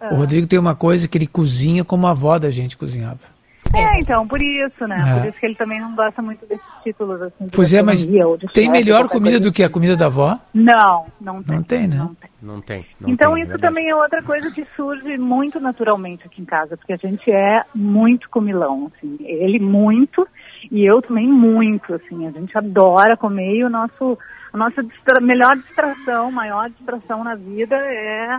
É. 0.00 0.12
O 0.12 0.16
Rodrigo 0.16 0.46
tem 0.46 0.58
uma 0.58 0.74
coisa 0.74 1.08
que 1.08 1.16
ele 1.16 1.26
cozinha 1.26 1.84
como 1.84 2.06
a 2.06 2.10
avó 2.10 2.38
da 2.38 2.50
gente 2.50 2.76
cozinhava. 2.76 3.33
É, 3.76 4.00
então, 4.00 4.26
por 4.26 4.40
isso, 4.40 4.86
né? 4.86 4.96
É. 4.96 5.20
Por 5.20 5.28
isso 5.28 5.38
que 5.38 5.46
ele 5.46 5.54
também 5.54 5.80
não 5.80 5.94
gosta 5.94 6.22
muito 6.22 6.46
desses 6.46 6.64
títulos, 6.82 7.20
assim. 7.22 7.48
Pois 7.52 7.72
é, 7.74 7.82
mas 7.82 8.06
tem 8.52 8.70
melhor 8.70 9.08
comida 9.08 9.40
do 9.40 9.52
que 9.52 9.62
a 9.62 9.68
comida 9.68 9.96
da 9.96 10.06
avó? 10.06 10.38
Não, 10.52 11.06
não 11.20 11.42
tem. 11.42 11.56
Não 11.56 11.62
tem, 11.62 11.88
né? 11.88 11.96
Não 11.96 12.14
tem. 12.14 12.30
Não 12.42 12.60
tem. 12.60 12.86
Não 13.00 13.10
então 13.10 13.34
tem, 13.34 13.42
isso 13.42 13.52
verdade. 13.52 13.74
também 13.74 13.88
é 13.88 13.94
outra 13.96 14.22
coisa 14.22 14.50
que 14.50 14.66
surge 14.76 15.16
muito 15.16 15.58
naturalmente 15.58 16.26
aqui 16.26 16.42
em 16.42 16.44
casa, 16.44 16.76
porque 16.76 16.92
a 16.92 16.96
gente 16.96 17.30
é 17.30 17.62
muito 17.74 18.28
comilão, 18.28 18.90
assim. 18.94 19.16
Ele 19.20 19.58
muito 19.58 20.26
e 20.70 20.84
eu 20.84 21.00
também 21.02 21.26
muito, 21.26 21.94
assim. 21.94 22.26
A 22.26 22.30
gente 22.30 22.56
adora 22.56 23.16
comer 23.16 23.56
e 23.56 23.64
o 23.64 23.70
nosso, 23.70 24.18
a 24.52 24.56
nossa 24.56 24.82
distra 24.82 25.20
melhor 25.20 25.56
distração, 25.56 26.30
maior 26.30 26.68
distração 26.70 27.24
na 27.24 27.34
vida 27.34 27.76
é 27.76 28.38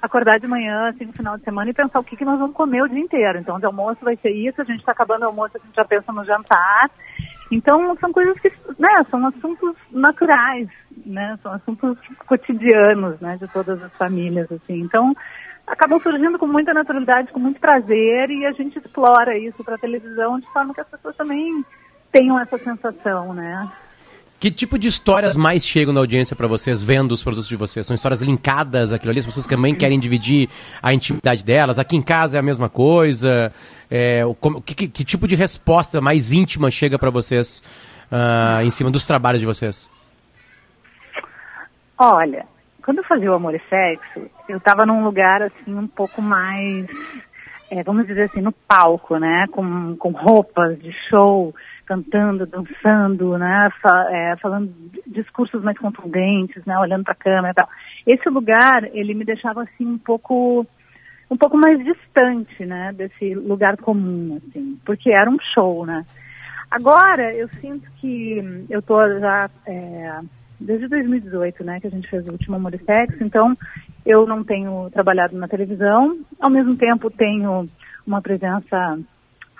acordar 0.00 0.38
de 0.38 0.46
manhã, 0.46 0.88
assim, 0.88 1.04
no 1.04 1.12
final 1.12 1.36
de 1.36 1.44
semana 1.44 1.70
e 1.70 1.74
pensar 1.74 1.98
o 1.98 2.04
que, 2.04 2.16
que 2.16 2.24
nós 2.24 2.38
vamos 2.38 2.54
comer 2.54 2.82
o 2.82 2.88
dia 2.88 3.00
inteiro. 3.00 3.38
Então, 3.38 3.58
de 3.58 3.66
almoço 3.66 4.04
vai 4.04 4.16
ser 4.16 4.30
isso, 4.30 4.60
a 4.60 4.64
gente 4.64 4.80
está 4.80 4.92
acabando 4.92 5.22
o 5.22 5.26
almoço, 5.26 5.56
a 5.56 5.58
gente 5.58 5.74
já 5.74 5.84
pensa 5.84 6.12
no 6.12 6.24
jantar. 6.24 6.90
Então, 7.50 7.96
são 7.96 8.12
coisas 8.12 8.38
que, 8.38 8.48
né, 8.78 9.04
são 9.10 9.26
assuntos 9.26 9.74
naturais, 9.90 10.68
né, 11.04 11.38
são 11.42 11.52
assuntos 11.52 11.98
cotidianos, 12.26 13.18
né, 13.20 13.36
de 13.40 13.48
todas 13.48 13.82
as 13.82 13.92
famílias, 13.94 14.50
assim. 14.52 14.80
Então, 14.80 15.14
acabam 15.66 15.98
surgindo 16.00 16.38
com 16.38 16.46
muita 16.46 16.72
naturalidade, 16.72 17.32
com 17.32 17.40
muito 17.40 17.60
prazer 17.60 18.30
e 18.30 18.46
a 18.46 18.52
gente 18.52 18.78
explora 18.78 19.36
isso 19.36 19.64
para 19.64 19.74
a 19.74 19.78
televisão 19.78 20.38
de 20.38 20.46
forma 20.52 20.74
que 20.74 20.80
as 20.80 20.88
pessoas 20.88 21.16
também 21.16 21.64
tenham 22.12 22.38
essa 22.38 22.58
sensação, 22.58 23.34
né. 23.34 23.68
Que 24.40 24.52
tipo 24.52 24.78
de 24.78 24.86
histórias 24.86 25.34
mais 25.34 25.66
chegam 25.66 25.92
na 25.92 25.98
audiência 25.98 26.36
para 26.36 26.46
vocês 26.46 26.80
vendo 26.80 27.10
os 27.10 27.24
produtos 27.24 27.48
de 27.48 27.56
vocês? 27.56 27.84
São 27.84 27.94
histórias 27.94 28.22
linkadas 28.22 28.92
àquilo 28.92 29.10
ali? 29.10 29.18
As 29.18 29.26
pessoas 29.26 29.46
também 29.46 29.74
querem 29.74 29.98
dividir 29.98 30.48
a 30.80 30.94
intimidade 30.94 31.44
delas? 31.44 31.76
Aqui 31.76 31.96
em 31.96 32.02
casa 32.02 32.36
é 32.36 32.40
a 32.40 32.42
mesma 32.42 32.68
coisa? 32.68 33.52
É, 33.90 34.22
como, 34.40 34.62
que, 34.62 34.86
que, 34.86 35.04
tipo 35.04 35.26
de 35.26 35.34
resposta 35.34 36.00
mais 36.00 36.32
íntima 36.32 36.70
chega 36.70 36.96
para 36.96 37.10
vocês 37.10 37.60
uh, 38.12 38.62
em 38.62 38.70
cima 38.70 38.92
dos 38.92 39.04
trabalhos 39.04 39.40
de 39.40 39.46
vocês? 39.46 39.90
Olha, 41.98 42.46
quando 42.84 42.98
eu 42.98 43.04
fazia 43.04 43.32
o 43.32 43.34
Amor 43.34 43.56
e 43.56 43.62
Sexo, 43.68 44.30
eu 44.48 44.58
estava 44.58 44.86
num 44.86 45.02
lugar 45.02 45.42
assim 45.42 45.74
um 45.74 45.88
pouco 45.88 46.22
mais, 46.22 46.86
é, 47.72 47.82
vamos 47.82 48.06
dizer 48.06 48.22
assim, 48.22 48.40
no 48.40 48.52
palco, 48.52 49.18
né? 49.18 49.46
Com, 49.50 49.96
com 49.96 50.12
roupas 50.12 50.78
de 50.80 50.92
show 51.10 51.52
cantando, 51.88 52.44
dançando, 52.46 53.38
né, 53.38 53.70
fa 53.80 54.06
é, 54.10 54.36
falando 54.36 54.70
discursos 55.06 55.62
mais 55.64 55.78
contundentes, 55.78 56.62
né, 56.66 56.78
olhando 56.78 57.02
para 57.02 57.14
a 57.14 57.16
câmera 57.16 57.50
e 57.50 57.54
tal. 57.54 57.68
Esse 58.06 58.28
lugar, 58.28 58.84
ele 58.92 59.14
me 59.14 59.24
deixava 59.24 59.62
assim 59.62 59.86
um 59.86 59.98
pouco 59.98 60.66
um 61.30 61.36
pouco 61.36 61.56
mais 61.58 61.82
distante, 61.84 62.64
né, 62.64 62.92
desse 62.94 63.34
lugar 63.34 63.76
comum, 63.78 64.36
assim, 64.36 64.78
porque 64.84 65.10
era 65.10 65.30
um 65.30 65.38
show, 65.54 65.86
né. 65.86 66.04
Agora, 66.70 67.34
eu 67.34 67.48
sinto 67.60 67.90
que 67.98 68.66
eu 68.68 68.82
tô 68.82 68.96
já 69.18 69.48
é, 69.66 70.20
desde 70.60 70.88
2018, 70.88 71.64
né, 71.64 71.80
que 71.80 71.86
a 71.86 71.90
gente 71.90 72.08
fez 72.08 72.26
o 72.28 72.32
último 72.32 72.56
Amor 72.56 72.78
Sexo, 72.84 73.24
então 73.24 73.56
eu 74.04 74.26
não 74.26 74.44
tenho 74.44 74.90
trabalhado 74.90 75.36
na 75.36 75.48
televisão, 75.48 76.18
ao 76.38 76.50
mesmo 76.50 76.76
tempo 76.76 77.10
tenho 77.10 77.68
uma 78.06 78.20
presença 78.22 78.98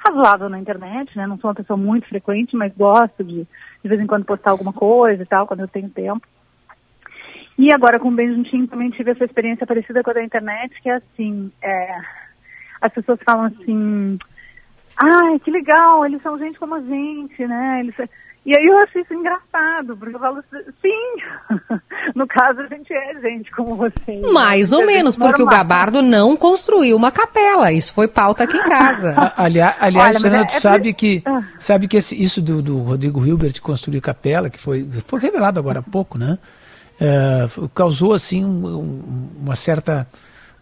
razoável 0.04 0.48
na 0.48 0.58
internet, 0.58 1.16
né? 1.16 1.26
Não 1.26 1.38
sou 1.38 1.48
uma 1.48 1.54
pessoa 1.54 1.76
muito 1.76 2.08
frequente, 2.08 2.56
mas 2.56 2.72
gosto 2.74 3.24
de 3.24 3.46
de 3.82 3.88
vez 3.88 4.00
em 4.00 4.06
quando 4.06 4.24
postar 4.24 4.50
alguma 4.50 4.72
coisa 4.72 5.22
e 5.22 5.26
tal, 5.26 5.46
quando 5.46 5.60
eu 5.60 5.68
tenho 5.68 5.88
tempo. 5.88 6.26
E 7.56 7.72
agora 7.72 7.98
com 7.98 8.08
o 8.08 8.14
Bem 8.14 8.34
Juntinho 8.34 8.68
também 8.68 8.90
tive 8.90 9.10
essa 9.10 9.24
experiência 9.24 9.66
parecida 9.66 10.02
com 10.02 10.10
a 10.10 10.14
da 10.14 10.22
internet, 10.22 10.80
que 10.80 10.88
é 10.88 10.94
assim, 10.94 11.50
é, 11.62 12.00
as 12.80 12.92
pessoas 12.92 13.18
falam 13.24 13.46
assim, 13.46 14.18
ai, 14.96 15.38
que 15.40 15.50
legal, 15.50 16.04
eles 16.04 16.22
são 16.22 16.38
gente 16.38 16.58
como 16.58 16.76
a 16.76 16.80
gente, 16.80 17.46
né? 17.46 17.80
Eles, 17.80 17.94
e 18.48 18.56
aí 18.56 18.64
eu 18.64 18.78
achei 18.78 19.02
isso 19.02 19.12
engraçado, 19.12 19.94
porque 19.94 20.16
eu 20.16 20.18
falo 20.18 20.38
assim, 20.38 20.64
sim, 20.80 21.76
no 22.16 22.26
caso 22.26 22.60
a 22.62 22.66
gente 22.66 22.90
é 22.94 23.20
gente 23.20 23.50
como 23.50 23.76
você. 23.76 24.22
Mais 24.32 24.72
ou 24.72 24.86
menos, 24.86 25.14
porque 25.16 25.42
normal. 25.42 25.48
o 25.48 25.58
Gabardo 25.58 26.00
não 26.00 26.34
construiu 26.34 26.96
uma 26.96 27.10
capela, 27.10 27.70
isso 27.70 27.92
foi 27.92 28.08
pauta 28.08 28.44
aqui 28.44 28.56
em 28.56 28.62
casa. 28.62 29.14
aliás, 29.36 29.76
aliás 29.78 30.24
Olha, 30.24 30.36
é, 30.38 30.40
é 30.40 30.48
sabe, 30.48 30.94
que, 30.94 31.22
ah. 31.26 31.42
sabe 31.58 31.86
que 31.86 31.98
esse, 31.98 32.22
isso 32.22 32.40
do, 32.40 32.62
do 32.62 32.78
Rodrigo 32.78 33.22
Hilbert 33.22 33.60
construir 33.60 34.00
capela, 34.00 34.48
que 34.48 34.58
foi, 34.58 34.88
foi 35.04 35.20
revelado 35.20 35.60
agora 35.60 35.80
há 35.80 35.82
pouco, 35.82 36.16
né? 36.16 36.38
É, 36.98 37.46
causou 37.74 38.14
assim 38.14 38.46
um, 38.46 39.28
uma 39.42 39.56
certa 39.56 40.08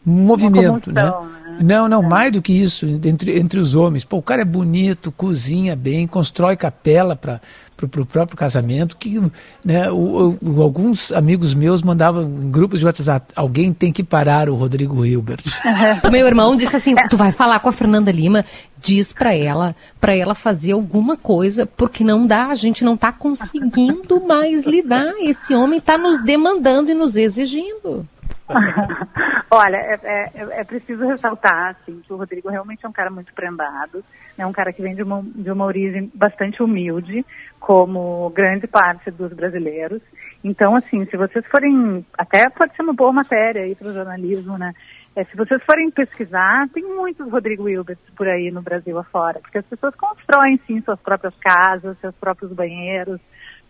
movimento, 0.06 0.92
né? 0.92 1.04
né? 1.04 1.12
Não, 1.58 1.88
não, 1.88 2.02
mais 2.02 2.30
do 2.32 2.42
que 2.42 2.52
isso, 2.52 2.84
entre, 3.02 3.38
entre 3.38 3.58
os 3.58 3.74
homens. 3.74 4.04
Pô, 4.04 4.18
o 4.18 4.22
cara 4.22 4.42
é 4.42 4.44
bonito, 4.44 5.10
cozinha 5.10 5.74
bem, 5.74 6.06
constrói 6.06 6.54
capela 6.54 7.16
para 7.16 7.40
o 7.82 8.04
próprio 8.04 8.36
casamento. 8.36 8.94
Que, 8.98 9.18
né, 9.64 9.90
o, 9.90 10.36
o- 10.42 10.60
alguns 10.60 11.10
amigos 11.12 11.54
meus 11.54 11.80
mandavam 11.80 12.24
em 12.24 12.50
grupos 12.50 12.80
de 12.80 12.84
WhatsApp: 12.84 13.32
alguém 13.34 13.72
tem 13.72 13.90
que 13.90 14.04
parar 14.04 14.50
o 14.50 14.54
Rodrigo 14.54 15.02
Hilbert. 15.04 15.40
O 16.06 16.10
meu 16.10 16.26
irmão 16.26 16.54
disse 16.56 16.76
assim: 16.76 16.94
tu 17.08 17.16
vai 17.16 17.32
falar 17.32 17.58
com 17.60 17.70
a 17.70 17.72
Fernanda 17.72 18.12
Lima, 18.12 18.44
diz 18.78 19.14
pra 19.14 19.34
ela, 19.34 19.74
pra 19.98 20.14
ela 20.14 20.34
fazer 20.34 20.72
alguma 20.72 21.16
coisa, 21.16 21.64
porque 21.64 22.04
não 22.04 22.26
dá, 22.26 22.48
a 22.48 22.54
gente 22.54 22.84
não 22.84 22.98
tá 22.98 23.10
conseguindo 23.12 24.20
mais 24.26 24.66
lidar. 24.66 25.10
Esse 25.20 25.54
homem 25.54 25.80
tá 25.80 25.96
nos 25.96 26.22
demandando 26.22 26.90
e 26.90 26.94
nos 26.94 27.16
exigindo. 27.16 28.06
Olha, 29.50 29.76
é, 29.76 29.98
é- 30.02 30.61
é 30.61 30.64
preciso 30.64 31.06
ressaltar 31.06 31.70
assim, 31.70 32.00
que 32.00 32.12
o 32.12 32.16
Rodrigo 32.16 32.48
realmente 32.48 32.85
é 32.85 32.88
um 32.88 32.92
cara 32.92 33.11
muito 33.11 33.32
prendado, 33.32 34.04
é 34.38 34.46
um 34.46 34.52
cara 34.52 34.72
que 34.72 34.82
vem 34.82 34.94
de 34.94 35.02
uma, 35.02 35.22
de 35.22 35.50
uma 35.50 35.64
origem 35.64 36.11
bastante 36.14 36.62
humilde, 36.62 37.24
como 37.59 38.30
grande 38.30 38.66
parte 38.66 39.11
dos 39.11 39.32
brasileiros. 39.32 40.00
Então, 40.44 40.76
assim, 40.76 41.04
se 41.06 41.16
vocês 41.16 41.44
forem, 41.46 42.04
até 42.16 42.48
pode 42.50 42.74
ser 42.76 42.82
uma 42.82 42.92
boa 42.92 43.12
matéria 43.12 43.62
aí 43.62 43.74
para 43.74 43.88
o 43.88 43.94
jornalismo, 43.94 44.56
né? 44.56 44.72
É, 45.16 45.24
se 45.24 45.37
vocês 45.37 45.62
forem 45.64 45.90
pesquisar, 45.90 46.68
tem 46.74 46.85
muitos 46.85 47.30
Rodrigo 47.30 47.68
Hilbert 47.68 47.98
por 48.14 48.28
aí 48.28 48.50
no 48.50 48.61
Brasil 48.61 48.98
afora, 48.98 49.40
porque 49.40 49.59
as 49.59 49.66
pessoas 49.66 49.94
constroem, 49.94 50.61
sim, 50.66 50.82
suas 50.82 51.00
próprias 51.00 51.35
casas, 51.37 51.98
seus 52.00 52.14
próprios 52.16 52.52
banheiros, 52.52 53.18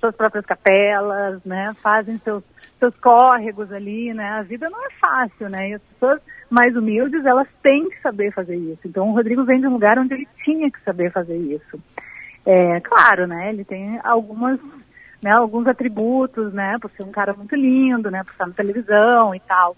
suas 0.01 0.15
próprias 0.17 0.45
capelas, 0.45 1.43
né? 1.45 1.73
Fazem 1.81 2.19
seus, 2.19 2.43
seus 2.79 2.97
córregos 2.97 3.73
ali, 3.73 4.13
né? 4.13 4.31
A 4.31 4.43
vida 4.43 4.69
não 4.69 4.85
é 4.87 4.91
fácil, 5.01 5.49
né? 5.49 5.71
E 5.71 5.75
as 5.75 5.83
pessoas 5.83 6.21
mais 6.51 6.77
humildes, 6.77 7.25
elas 7.25 7.49
têm 7.63 7.89
que 7.89 8.01
saber 8.01 8.33
fazer 8.33 8.57
isso. 8.57 8.81
Então, 8.85 9.09
o 9.09 9.13
Rodrigo 9.13 9.45
vem 9.45 9.61
de 9.61 9.67
um 9.67 9.73
lugar 9.73 9.99
onde 9.99 10.15
ele 10.15 10.29
tinha 10.45 10.71
que 10.71 10.81
saber 10.83 11.11
fazer 11.11 11.37
isso. 11.37 11.81
É, 12.45 12.81
claro, 12.81 13.27
né? 13.27 13.51
Ele 13.51 13.65
tem 13.65 13.99
algumas, 14.05 14.61
né, 15.21 15.31
alguns 15.31 15.67
atributos, 15.67 16.53
né? 16.53 16.77
Por 16.81 16.91
ser 16.93 17.03
um 17.03 17.11
cara 17.11 17.35
muito 17.35 17.57
lindo, 17.57 18.11
né? 18.11 18.23
Por 18.23 18.31
estar 18.33 18.47
na 18.47 18.53
televisão 18.53 19.35
e 19.35 19.41
tal. 19.41 19.77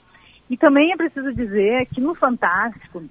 E 0.50 0.56
também 0.56 0.92
é 0.92 0.96
preciso 0.96 1.32
dizer 1.32 1.86
que 1.86 2.00
no 2.00 2.14
Fantástico, 2.14 3.02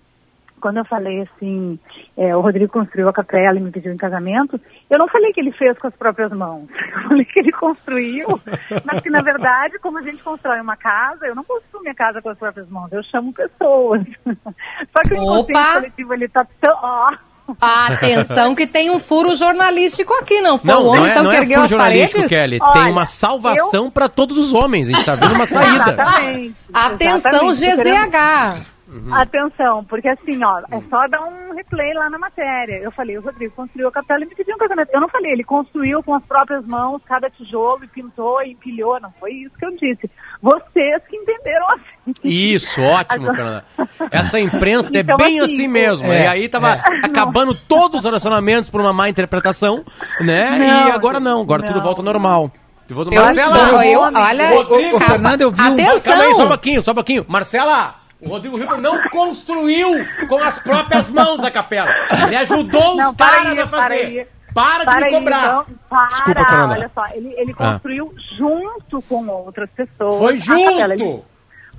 quando 0.60 0.78
eu 0.78 0.86
falei 0.86 1.22
assim, 1.22 1.80
é, 2.17 2.36
o 2.36 2.41
Rodrigo 2.41 2.72
construiu 2.72 3.08
a 3.10 3.13
capela 3.13 3.58
e 3.58 3.62
me 3.62 3.72
pediu 3.72 3.93
em 3.93 3.98
casamento, 3.98 4.60
eu 4.89 4.98
não 4.98 5.08
falei 5.08 5.32
que 5.34 5.39
ele 5.39 5.52
fez 5.52 5.78
com 5.78 5.88
as 5.88 5.96
próprias 5.96 6.32
mãos. 6.32 6.67
Eu 6.98 7.10
falei 7.10 7.26
que 7.26 7.39
ele 7.39 7.52
construiu, 7.52 8.39
mas 8.84 9.02
que 9.02 9.10
na 9.10 9.22
verdade, 9.22 9.80
como 9.80 9.98
a 10.00 10.02
gente 10.02 10.22
constrói 10.22 10.60
uma 10.60 10.76
casa, 10.76 11.26
eu 11.26 11.36
não 11.36 11.43
construo 11.43 11.82
minha 11.82 11.93
casa 11.96 12.22
com 12.22 12.30
as 12.30 12.38
próprias 12.38 12.70
mãos, 12.70 12.91
eu 12.91 13.02
chamo 13.04 13.32
pessoas. 13.32 14.02
Só 14.26 15.02
que 15.08 15.13
o 15.13 15.17
inconsciente 15.17 15.52
Opa! 15.52 15.74
coletivo, 15.76 16.13
ele 16.13 16.28
tá 16.28 16.46
tão... 16.60 16.76
ó, 16.82 17.13
Atenção 17.62 18.54
que 18.54 18.67
tem 18.67 18.89
um 18.91 19.00
furo 19.00 19.34
jornalístico 19.36 20.13
aqui, 20.15 20.41
não 20.41 20.58
foi 20.58 20.70
Não, 20.70 20.82
o 20.82 20.84
não 20.84 20.89
homem 20.91 21.06
é, 21.06 21.12
então 21.12 21.24
não 21.24 21.32
que 21.32 21.38
é 21.38 21.39
ergueu 21.39 21.56
furo 21.56 21.65
as 21.65 21.70
jornalístico, 21.72 22.13
paredes? 22.13 22.30
Kelly. 22.30 22.60
Olha, 22.62 22.74
Tem 22.74 22.91
uma 22.91 23.06
salvação 23.06 23.89
pra 23.89 24.10
todos 24.10 24.38
os 24.38 24.54
homens. 24.54 24.89
A 24.89 24.91
gente 24.91 25.06
tá 25.06 25.15
vendo 25.15 25.34
uma 25.34 25.48
saída. 25.48 25.91
Exatamente. 25.93 26.56
Atenção 26.74 27.50
exatamente. 27.50 27.76
Queremos- 27.76 28.77
GZH. 28.88 29.13
Atenção, 29.21 29.84
porque 29.86 30.08
assim, 30.08 30.43
ó, 30.43 30.60
é 30.71 30.82
só 30.89 31.08
dar 31.08 31.21
um 31.23 31.54
replay 31.54 31.93
lá 31.93 32.10
na 32.10 32.17
matéria. 32.17 32.76
Eu 32.82 32.91
falei, 32.91 33.17
o 33.17 33.21
Rodrigo 33.21 33.54
construiu 33.56 33.88
a 33.88 33.91
capela 33.91 34.23
e 34.23 34.28
me 34.28 34.36
pediu 34.36 34.56
um 34.56 34.58
casamento. 34.58 34.89
Eu 34.93 35.02
não 35.02 35.10
falei, 35.10 35.32
ele 35.34 35.43
construiu 35.43 36.02
com 36.04 36.13
as 36.15 36.23
próprias 36.23 36.65
mãos 36.65 37.02
cada 37.06 37.30
tijolo 37.30 37.84
e 37.84 37.88
pintou 37.88 38.41
e 38.43 38.52
empilhou. 38.52 39.00
Não 39.00 39.12
foi 39.19 39.32
isso 39.34 39.58
que 39.58 39.65
eu 39.65 39.71
disse. 39.76 40.10
Vocês 40.41 41.02
que 41.10 41.15
entenderam 41.17 41.65
assim. 41.71 42.13
Isso, 42.23 42.80
ótimo, 42.84 43.26
Fernanda. 43.34 43.65
Essa 44.12 44.39
imprensa 44.39 44.89
é 44.95 45.00
Então, 45.02 45.17
bem 45.17 45.39
assim, 45.39 45.54
assim 45.56 45.67
mesmo. 45.67 46.08
é, 46.12 46.23
e 46.23 46.28
aí 46.28 46.50
tava 46.50 46.73
acabando 47.04 47.54
todos 47.54 48.00
os 48.00 48.06
relacionamentos 48.06 48.69
por 48.69 48.80
uma 48.82 48.93
má 48.93 49.10
interpretação, 49.10 49.84
né? 50.21 50.52
Não, 50.58 50.88
e 50.88 50.91
agora 50.91 51.19
não, 51.19 51.41
agora 51.41 51.63
tudo 51.63 51.76
não. 51.78 51.84
volta 51.84 52.02
ao 52.02 52.06
normal. 52.06 52.52
Tudo 52.88 52.95
volta 52.95 53.19
ao 53.19 53.34
Eu, 53.34 53.50
normal. 53.52 53.84
eu, 53.84 54.00
Rodrigo, 54.00 54.19
olha, 54.26 54.50
Rodrigo, 54.63 54.95
Ô, 54.95 55.00
Fernanda, 55.02 55.43
eu 55.43 55.52
vi 55.52 55.62
um- 55.62 55.73
atenção. 55.73 56.13
Calma 56.13 56.23
aí, 56.23 56.36
só 56.36 56.45
um 56.45 56.47
pouquinho, 56.47 56.82
só 56.82 56.91
um 56.91 56.95
pouquinho. 56.95 57.26
Marcela, 57.28 57.95
o 58.21 58.30
Rodrigo 58.30 58.58
Hilbert 58.58 58.82
não 58.82 59.01
construiu 59.10 59.89
com 60.27 60.38
as 60.43 60.60
próprias 60.60 61.10
mãos 61.10 61.43
a 61.43 61.51
capela. 61.51 61.89
Ele 62.25 62.36
ajudou 62.38 62.95
Não, 62.95 63.12
os 63.12 63.15
para 63.17 63.32
caras 63.32 63.51
aí, 63.51 63.60
a 63.60 63.67
para 63.67 63.82
fazer. 63.84 63.95
aí. 63.95 64.27
Para, 64.53 64.80
de 64.80 64.86
Para 64.86 64.97
me 64.97 65.03
aí, 65.06 65.12
cobrar. 65.12 65.39
então, 65.43 65.65
para, 65.88 66.08
Desculpa, 66.08 66.45
Fernanda. 66.45 66.73
olha 66.73 66.91
só, 66.93 67.06
ele, 67.13 67.34
ele 67.38 67.51
Ah. 67.60 67.71
construiu 67.73 68.15
junto 68.39 69.01
com 69.03 69.27
outras 69.27 69.69
pessoas. 69.69 70.17
Foi 70.17 70.39
junto. 70.39 71.23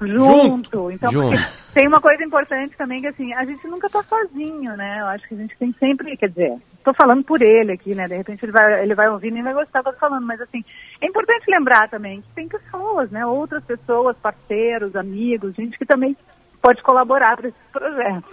junto. 0.00 0.90
Então, 0.92 1.10
Junto. 1.10 1.30
porque 1.36 1.44
tem 1.74 1.88
uma 1.88 2.00
coisa 2.00 2.22
importante 2.22 2.76
também 2.76 3.00
que 3.00 3.08
assim, 3.08 3.32
a 3.34 3.44
gente 3.44 3.66
nunca 3.66 3.88
tá 3.90 4.02
sozinho, 4.04 4.76
né? 4.76 4.98
Eu 5.00 5.06
acho 5.06 5.26
que 5.26 5.34
a 5.34 5.38
gente 5.38 5.56
tem 5.58 5.72
sempre, 5.72 6.16
quer 6.16 6.28
dizer, 6.28 6.54
tô 6.92 6.94
falando 6.94 7.22
por 7.24 7.40
ele 7.42 7.72
aqui, 7.72 7.94
né? 7.94 8.06
De 8.08 8.16
repente 8.16 8.44
ele 8.44 8.52
vai, 8.52 8.82
ele 8.82 8.94
vai 8.94 9.08
ouvir 9.08 9.28
e 9.28 9.30
nem 9.32 9.42
vai 9.42 9.54
gostar 9.54 9.80
do 9.82 9.90
que 9.90 9.96
eu 9.96 9.98
falando, 10.00 10.26
mas 10.26 10.40
assim, 10.40 10.64
é 11.00 11.06
importante 11.06 11.44
lembrar 11.48 11.88
também 11.88 12.20
que 12.20 12.28
tem 12.34 12.48
pessoas, 12.48 13.10
né? 13.10 13.24
Outras 13.26 13.62
pessoas, 13.64 14.16
parceiros, 14.16 14.94
amigos, 14.96 15.54
gente 15.54 15.78
que 15.78 15.84
também 15.86 16.16
pode 16.60 16.82
colaborar 16.82 17.36
para 17.36 17.48
esses 17.48 17.60
projetos. 17.72 18.30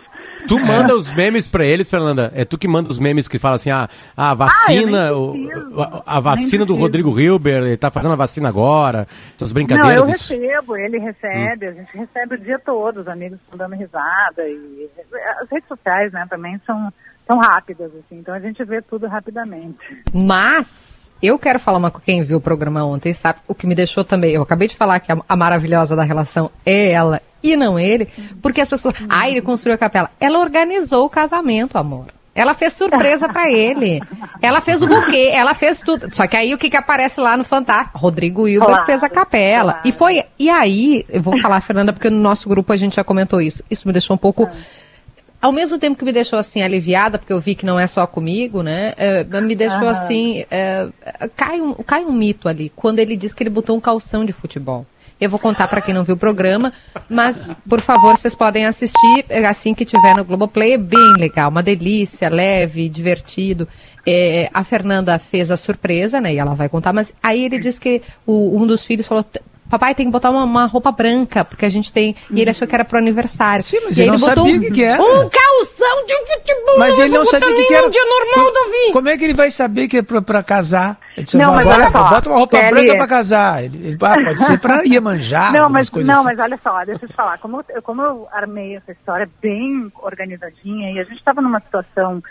Tu 0.47 0.59
manda 0.59 0.95
os 0.95 1.11
memes 1.11 1.45
pra 1.45 1.63
eles, 1.63 1.87
Fernanda? 1.89 2.31
É 2.35 2.43
tu 2.43 2.57
que 2.57 2.67
manda 2.67 2.89
os 2.89 2.97
memes 2.97 3.27
que 3.27 3.37
fala 3.37 3.55
assim, 3.55 3.69
ah, 3.69 3.87
a 4.17 4.33
vacina, 4.33 5.09
Ah, 5.09 5.17
o- 5.17 5.35
a, 6.07 6.17
a 6.17 6.19
vacina 6.19 6.65
do. 6.65 6.73
Rodrigo 6.73 7.17
Hilbert, 7.19 7.63
ele 7.63 7.77
tá 7.77 7.91
fazendo 7.91 8.13
a 8.13 8.17
vacina 8.17 8.49
agora, 8.49 9.07
essas 9.35 9.51
Não, 9.51 9.53
brincadeiras. 9.53 10.07
eu 10.07 10.09
isso- 10.13 10.33
recebo, 10.33 10.75
ele 10.75 10.97
recebe, 10.97 11.67
a 11.67 11.71
gente 11.73 11.95
recebe 11.95 12.35
o 12.35 12.39
dia 12.39 12.57
todo, 12.57 13.01
os 13.01 13.07
amigos 13.07 13.39
estão 13.41 13.57
dando 13.57 13.75
risada 13.75 14.43
e 14.47 14.89
as 15.41 15.49
redes 15.51 15.67
sociais, 15.67 16.11
né, 16.11 16.25
também 16.27 16.59
são, 16.65 16.91
são 17.27 17.37
rápidas, 17.39 17.91
assim, 17.95 18.19
então 18.19 18.33
a 18.33 18.39
gente 18.39 18.63
vê 18.63 18.81
tudo 18.81 19.07
rapidamente. 19.07 19.77
Mas 20.13 21.09
eu 21.21 21.39
quero 21.39 21.59
falar 21.59 21.77
uma. 21.77 21.91
Quem 21.91 22.23
viu 22.23 22.37
o 22.37 22.41
programa 22.41 22.83
ontem 22.85 23.13
sabe 23.13 23.39
o 23.47 23.55
que 23.55 23.65
me 23.67 23.75
deixou 23.75 24.03
também. 24.03 24.33
Eu 24.33 24.41
acabei 24.43 24.67
de 24.67 24.75
falar 24.75 24.99
que 24.99 25.11
a, 25.11 25.17
a 25.27 25.35
maravilhosa 25.35 25.95
da 25.95 26.03
relação 26.03 26.51
é 26.65 26.91
ela 26.91 27.21
e 27.41 27.55
não 27.55 27.79
ele, 27.79 28.07
porque 28.41 28.61
as 28.61 28.67
pessoas. 28.67 28.95
Ah, 29.09 29.29
ele 29.29 29.41
construiu 29.41 29.75
a 29.75 29.77
capela. 29.77 30.09
Ela 30.19 30.39
organizou 30.39 31.05
o 31.05 31.09
casamento, 31.09 31.77
amor. 31.77 32.07
Ela 32.35 32.53
fez 32.53 32.73
surpresa 32.73 33.29
pra 33.29 33.49
ele. 33.49 34.01
Ela 34.41 34.59
fez 34.59 34.81
o 34.81 34.87
buquê, 34.87 35.31
ela 35.33 35.53
fez 35.53 35.79
tudo. 35.79 36.13
Só 36.13 36.27
que 36.27 36.35
aí 36.35 36.53
o 36.53 36.57
que, 36.57 36.69
que 36.69 36.75
aparece 36.75 37.21
lá 37.21 37.37
no 37.37 37.45
Fantástico? 37.45 37.97
Rodrigo 37.97 38.45
Hilbert 38.45 38.67
Claro, 38.67 38.85
fez 38.85 39.03
a 39.03 39.09
capela. 39.09 39.71
claro. 39.73 39.87
E 39.87 39.91
foi. 39.93 40.21
E 40.37 40.49
aí, 40.49 41.05
eu 41.07 41.21
vou 41.21 41.39
falar, 41.41 41.61
Fernanda, 41.61 41.93
porque 41.93 42.09
no 42.09 42.19
nosso 42.19 42.49
grupo 42.49 42.73
a 42.73 42.75
gente 42.75 42.97
já 42.97 43.05
comentou 43.05 43.39
isso. 43.39 43.63
Isso 43.71 43.87
me 43.87 43.93
deixou 43.93 44.15
um 44.15 44.17
pouco. 44.17 44.49
Ao 45.45 45.51
mesmo 45.51 45.77
tempo 45.77 45.95
que 45.95 46.03
me 46.03 46.11
deixou 46.11 46.39
assim 46.39 46.63
aliviada, 46.63 47.19
porque 47.19 47.31
eu 47.31 47.39
vi 47.39 47.53
que 47.53 47.67
não 47.67 47.79
é 47.79 47.85
só 47.85 48.07
comigo, 48.07 48.63
né? 48.63 48.93
é, 48.97 49.23
me 49.41 49.53
deixou 49.55 49.81
Aham. 49.83 49.91
assim. 49.91 50.43
é, 50.49 50.87
cai, 51.35 51.61
um, 51.61 51.73
cai 51.75 52.03
um 52.03 52.11
mito 52.11 52.49
ali, 52.49 52.71
quando 52.75 52.97
ele 52.97 53.15
diz 53.15 53.31
que 53.31 53.43
ele 53.43 53.51
botou 53.51 53.77
um 53.77 53.79
calção 53.79 54.25
de 54.25 54.33
futebol. 54.33 54.87
Eu 55.21 55.29
vou 55.29 55.39
contar 55.39 55.67
para 55.67 55.81
quem 55.81 55.93
não 55.93 56.03
viu 56.03 56.15
o 56.15 56.17
programa, 56.17 56.73
mas, 57.07 57.55
por 57.69 57.79
favor, 57.79 58.17
vocês 58.17 58.33
podem 58.33 58.65
assistir 58.65 59.23
é, 59.29 59.45
assim 59.45 59.73
que 59.75 59.85
tiver 59.85 60.15
no 60.15 60.25
Globoplay. 60.25 60.73
É 60.73 60.77
bem 60.79 61.13
legal, 61.17 61.49
uma 61.51 61.61
delícia, 61.61 62.27
leve, 62.27 62.89
divertido. 62.89 63.67
É, 64.05 64.49
a 64.53 64.63
Fernanda 64.63 65.17
fez 65.19 65.51
a 65.51 65.57
surpresa, 65.57 66.19
né? 66.19 66.33
E 66.33 66.37
ela 66.39 66.53
vai 66.55 66.67
contar, 66.69 66.91
mas 66.91 67.13
aí 67.23 67.45
ele 67.45 67.59
disse 67.59 67.79
que 67.79 68.01
o- 68.25 68.59
um 68.59 68.65
dos 68.67 68.83
filhos 68.83 69.07
falou. 69.07 69.23
Papai 69.69 69.95
tem 69.95 70.05
que 70.05 70.11
botar 70.11 70.29
uma, 70.29 70.43
uma 70.43 70.65
roupa 70.67 70.91
branca, 70.91 71.43
porque 71.43 71.65
a 71.65 71.69
gente 71.69 71.91
tem. 71.91 72.15
E 72.29 72.39
ele 72.39 72.49
achou 72.51 72.67
que 72.67 72.75
era 72.75 72.85
pro 72.85 72.99
aniversário. 72.99 73.63
Sim, 73.63 73.79
mas 73.83 73.97
e 73.97 74.01
ele 74.03 74.11
não 74.11 74.19
botou 74.19 74.35
sabia 74.45 74.53
um, 74.53 74.57
o 74.57 74.61
que 74.61 74.71
que 74.71 74.83
era. 74.83 75.01
Um 75.01 75.29
calção 75.29 76.05
de 76.05 76.33
futebol. 76.33 76.77
Mas 76.77 76.99
ele 76.99 77.13
não 77.17 77.25
sabia 77.25 77.49
o 77.49 77.55
que, 77.55 77.65
que 77.65 77.73
era. 77.73 77.85
num 77.85 77.91
dia 77.91 78.05
normal, 78.05 78.35
como, 78.35 78.53
Davi. 78.53 78.93
como 78.93 79.09
é 79.09 79.17
que 79.17 79.23
ele 79.23 79.33
vai 79.33 79.49
saber 79.49 79.87
que 79.87 79.97
é 79.97 80.01
pra, 80.03 80.21
pra 80.21 80.43
casar? 80.43 80.97
Ele 81.17 81.23
disse, 81.25 81.37
Não, 81.37 81.51
mas 81.51 81.61
agora 81.61 81.83
olha 81.83 81.91
só, 81.91 82.09
bota 82.09 82.29
uma 82.29 82.37
roupa 82.37 82.61
branca 82.61 82.95
pra 82.95 83.07
casar. 83.07 83.63
Ele, 83.63 83.87
ele- 83.87 83.97
ah, 84.01 84.15
pode 84.23 84.43
ser 84.45 84.59
pra 84.59 84.83
Iemanjá, 84.83 85.51
não, 85.51 85.69
mas, 85.69 85.89
coisas 85.89 86.07
não 86.07 86.19
assim. 86.19 86.25
mas 86.25 86.39
olha 86.39 86.59
só, 86.61 86.85
deixa 86.85 87.05
eu 87.05 87.09
te 87.09 87.15
falar, 87.15 87.37
como 87.39 87.63
eu, 87.67 87.81
como 87.81 88.01
eu 88.01 88.27
armei 88.31 88.75
essa 88.75 88.91
história 88.91 89.27
bem 89.41 89.91
organizadinha 90.01 90.91
e 90.91 90.99
a 90.99 91.03
gente 91.03 91.17
estava 91.17 91.41
numa 91.41 91.59
situação 91.59 92.21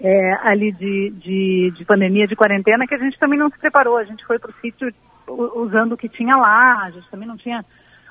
é, 0.00 0.32
ali 0.42 0.70
de, 0.72 1.10
de, 1.16 1.72
de 1.78 1.84
pandemia, 1.84 2.26
de 2.26 2.36
quarentena, 2.36 2.86
que 2.86 2.94
a 2.94 2.98
gente 2.98 3.18
também 3.18 3.38
não 3.38 3.48
se 3.48 3.58
preparou, 3.58 3.96
a 3.96 4.04
gente 4.04 4.24
foi 4.26 4.38
pro 4.38 4.52
sítio 4.60 4.92
usando 5.26 5.92
o 5.92 5.96
que 5.96 6.08
tinha 6.08 6.36
lá, 6.36 6.84
a 6.84 6.90
gente 6.90 7.08
também 7.10 7.26
não 7.26 7.36
tinha 7.36 7.64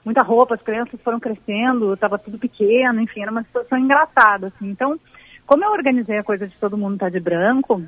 muita 0.03 0.21
roupa, 0.21 0.55
as 0.55 0.61
crianças 0.61 0.99
foram 1.01 1.19
crescendo, 1.19 1.93
estava 1.93 2.17
tudo 2.17 2.37
pequeno, 2.37 3.01
enfim, 3.01 3.21
era 3.21 3.31
uma 3.31 3.43
situação 3.43 3.77
engraçada, 3.77 4.47
assim. 4.47 4.69
Então, 4.69 4.99
como 5.45 5.63
eu 5.63 5.71
organizei 5.71 6.17
a 6.17 6.23
coisa 6.23 6.47
de 6.47 6.55
todo 6.57 6.77
mundo 6.77 6.95
estar 6.95 7.09
de 7.09 7.19
branco, 7.19 7.81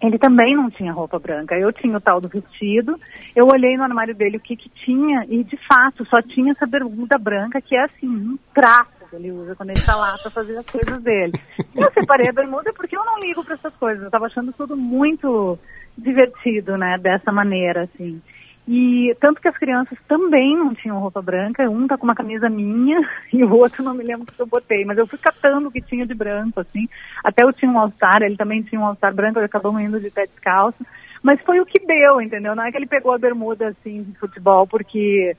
ele 0.00 0.18
também 0.18 0.56
não 0.56 0.68
tinha 0.68 0.92
roupa 0.92 1.18
branca. 1.18 1.56
Eu 1.56 1.72
tinha 1.72 1.96
o 1.96 2.00
tal 2.00 2.20
do 2.20 2.28
vestido. 2.28 2.98
Eu 3.36 3.46
olhei 3.46 3.76
no 3.76 3.84
armário 3.84 4.14
dele 4.14 4.36
o 4.36 4.40
que 4.40 4.56
que 4.56 4.68
tinha 4.68 5.24
e 5.28 5.44
de 5.44 5.56
fato 5.56 6.04
só 6.06 6.20
tinha 6.20 6.50
essa 6.50 6.66
bermuda 6.66 7.16
branca 7.18 7.60
que 7.60 7.76
é 7.76 7.84
assim 7.84 8.08
um 8.08 8.36
traço 8.52 8.90
que 9.08 9.16
ele 9.16 9.30
usa 9.30 9.54
quando 9.54 9.70
ele 9.70 9.78
está 9.78 9.94
lá 9.94 10.16
para 10.18 10.30
fazer 10.30 10.56
as 10.56 10.66
coisas 10.66 11.00
dele. 11.02 11.40
Eu 11.74 11.92
separei 11.92 12.28
a 12.28 12.32
bermuda 12.32 12.72
porque 12.72 12.96
eu 12.96 13.04
não 13.04 13.20
ligo 13.20 13.44
para 13.44 13.54
essas 13.54 13.74
coisas. 13.76 14.02
Eu 14.02 14.08
estava 14.08 14.26
achando 14.26 14.52
tudo 14.52 14.76
muito 14.76 15.56
divertido, 15.96 16.76
né? 16.76 16.98
Dessa 16.98 17.30
maneira 17.30 17.82
assim. 17.82 18.20
E 18.66 19.14
tanto 19.20 19.40
que 19.40 19.48
as 19.48 19.56
crianças 19.56 19.98
também 20.06 20.56
não 20.56 20.72
tinham 20.72 21.00
roupa 21.00 21.20
branca, 21.20 21.68
um 21.68 21.86
tá 21.88 21.98
com 21.98 22.04
uma 22.04 22.14
camisa 22.14 22.48
minha 22.48 23.00
e 23.32 23.42
o 23.42 23.52
outro 23.52 23.82
não 23.82 23.92
me 23.92 24.04
lembro 24.04 24.22
o 24.22 24.32
que 24.32 24.40
eu 24.40 24.46
botei, 24.46 24.84
mas 24.84 24.96
eu 24.96 25.06
fui 25.06 25.18
catando 25.18 25.68
o 25.68 25.70
que 25.70 25.80
tinha 25.80 26.06
de 26.06 26.14
branco, 26.14 26.60
assim. 26.60 26.88
Até 27.24 27.42
eu 27.42 27.52
tinha 27.52 27.70
um 27.70 27.78
All-Star, 27.78 28.22
ele 28.22 28.36
também 28.36 28.62
tinha 28.62 28.80
um 28.80 28.84
All-Star 28.84 29.12
branco, 29.12 29.38
ele 29.38 29.46
acabou 29.46 29.78
indo 29.80 29.98
de 29.98 30.10
pé 30.10 30.26
descalço. 30.26 30.78
Mas 31.22 31.40
foi 31.42 31.60
o 31.60 31.66
que 31.66 31.84
deu, 31.84 32.20
entendeu? 32.20 32.54
Não 32.54 32.64
é 32.64 32.70
que 32.70 32.76
ele 32.76 32.86
pegou 32.86 33.12
a 33.12 33.18
bermuda 33.18 33.68
assim 33.68 34.02
de 34.02 34.18
futebol 34.18 34.66
porque 34.66 35.36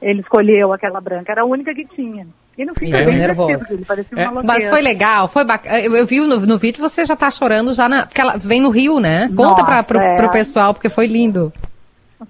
ele 0.00 0.20
escolheu 0.20 0.72
aquela 0.72 1.00
branca, 1.00 1.32
era 1.32 1.42
a 1.42 1.46
única 1.46 1.74
que 1.74 1.84
tinha. 1.86 2.26
E 2.56 2.64
no 2.66 2.74
fim 2.74 2.92
É, 2.92 3.04
bem 3.04 3.16
nervoso. 3.16 3.74
ele 3.74 3.84
parecia 3.84 4.18
É. 4.18 4.26
maloqueiro. 4.26 4.46
Mas 4.46 4.68
foi 4.68 4.82
legal, 4.82 5.28
foi 5.28 5.44
bacana. 5.44 5.80
Eu, 5.80 5.94
eu 5.96 6.06
vi 6.06 6.20
no, 6.20 6.38
no 6.40 6.58
vídeo 6.58 6.80
você 6.80 7.04
já 7.04 7.16
tá 7.16 7.30
chorando 7.30 7.72
já 7.72 7.88
na. 7.88 8.06
Porque 8.06 8.20
ela 8.20 8.36
vem 8.36 8.60
no 8.60 8.68
Rio, 8.68 9.00
né? 9.00 9.28
Conta 9.28 9.62
Nossa, 9.62 9.64
pra, 9.64 9.82
pro, 9.82 9.98
é. 9.98 10.16
pro 10.16 10.30
pessoal, 10.30 10.74
porque 10.74 10.90
foi 10.90 11.06
lindo. 11.06 11.50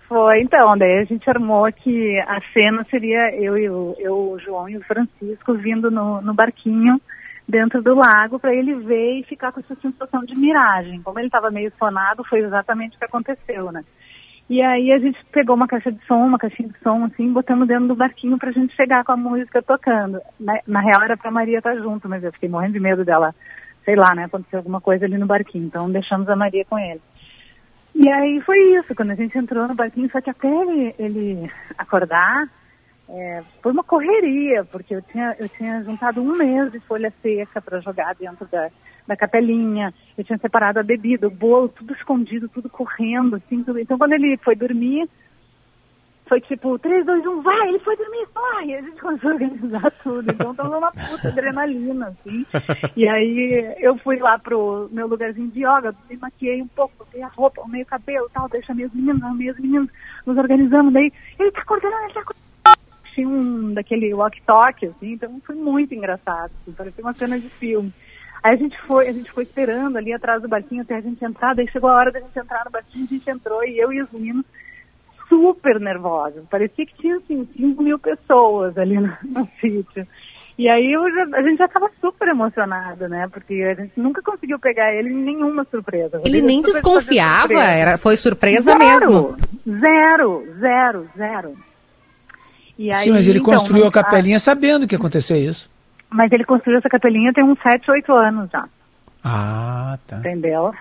Foi, 0.09 0.41
então, 0.41 0.77
daí 0.77 0.99
a 0.99 1.05
gente 1.05 1.29
armou 1.29 1.71
que 1.73 2.19
a 2.21 2.41
cena 2.53 2.85
seria 2.91 3.35
eu 3.35 3.57
e 3.59 3.69
o, 3.69 3.95
eu, 3.99 4.33
o 4.33 4.39
João 4.39 4.69
e 4.69 4.77
o 4.77 4.85
Francisco 4.85 5.55
vindo 5.55 5.91
no, 5.91 6.21
no 6.21 6.35
barquinho 6.35 7.01
dentro 7.49 7.83
do 7.83 7.95
lago 7.95 8.39
para 8.39 8.55
ele 8.55 8.75
ver 8.75 9.21
e 9.21 9.25
ficar 9.25 9.53
com 9.53 9.61
essa 9.61 9.75
sensação 9.77 10.25
de 10.25 10.39
miragem. 10.39 11.03
Como 11.03 11.19
ele 11.19 11.27
estava 11.27 11.51
meio 11.51 11.73
sonado, 11.79 12.25
foi 12.25 12.41
exatamente 12.41 12.97
o 12.97 12.99
que 12.99 13.05
aconteceu, 13.05 13.71
né? 13.73 13.85
E 14.49 14.61
aí 14.61 14.93
a 14.93 14.99
gente 14.99 15.19
pegou 15.33 15.57
uma 15.57 15.67
caixa 15.67 15.91
de 15.91 16.05
som, 16.07 16.27
uma 16.27 16.39
caixinha 16.39 16.69
de 16.69 16.79
som, 16.81 17.05
assim, 17.05 17.33
botamos 17.33 17.67
dentro 17.67 17.89
do 17.89 17.95
barquinho 17.95 18.39
pra 18.39 18.53
gente 18.53 18.75
chegar 18.75 19.05
com 19.05 19.13
a 19.13 19.17
música 19.17 19.63
tocando. 19.63 20.21
Na, 20.39 20.59
na 20.67 20.81
real 20.81 21.03
era 21.03 21.17
pra 21.17 21.31
Maria 21.31 21.59
estar 21.59 21.75
junto, 21.77 22.09
mas 22.09 22.23
eu 22.23 22.33
fiquei 22.33 22.49
morrendo 22.49 22.75
de 22.75 22.81
medo 22.81 23.05
dela, 23.05 23.35
sei 23.85 23.97
lá, 23.97 24.15
né, 24.15 24.25
acontecer 24.25 24.57
alguma 24.57 24.81
coisa 24.81 25.05
ali 25.05 25.17
no 25.17 25.27
barquinho. 25.27 25.67
Então 25.67 25.91
deixamos 25.91 26.29
a 26.29 26.37
Maria 26.37 26.65
com 26.65 26.79
ele. 26.79 27.01
E 27.95 28.09
aí 28.09 28.41
foi 28.41 28.59
isso, 28.77 28.95
quando 28.95 29.11
a 29.11 29.15
gente 29.15 29.37
entrou 29.37 29.69
no 29.69 29.75
barquinho, 29.75 30.11
só 30.11 30.21
que 30.21 30.31
até 30.31 30.49
ele, 30.49 30.95
ele 30.99 31.51
acordar, 31.77 32.49
é, 33.09 33.43
foi 33.63 33.73
uma 33.73 33.85
correria, 33.85 34.65
porque 34.65 34.95
eu 34.95 35.03
tinha, 35.03 35.37
eu 35.39 35.49
tinha 35.49 35.83
juntado 35.83 36.23
um 36.23 36.37
mês 36.37 36.73
de 36.73 36.81
folha 36.81 37.13
seca 37.23 37.61
para 37.61 37.81
jogar 37.81 38.15
dentro 38.15 38.47
da, 38.47 38.71
da 39.07 39.17
capelinha, 39.17 39.93
eu 40.17 40.25
tinha 40.25 40.39
separado 40.39 40.79
a 40.79 40.83
bebida, 40.83 41.27
o 41.27 41.31
bolo, 41.31 41.69
tudo 41.69 41.93
escondido, 41.93 42.49
tudo 42.49 42.71
correndo, 42.71 43.37
assim, 43.37 43.63
tudo. 43.63 43.79
Então 43.79 43.99
quando 43.99 44.15
ele 44.15 44.39
foi 44.39 44.57
dormir, 44.57 45.09
foi 46.33 46.41
tipo, 46.41 46.79
3, 46.79 47.05
2, 47.05 47.27
1, 47.27 47.43
vai, 47.43 47.69
ele 47.69 47.79
foi 47.81 47.95
dormir, 47.95 48.27
vai! 48.33 48.67
E 48.69 48.75
a 48.75 48.81
gente 48.81 48.99
começou 48.99 49.31
a 49.31 49.35
organizar 49.35 49.91
tudo. 50.03 50.33
Então 50.33 50.55
tava 50.55 50.79
uma 50.79 50.91
puta 50.91 51.29
adrenalina, 51.29 52.09
assim. 52.09 52.47
E 52.97 53.07
aí 53.07 53.75
eu 53.79 53.99
fui 53.99 54.19
lá 54.19 54.39
pro 54.39 54.89
meu 54.91 55.07
lugarzinho 55.07 55.51
de 55.51 55.61
yoga, 55.61 55.95
me 56.09 56.17
maquiei 56.17 56.63
um 56.63 56.69
pouco, 56.69 56.95
botei 57.01 57.23
a 57.23 57.29
roupa, 57.29 57.61
o 57.61 57.69
meio 57.69 57.85
cabelo 57.85 58.31
tal, 58.33 58.49
chamei 58.65 58.87
os 58.87 58.95
meninos, 58.95 59.23
os 59.23 59.61
meninos, 59.61 59.91
nos 60.25 60.39
organizamos, 60.39 60.95
daí, 60.95 61.13
ele 61.39 61.53
tá 61.53 61.61
acordando, 61.61 61.97
ele 61.97 62.15
tá 62.15 62.21
acordando. 62.21 62.43
Tinha 63.15 63.29
um 63.29 63.75
daquele 63.75 64.15
walk-talk, 64.15 64.87
assim, 64.87 65.13
então 65.13 65.39
foi 65.45 65.55
muito 65.55 65.95
engraçado, 65.95 66.51
assim, 66.63 66.73
parecia 66.73 67.05
uma 67.05 67.13
cena 67.13 67.39
de 67.39 67.51
filme. 67.51 67.93
Aí 68.43 68.55
a 68.55 68.57
gente 68.57 68.81
foi, 68.87 69.07
a 69.07 69.13
gente 69.13 69.31
foi 69.31 69.43
esperando 69.43 69.99
ali 69.99 70.15
atrás 70.15 70.41
do 70.41 70.49
barquinho 70.49 70.81
até 70.81 70.97
a 70.97 71.01
gente 71.03 71.23
entrar, 71.23 71.55
daí 71.55 71.69
chegou 71.69 71.91
a 71.91 71.95
hora 71.97 72.11
da 72.11 72.21
gente 72.21 72.39
entrar 72.39 72.65
no 72.65 72.71
barquinho, 72.71 73.05
a 73.05 73.09
gente 73.09 73.29
entrou 73.29 73.63
e 73.65 73.79
eu 73.79 73.93
e 73.93 74.01
os 74.01 74.11
meninos 74.11 74.47
super 75.41 75.81
nervosos. 75.81 76.43
Parecia 76.51 76.85
que 76.85 76.95
tinha 76.95 77.17
assim 77.17 77.49
5 77.57 77.83
mil 77.83 77.99
pessoas 77.99 78.77
ali 78.77 78.99
no, 79.01 79.13
no 79.25 79.49
sítio. 79.61 80.07
E 80.59 80.69
aí 80.69 80.93
eu 80.93 81.11
já- 81.11 81.39
a 81.39 81.43
gente 81.43 81.57
já 81.59 81.65
estava 81.65 81.91
super 82.01 82.29
emocionado, 82.29 83.09
né? 83.09 83.27
Porque 83.33 83.55
a 83.55 83.75
gente 83.81 83.93
nunca 83.99 84.21
conseguiu 84.23 84.59
pegar 84.59 84.93
ele 84.95 85.09
em 85.09 85.17
nenhuma 85.25 85.65
surpresa. 85.65 86.21
Ele 86.25 86.43
nem 86.43 86.61
desconfiava, 86.61 87.49
surpresa. 87.49 87.71
era, 87.71 87.99
foi 87.99 88.17
surpresa 88.19 88.73
zero, 88.73 88.79
mesmo. 88.79 89.37
Zero, 89.67 90.47
zero, 90.61 91.09
zero. 91.17 91.57
E 92.79 92.95
Sim, 92.95 93.13
mas 93.13 93.27
ele 93.29 93.39
então, 93.39 93.53
construiu 93.55 93.85
a 93.85 93.87
mas- 93.87 93.95
capelinha 93.95 94.39
sabendo 94.39 94.87
que 94.87 94.95
ia 94.95 94.99
acontecer 94.99 95.39
isso. 95.39 95.71
Mas 96.11 96.31
ele 96.31 96.45
construiu 96.45 96.79
essa 96.79 96.89
capelinha 96.91 97.33
tem 97.33 97.43
uns 97.43 97.59
7, 97.63 97.91
8 97.91 98.13
anos 98.13 98.51
já, 98.51 98.67
Ah, 99.25 99.99
tá. 100.07 100.19
entendeu? 100.19 100.75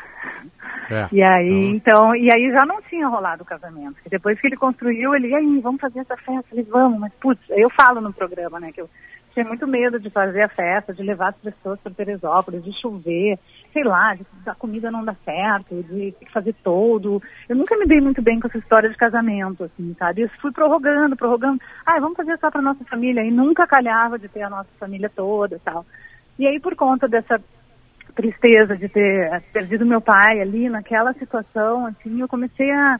É. 0.89 1.08
E 1.12 1.22
aí, 1.22 1.67
então, 1.76 2.15
e 2.15 2.30
aí 2.32 2.52
já 2.52 2.65
não 2.65 2.82
tinha 2.82 3.08
rolado 3.08 3.44
o 3.44 3.46
casamento. 3.46 3.94
Porque 3.96 4.10
depois 4.10 4.39
que 4.39 4.48
ele 4.48 4.58
construiu, 4.58 5.15
ele, 5.15 5.30
e 5.30 5.36
aí, 5.36 5.60
vamos 5.60 5.82
fazer 5.82 6.00
essa 6.00 6.17
festa? 6.17 6.48
Ele, 6.52 6.63
vamos, 6.63 7.00
mas 7.00 7.13
putz, 7.15 7.41
eu 7.50 7.70
falo 7.70 8.02
no 8.02 8.13
programa, 8.13 8.60
né, 8.60 8.72
que 8.72 8.82
eu 8.82 8.89
tinha 9.34 9.46
muito 9.46 9.65
medo 9.65 10.00
de 10.00 10.10
fazer 10.10 10.41
a 10.41 10.50
festa, 10.50 10.94
de 10.94 11.02
levar 11.04 11.30
as 11.30 11.38
pessoas 11.38 11.80
para 11.80 11.94
Teresópolis, 11.94 12.63
de 12.63 12.74
chover, 12.82 13.39
sei 13.72 13.84
lá, 13.84 14.13
de 14.13 14.26
a 14.46 14.56
comida 14.56 14.91
não 14.91 15.06
dar 15.06 15.15
certo, 15.24 15.82
de 15.84 16.12
ter 16.12 16.26
que 16.26 16.32
fazer 16.32 16.54
todo. 16.63 17.22
Eu 17.48 17.56
nunca 17.56 17.78
me 17.78 17.86
dei 17.86 18.02
muito 18.02 18.22
bem 18.22 18.39
com 18.39 18.48
essa 18.48 18.58
história 18.58 18.89
de 18.89 18.98
casamento, 18.98 19.63
assim, 19.63 19.96
sabe? 19.98 20.24
Eu 20.24 20.30
fui 20.41 20.52
prorrogando, 20.52 21.15
prorrogando. 21.15 21.62
Ah, 21.86 22.00
vamos 22.00 22.17
fazer 22.17 22.38
só 22.39 22.52
para 22.52 22.62
nossa 22.62 22.84
família. 22.86 23.24
E 23.24 23.32
nunca 23.32 23.65
calhava 23.65 24.20
de 24.20 24.28
ter 24.28 24.41
a 24.41 24.50
nossa 24.50 24.70
família 24.78 25.10
toda 25.10 25.56
e 25.56 25.60
tal. 25.60 25.86
E 26.38 26.46
aí, 26.46 26.60
por 26.60 26.76
conta 26.76 27.08
dessa 27.08 27.41
tristeza 28.12 28.76
de 28.76 28.88
ter 28.88 29.41
perdido 29.54 29.86
meu 29.86 30.02
pai 30.02 30.41
ali 30.41 30.69
naquela 30.69 31.13
situação, 31.13 31.86
assim, 31.86 32.21
eu 32.21 32.28
comecei 32.28 32.71
a 32.71 33.00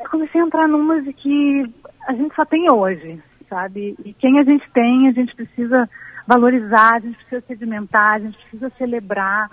eu 0.00 0.08
comecei 0.08 0.40
a 0.40 0.44
entrar 0.44 0.66
numas 0.66 1.04
de 1.04 1.12
que 1.12 1.64
a 2.08 2.14
gente 2.14 2.34
só 2.34 2.44
tem 2.44 2.72
hoje, 2.72 3.22
sabe? 3.48 3.94
E 4.04 4.14
quem 4.14 4.38
a 4.38 4.42
gente 4.42 4.68
tem, 4.70 5.08
a 5.08 5.12
gente 5.12 5.34
precisa 5.34 5.88
valorizar, 6.26 6.94
a 6.94 6.98
gente 7.00 7.16
precisa 7.16 7.42
sedimentar, 7.46 8.14
a 8.14 8.18
gente 8.18 8.38
precisa 8.38 8.70
celebrar. 8.78 9.50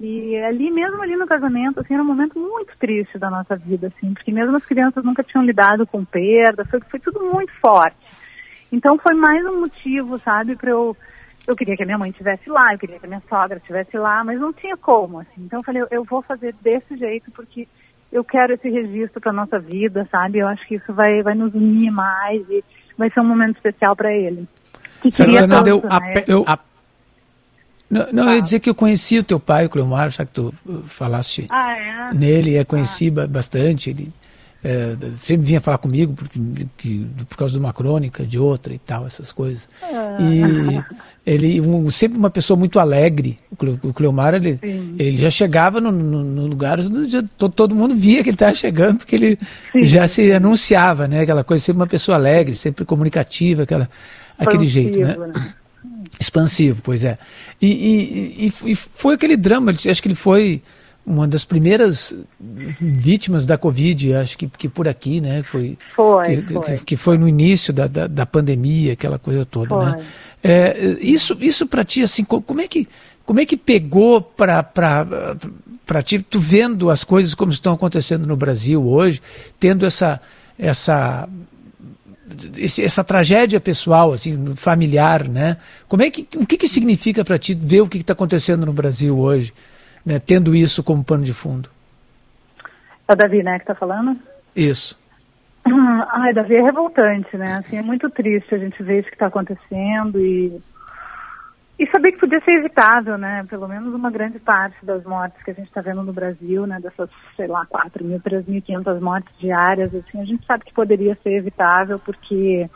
E 0.00 0.36
ali 0.38 0.70
mesmo 0.70 1.02
ali 1.02 1.16
no 1.16 1.26
casamento, 1.26 1.80
assim, 1.80 1.92
era 1.92 2.02
um 2.02 2.06
momento 2.06 2.38
muito 2.38 2.72
triste 2.78 3.18
da 3.18 3.28
nossa 3.28 3.54
vida, 3.56 3.88
assim, 3.88 4.14
porque 4.14 4.32
mesmo 4.32 4.56
as 4.56 4.64
crianças 4.64 5.04
nunca 5.04 5.22
tinham 5.22 5.44
lidado 5.44 5.86
com 5.86 6.02
perda, 6.04 6.64
foi, 6.64 6.80
foi 6.80 6.98
tudo 6.98 7.20
muito 7.20 7.52
forte. 7.60 7.96
Então 8.72 8.96
foi 8.96 9.14
mais 9.14 9.44
um 9.44 9.60
motivo, 9.60 10.16
sabe, 10.16 10.56
para 10.56 10.70
eu 10.70 10.96
eu 11.46 11.56
queria 11.56 11.76
que 11.76 11.82
a 11.82 11.86
minha 11.86 11.98
mãe 11.98 12.10
estivesse 12.10 12.48
lá, 12.48 12.72
eu 12.72 12.78
queria 12.78 12.98
que 12.98 13.06
a 13.06 13.08
minha 13.08 13.22
sogra 13.28 13.56
estivesse 13.58 13.96
lá, 13.96 14.22
mas 14.24 14.38
não 14.40 14.52
tinha 14.52 14.76
como, 14.76 15.20
assim. 15.20 15.30
Então 15.38 15.60
eu 15.60 15.64
falei, 15.64 15.82
eu, 15.82 15.88
eu 15.90 16.04
vou 16.04 16.22
fazer 16.22 16.54
desse 16.62 16.96
jeito 16.96 17.30
porque 17.32 17.66
eu 18.12 18.22
quero 18.24 18.52
esse 18.54 18.68
registro 18.68 19.20
para 19.20 19.32
nossa 19.32 19.58
vida, 19.58 20.06
sabe? 20.10 20.38
Eu 20.38 20.48
acho 20.48 20.66
que 20.66 20.74
isso 20.76 20.92
vai 20.92 21.22
vai 21.22 21.34
nos 21.34 21.54
unir 21.54 21.90
mais 21.90 22.42
e 22.48 22.64
vai 22.96 23.10
ser 23.10 23.20
um 23.20 23.24
momento 23.24 23.56
especial 23.56 23.94
para 23.96 24.12
ele. 24.12 24.46
Que 25.02 25.10
queria 25.10 25.40
eu, 25.40 25.46
né? 25.48 26.24
eu- 26.26 26.44
A- 26.46 26.58
não, 27.90 28.06
não, 28.12 28.28
eu 28.30 28.36
ia 28.36 28.42
dizer 28.42 28.60
que 28.60 28.70
eu 28.70 28.74
conheci 28.74 29.18
o 29.18 29.24
teu 29.24 29.40
pai, 29.40 29.66
o 29.66 29.70
Cleomar, 29.70 30.10
já 30.10 30.24
que 30.24 30.32
tu 30.32 30.54
uh, 30.64 30.82
falaste 30.86 31.46
Ah, 31.50 31.76
é? 31.76 32.14
nele, 32.14 32.56
é 32.56 32.64
conheci 32.64 33.10
ba- 33.10 33.26
bastante. 33.26 33.90
Ele 33.90 34.12
é, 34.62 34.96
sempre 35.18 35.46
vinha 35.46 35.60
falar 35.60 35.78
comigo 35.78 36.12
porque, 36.14 36.38
que- 36.76 37.04
por 37.28 37.36
causa 37.36 37.52
de 37.54 37.58
uma 37.58 37.72
crônica, 37.72 38.24
de 38.24 38.38
outra 38.38 38.72
e 38.72 38.78
tal, 38.78 39.06
essas 39.06 39.32
coisas. 39.32 39.68
Ah. 39.82 40.16
E 40.20 40.84
ele 41.32 41.60
um, 41.60 41.90
sempre 41.90 42.18
uma 42.18 42.30
pessoa 42.30 42.56
muito 42.56 42.78
alegre. 42.78 43.36
O 43.50 43.56
Cle- 43.56 43.78
O 43.82 43.92
Cleomar, 43.92 44.34
ele, 44.34 44.58
Sim. 44.62 44.94
ele 44.98 45.16
já 45.16 45.30
chegava 45.30 45.80
no, 45.80 45.92
no, 45.92 46.24
no 46.24 46.46
lugar, 46.46 46.80
já, 47.06 47.22
todo, 47.38 47.52
todo 47.52 47.74
mundo 47.74 47.94
via 47.94 48.22
que 48.22 48.30
ele 48.30 48.34
estava 48.34 48.54
chegando, 48.54 48.98
porque 48.98 49.14
ele 49.16 49.38
Sim. 49.72 49.84
já 49.84 50.08
se 50.08 50.32
anunciava, 50.32 51.06
né? 51.06 51.20
Aquela 51.20 51.44
coisa, 51.44 51.64
sempre 51.64 51.80
uma 51.80 51.86
pessoa 51.86 52.16
alegre, 52.16 52.54
sempre 52.56 52.84
comunicativa, 52.84 53.62
aquela, 53.62 53.88
aquele 54.38 54.66
jeito, 54.66 54.98
né? 54.98 55.10
Expansivo, 55.10 55.26
né? 55.38 55.54
Expansivo, 56.18 56.80
pois 56.82 57.04
é. 57.04 57.16
E, 57.62 57.66
e, 57.68 58.46
e- 58.66 58.72
e 58.72 58.74
foi 58.74 59.14
aquele 59.14 59.36
drama, 59.36 59.70
acho 59.72 60.02
que 60.02 60.08
ele 60.08 60.14
foi 60.14 60.60
uma 61.06 61.26
das 61.26 61.44
primeiras 61.46 62.14
vítimas 62.80 63.46
da 63.46 63.56
Covid, 63.56 64.14
acho 64.14 64.36
que, 64.36 64.46
que 64.46 64.68
por 64.68 64.86
aqui, 64.86 65.20
né? 65.20 65.42
Foi, 65.42 65.76
Foi, 65.96 66.42
que, 66.42 66.52
foi. 66.52 66.62
que- 66.76 66.84
que 66.84 66.96
foi 66.96 67.16
no 67.18 67.26
início 67.28 67.72
da, 67.72 67.86
da, 67.86 68.06
da 68.06 68.26
pandemia, 68.26 68.92
aquela 68.92 69.18
coisa 69.18 69.44
toda, 69.46 69.68
Foi. 69.74 69.84
né? 69.86 69.96
É, 70.42 70.96
isso 71.00 71.36
isso 71.40 71.66
para 71.66 71.84
ti, 71.84 72.02
assim, 72.02 72.24
co- 72.24 72.40
como 72.40 72.60
é 72.60 72.68
que, 72.68 72.88
como 73.26 73.40
é 73.40 73.46
que 73.46 73.56
pegou 73.56 74.20
para 74.22 74.62
para 74.62 76.02
ti, 76.04 76.20
tu 76.20 76.38
vendo 76.38 76.88
as 76.88 77.02
coisas 77.02 77.34
como 77.34 77.50
estão 77.50 77.74
acontecendo 77.74 78.24
no 78.26 78.36
Brasil 78.36 78.86
hoje, 78.86 79.20
tendo 79.58 79.84
essa, 79.84 80.20
essa 80.56 81.28
esse- 82.56 82.84
essa 82.84 83.02
tragédia 83.02 83.60
pessoal, 83.60 84.12
assim, 84.12 84.54
familiar, 84.54 85.26
né? 85.28 85.56
Como 85.88 86.02
é 86.04 86.10
que, 86.10 86.28
o 86.36 86.46
que, 86.46 86.56
que 86.56 86.68
significa 86.68 87.24
para 87.24 87.38
ti 87.38 87.54
ver 87.60 87.80
o 87.80 87.88
que 87.88 87.98
está 87.98 88.12
acontecendo 88.12 88.64
no 88.64 88.72
Brasil 88.72 89.18
hoje, 89.18 89.52
né? 90.06 90.20
Tendo 90.20 90.54
isso 90.54 90.82
como 90.84 91.02
pano 91.02 91.24
de 91.24 91.34
fundo? 91.34 91.68
É 93.08 93.12
o 93.12 93.16
Davi, 93.16 93.42
né, 93.42 93.58
que 93.58 93.66
tá 93.66 93.74
falando? 93.74 94.16
Isso. 94.54 94.96
Ai, 96.12 96.32
Davi, 96.32 96.56
é 96.56 96.62
revoltante, 96.62 97.36
né? 97.36 97.56
Assim, 97.56 97.78
é 97.78 97.82
muito 97.82 98.08
triste 98.10 98.54
a 98.54 98.58
gente 98.58 98.82
ver 98.82 99.00
isso 99.00 99.08
que 99.08 99.14
está 99.14 99.26
acontecendo 99.26 100.18
e 100.18 100.60
e 101.80 101.86
saber 101.86 102.12
que 102.12 102.18
podia 102.18 102.38
ser 102.40 102.58
evitável, 102.58 103.16
né? 103.16 103.42
Pelo 103.48 103.66
menos 103.66 103.94
uma 103.94 104.10
grande 104.10 104.38
parte 104.38 104.84
das 104.84 105.02
mortes 105.02 105.42
que 105.42 105.50
a 105.50 105.54
gente 105.54 105.68
está 105.68 105.80
vendo 105.80 106.02
no 106.02 106.12
Brasil, 106.12 106.66
né? 106.66 106.78
Dessas, 106.78 107.08
sei 107.34 107.46
lá, 107.46 107.64
4 107.64 108.04
mil, 108.04 108.20
3.500 108.20 109.00
mortes 109.00 109.32
diárias, 109.38 109.94
assim, 109.94 110.20
a 110.20 110.24
gente 110.26 110.44
sabe 110.44 110.66
que 110.66 110.74
poderia 110.74 111.16
ser 111.22 111.30
evitável 111.30 111.98
porque 111.98 112.68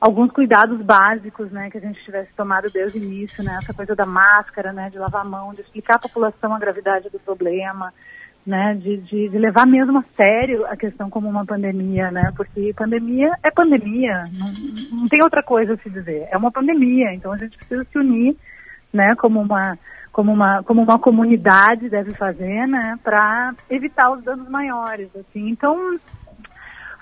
alguns 0.00 0.32
cuidados 0.32 0.80
básicos, 0.80 1.52
né, 1.52 1.68
que 1.70 1.76
a 1.76 1.80
gente 1.80 2.02
tivesse 2.02 2.32
tomado 2.34 2.70
desde 2.72 2.98
o 2.98 3.02
início, 3.02 3.44
né? 3.44 3.54
Essa 3.58 3.74
coisa 3.74 3.94
da 3.94 4.06
máscara, 4.06 4.72
né? 4.72 4.88
De 4.88 4.98
lavar 4.98 5.20
a 5.20 5.28
mão, 5.28 5.52
de 5.52 5.60
explicar 5.60 5.96
à 5.96 5.98
população 5.98 6.54
a 6.54 6.58
gravidade 6.58 7.10
do 7.10 7.20
problema, 7.20 7.92
né, 8.46 8.74
de, 8.74 8.96
de, 8.96 9.28
de, 9.28 9.38
levar 9.38 9.66
mesmo 9.66 9.98
a 9.98 10.04
sério 10.16 10.66
a 10.66 10.76
questão 10.76 11.08
como 11.08 11.28
uma 11.28 11.46
pandemia, 11.46 12.10
né, 12.10 12.32
porque 12.36 12.74
pandemia 12.76 13.32
é 13.42 13.50
pandemia, 13.50 14.24
não, 14.36 14.98
não 14.98 15.08
tem 15.08 15.22
outra 15.22 15.42
coisa 15.42 15.74
a 15.74 15.76
se 15.76 15.88
dizer, 15.88 16.26
é 16.30 16.36
uma 16.36 16.50
pandemia, 16.50 17.14
então 17.14 17.32
a 17.32 17.36
gente 17.36 17.56
precisa 17.56 17.84
se 17.84 17.98
unir, 17.98 18.36
né, 18.92 19.14
como 19.16 19.40
uma 19.40 19.78
como 20.10 20.30
uma 20.30 20.62
como 20.62 20.82
uma 20.82 20.98
comunidade 20.98 21.88
deve 21.88 22.10
fazer, 22.14 22.66
né, 22.66 22.98
para 23.02 23.54
evitar 23.70 24.10
os 24.10 24.22
danos 24.24 24.48
maiores, 24.48 25.08
assim. 25.16 25.48
Então 25.48 25.98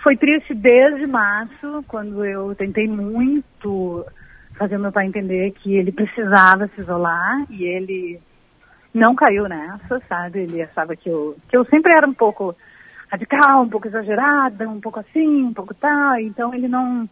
foi 0.03 0.17
triste 0.17 0.55
desde 0.55 1.07
março, 1.07 1.85
quando 1.89 2.25
eu 2.25 2.55
tentei 2.55 2.87
muito 2.87 4.05
fazer 4.57 4.79
meu 4.79 4.93
pai 4.93 5.07
entender 5.07 5.53
que 5.53 5.75
ele 5.75 5.91
precisava 5.91 6.69
se 6.69 6.83
isolar 6.83 7.47
e 7.49 7.65
ele 7.65 8.21
não 8.93 9.15
caiu 9.15 9.49
nessa, 9.49 10.01
sabe? 10.09 10.41
Ele 10.41 10.63
achava 10.63 10.97
que 10.97 11.09
eu, 11.09 11.37
que 11.49 11.57
eu 11.57 11.65
sempre 11.65 11.93
era 11.93 12.09
um 12.09 12.15
pouco 12.15 12.55
radical, 13.11 13.63
um 13.63 13.69
pouco 13.69 13.89
exagerada, 13.89 14.69
um 14.69 14.81
pouco 14.81 15.01
assim, 15.01 15.45
um 15.45 15.53
pouco 15.53 15.75
tal. 15.75 16.19
Então 16.19 16.55
ele 16.55 16.69
não 16.69 17.09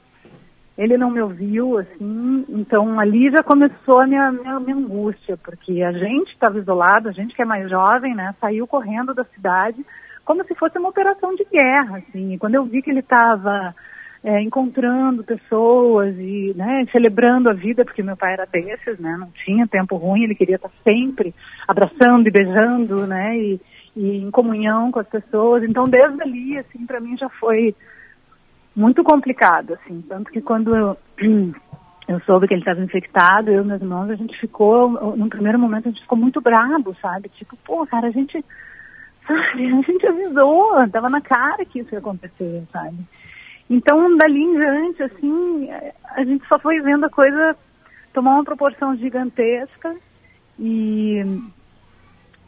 ele 0.76 0.96
não 0.96 1.10
me 1.10 1.20
ouviu, 1.20 1.78
assim. 1.78 2.44
Então 2.48 3.00
ali 3.00 3.30
já 3.30 3.42
começou 3.42 4.00
a 4.00 4.06
minha, 4.06 4.30
minha, 4.30 4.60
minha 4.60 4.76
angústia, 4.76 5.36
porque 5.36 5.82
a 5.82 5.92
gente 5.92 6.32
estava 6.32 6.58
isolado, 6.58 7.08
a 7.08 7.12
gente 7.12 7.34
que 7.34 7.42
é 7.42 7.44
mais 7.44 7.68
jovem, 7.68 8.14
né, 8.14 8.34
saiu 8.40 8.66
correndo 8.66 9.12
da 9.12 9.24
cidade 9.24 9.84
como 10.24 10.44
se 10.44 10.54
fosse 10.54 10.78
uma 10.78 10.90
operação 10.90 11.34
de 11.34 11.44
guerra, 11.50 11.98
assim. 11.98 12.34
E 12.34 12.38
quando 12.38 12.54
eu 12.54 12.64
vi 12.64 12.82
que 12.82 12.90
ele 12.90 13.00
estava 13.00 13.74
é, 14.28 14.42
encontrando 14.42 15.24
pessoas 15.24 16.14
e 16.18 16.52
né, 16.54 16.84
celebrando 16.92 17.48
a 17.48 17.54
vida, 17.54 17.82
porque 17.82 18.02
meu 18.02 18.14
pai 18.14 18.34
era 18.34 18.44
desses, 18.44 18.98
né, 18.98 19.16
não 19.18 19.30
tinha 19.42 19.66
tempo 19.66 19.96
ruim, 19.96 20.24
ele 20.24 20.34
queria 20.34 20.56
estar 20.56 20.70
sempre 20.84 21.34
abraçando 21.66 22.28
e 22.28 22.30
beijando, 22.30 23.06
né, 23.06 23.38
e, 23.38 23.60
e 23.96 24.18
em 24.18 24.30
comunhão 24.30 24.92
com 24.92 25.00
as 25.00 25.08
pessoas. 25.08 25.64
Então, 25.64 25.88
desde 25.88 26.20
ali, 26.20 26.58
assim, 26.58 26.84
para 26.84 27.00
mim 27.00 27.16
já 27.16 27.30
foi 27.30 27.74
muito 28.76 29.02
complicado, 29.02 29.72
assim, 29.72 30.04
tanto 30.06 30.30
que 30.30 30.42
quando 30.42 30.76
eu, 30.76 30.94
eu 32.06 32.20
soube 32.26 32.46
que 32.46 32.52
ele 32.52 32.60
estava 32.60 32.84
infectado, 32.84 33.50
eu 33.50 33.62
e 33.62 33.66
meus 33.66 33.80
irmãos, 33.80 34.10
a 34.10 34.14
gente 34.14 34.38
ficou, 34.38 34.90
no 35.16 35.30
primeiro 35.30 35.58
momento 35.58 35.88
a 35.88 35.90
gente 35.90 36.02
ficou 36.02 36.18
muito 36.18 36.38
bravo, 36.38 36.94
sabe? 37.00 37.30
Tipo, 37.30 37.56
pô, 37.64 37.86
cara, 37.86 38.08
a 38.08 38.10
gente, 38.10 38.36
a 39.26 39.82
gente 39.90 40.06
avisou, 40.06 40.86
tava 40.90 41.08
na 41.08 41.22
cara 41.22 41.64
que 41.64 41.78
isso 41.78 41.94
ia 41.94 41.98
acontecer, 41.98 42.62
sabe? 42.70 42.98
Então, 43.70 44.16
dali 44.16 44.42
em 44.42 44.56
diante, 44.56 45.02
assim, 45.02 45.68
a 46.14 46.24
gente 46.24 46.46
só 46.46 46.58
foi 46.58 46.80
vendo 46.80 47.04
a 47.04 47.10
coisa 47.10 47.56
tomar 48.12 48.34
uma 48.34 48.44
proporção 48.44 48.96
gigantesca 48.96 49.94
e, 50.58 51.22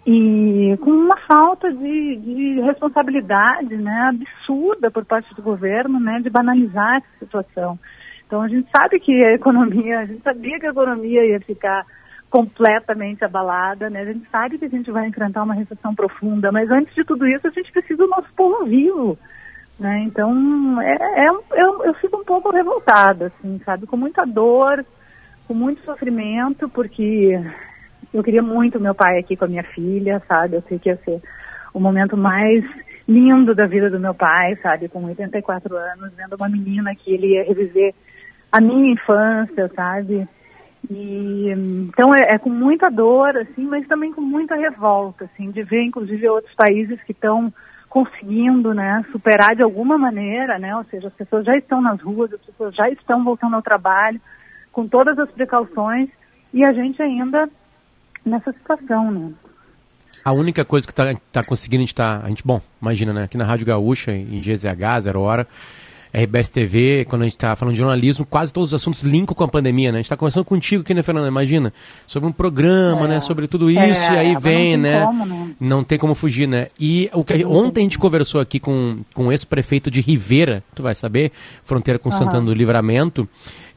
e 0.07 0.77
com 0.81 0.91
uma 0.91 1.17
falta 1.19 1.71
de, 1.71 2.17
de 2.17 2.61
responsabilidade 2.63 3.77
né, 3.77 4.09
absurda 4.09 4.91
por 4.91 5.05
parte 5.05 5.35
do 5.35 5.43
governo 5.43 6.01
né, 6.01 6.21
de 6.21 6.31
banalizar 6.31 6.97
essa 6.97 7.19
situação. 7.19 7.79
Então, 8.27 8.41
a 8.43 8.49
gente 8.49 8.71
sabe 8.71 8.99
que 8.99 9.13
a 9.23 9.35
economia, 9.35 10.01
a 10.01 10.07
gente 10.07 10.23
sabia 10.23 10.59
que 10.59 10.67
a 10.67 10.71
economia 10.71 11.27
ia 11.27 11.41
ficar 11.41 11.85
completamente 12.31 13.25
abalada, 13.25 13.91
né? 13.91 14.03
A 14.03 14.05
gente 14.05 14.25
sabe 14.31 14.57
que 14.57 14.65
a 14.65 14.69
gente 14.69 14.89
vai 14.91 15.09
enfrentar 15.09 15.43
uma 15.43 15.53
recessão 15.53 15.93
profunda, 15.95 16.53
mas 16.53 16.71
antes 16.71 16.95
de 16.95 17.03
tudo 17.03 17.27
isso, 17.27 17.49
a 17.49 17.51
gente 17.51 17.73
precisa 17.73 17.97
do 17.97 18.07
nosso 18.07 18.33
povo 18.37 18.65
vivo. 18.65 19.19
Né? 19.81 20.03
Então, 20.03 20.79
é, 20.83 21.25
é, 21.25 21.29
eu, 21.29 21.85
eu 21.87 21.95
fico 21.95 22.19
um 22.19 22.25
pouco 22.25 22.51
revoltada, 22.51 23.29
assim, 23.29 23.59
sabe? 23.65 23.87
Com 23.87 23.97
muita 23.97 24.27
dor, 24.27 24.85
com 25.49 25.55
muito 25.55 25.83
sofrimento, 25.85 26.69
porque 26.69 27.41
eu 28.13 28.23
queria 28.23 28.43
muito 28.43 28.79
meu 28.79 28.95
pai 28.95 29.19
aqui 29.19 29.37
com 29.37 29.47
a 29.47 29.49
minha 29.49 29.63
filha, 29.63 30.23
sabe? 30.29 30.57
Eu 30.57 30.63
sei 30.69 30.79
que 30.79 30.91
ia 30.91 30.97
ser 30.99 31.23
o 31.73 31.81
momento 31.81 32.15
mais 32.15 32.63
lindo 33.09 33.55
da 33.55 33.67
vida 33.67 33.89
do 33.89 33.99
meu 33.99 34.13
pai, 34.15 34.55
sabe? 34.57 34.87
Com 34.87 35.03
84 35.07 35.75
anos, 35.75 36.13
vendo 36.15 36.37
uma 36.37 36.49
menina 36.49 36.95
que 36.95 37.15
ele 37.15 37.29
ia 37.29 37.45
reviver 37.45 37.95
a 38.53 38.61
minha 38.61 38.93
infância, 38.93 39.67
sabe? 39.75 40.29
E 40.91 41.49
então 41.89 42.15
é, 42.15 42.35
é, 42.35 42.39
com 42.39 42.51
muita 42.51 42.91
dor, 42.91 43.35
assim, 43.35 43.65
mas 43.65 43.89
também 43.89 44.13
com 44.13 44.21
muita 44.21 44.57
revolta, 44.57 45.25
assim, 45.25 45.51
de 45.51 45.63
ver, 45.63 45.85
inclusive, 45.85 46.29
outros 46.29 46.55
países 46.55 47.03
que 47.03 47.13
estão 47.13 47.51
conseguindo 47.91 48.73
né, 48.73 49.05
superar 49.11 49.57
de 49.57 49.63
alguma 49.63 49.99
maneira, 49.99 50.61
né, 50.61 50.75
ou 50.77 50.85
seja, 50.85 51.09
as 51.09 51.13
pessoas 51.13 51.45
já 51.45 51.57
estão 51.57 51.83
nas 51.83 52.01
ruas, 52.01 52.33
as 52.33 52.41
pessoas 52.41 52.73
já 52.73 52.89
estão 52.89 53.25
voltando 53.25 53.57
ao 53.57 53.63
trabalho, 53.63 54.21
com 54.71 54.87
todas 54.87 55.19
as 55.19 55.29
precauções, 55.29 56.09
e 56.55 56.65
a 56.65 56.73
gente 56.73 57.03
ainda 57.03 57.51
nessa 58.25 58.53
situação, 58.53 59.11
né. 59.11 59.33
A 60.25 60.33
única 60.33 60.65
coisa 60.65 60.87
que 60.87 60.93
está 60.93 61.15
tá 61.33 61.43
conseguindo 61.43 61.83
a 61.83 61.87
gente 61.87 61.95
tá, 61.95 62.21
a 62.23 62.29
gente, 62.29 62.47
bom, 62.47 62.61
imagina, 62.81 63.13
né, 63.13 63.25
aqui 63.25 63.37
na 63.37 63.45
Rádio 63.45 63.67
Gaúcha, 63.67 64.13
em 64.13 64.41
GZH, 64.41 65.01
Zero 65.01 65.21
Hora, 65.21 65.49
RBS 66.13 66.49
TV, 66.49 67.07
quando 67.09 67.23
a 67.23 67.25
gente 67.25 67.37
está 67.37 67.55
falando 67.55 67.75
de 67.75 67.79
jornalismo, 67.79 68.27
quase 68.27 68.53
todos 68.53 68.71
os 68.71 68.75
assuntos 68.75 69.03
linkam 69.03 69.35
com 69.35 69.45
a 69.45 69.49
pandemia, 69.49 69.93
né? 69.93 69.99
A 69.99 70.01
gente 70.01 70.07
está 70.07 70.17
conversando 70.17 70.45
contigo 70.45 70.83
aqui, 70.83 70.93
né, 70.93 71.03
Fernanda? 71.03 71.29
Imagina, 71.29 71.73
sobre 72.07 72.29
um 72.29 72.33
programa, 72.33 73.05
é. 73.05 73.09
né? 73.09 73.21
Sobre 73.21 73.47
tudo 73.47 73.71
isso, 73.71 74.03
é, 74.03 74.15
e 74.15 74.19
aí 74.19 74.37
vem, 74.37 74.77
não 74.77 74.83
né? 74.83 75.07
Como, 75.07 75.27
né? 75.27 75.51
Não 75.61 75.85
tem 75.85 75.99
como 75.99 76.15
fugir, 76.15 76.49
né? 76.49 76.67
E 76.79 77.09
o 77.13 77.23
que, 77.23 77.45
ontem 77.45 77.81
a 77.81 77.83
gente 77.85 77.99
conversou 77.99 78.41
aqui 78.41 78.59
com, 78.59 78.99
com 79.15 79.29
o 79.29 79.33
ex-prefeito 79.33 79.91
de 79.91 80.01
Rivera, 80.01 80.65
tu 80.75 80.83
vai 80.83 80.95
saber, 80.95 81.31
fronteira 81.65 81.99
com 81.99 82.09
uhum. 82.09 82.17
Santana 82.17 82.45
do 82.45 82.55
Livramento, 82.55 83.29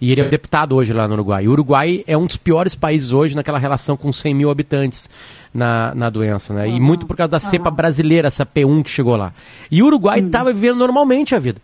e 0.02 0.12
ele 0.12 0.22
é 0.22 0.26
deputado 0.26 0.76
hoje 0.76 0.91
lá 0.91 1.08
no 1.08 1.13
Uruguai. 1.13 1.48
O 1.48 1.52
Uruguai 1.52 2.04
é 2.06 2.17
um 2.17 2.26
dos 2.26 2.36
piores 2.36 2.76
países 2.76 3.13
hoje 3.13 3.36
naquela 3.36 3.58
relação 3.58 3.96
com 3.96 4.12
100 4.12 4.34
mil 4.34 4.50
habitantes 4.52 5.10
na, 5.54 5.93
na 5.96 6.10
doença, 6.10 6.54
né? 6.54 6.65
Uhum. 6.65 6.76
E 6.76 6.80
muito 6.80 7.06
por 7.06 7.15
causa 7.15 7.32
da 7.32 7.39
cepa 7.39 7.72
brasileira, 7.72 8.28
essa 8.28 8.46
P1 8.46 8.84
que 8.84 8.89
chegou 8.89 9.15
lá. 9.15 9.32
E 9.72 9.82
o 9.82 9.86
Uruguai 9.86 10.19
estava 10.19 10.50
uhum. 10.50 10.56
vivendo 10.56 10.78
normalmente 10.78 11.36
a 11.36 11.39
vida. 11.39 11.62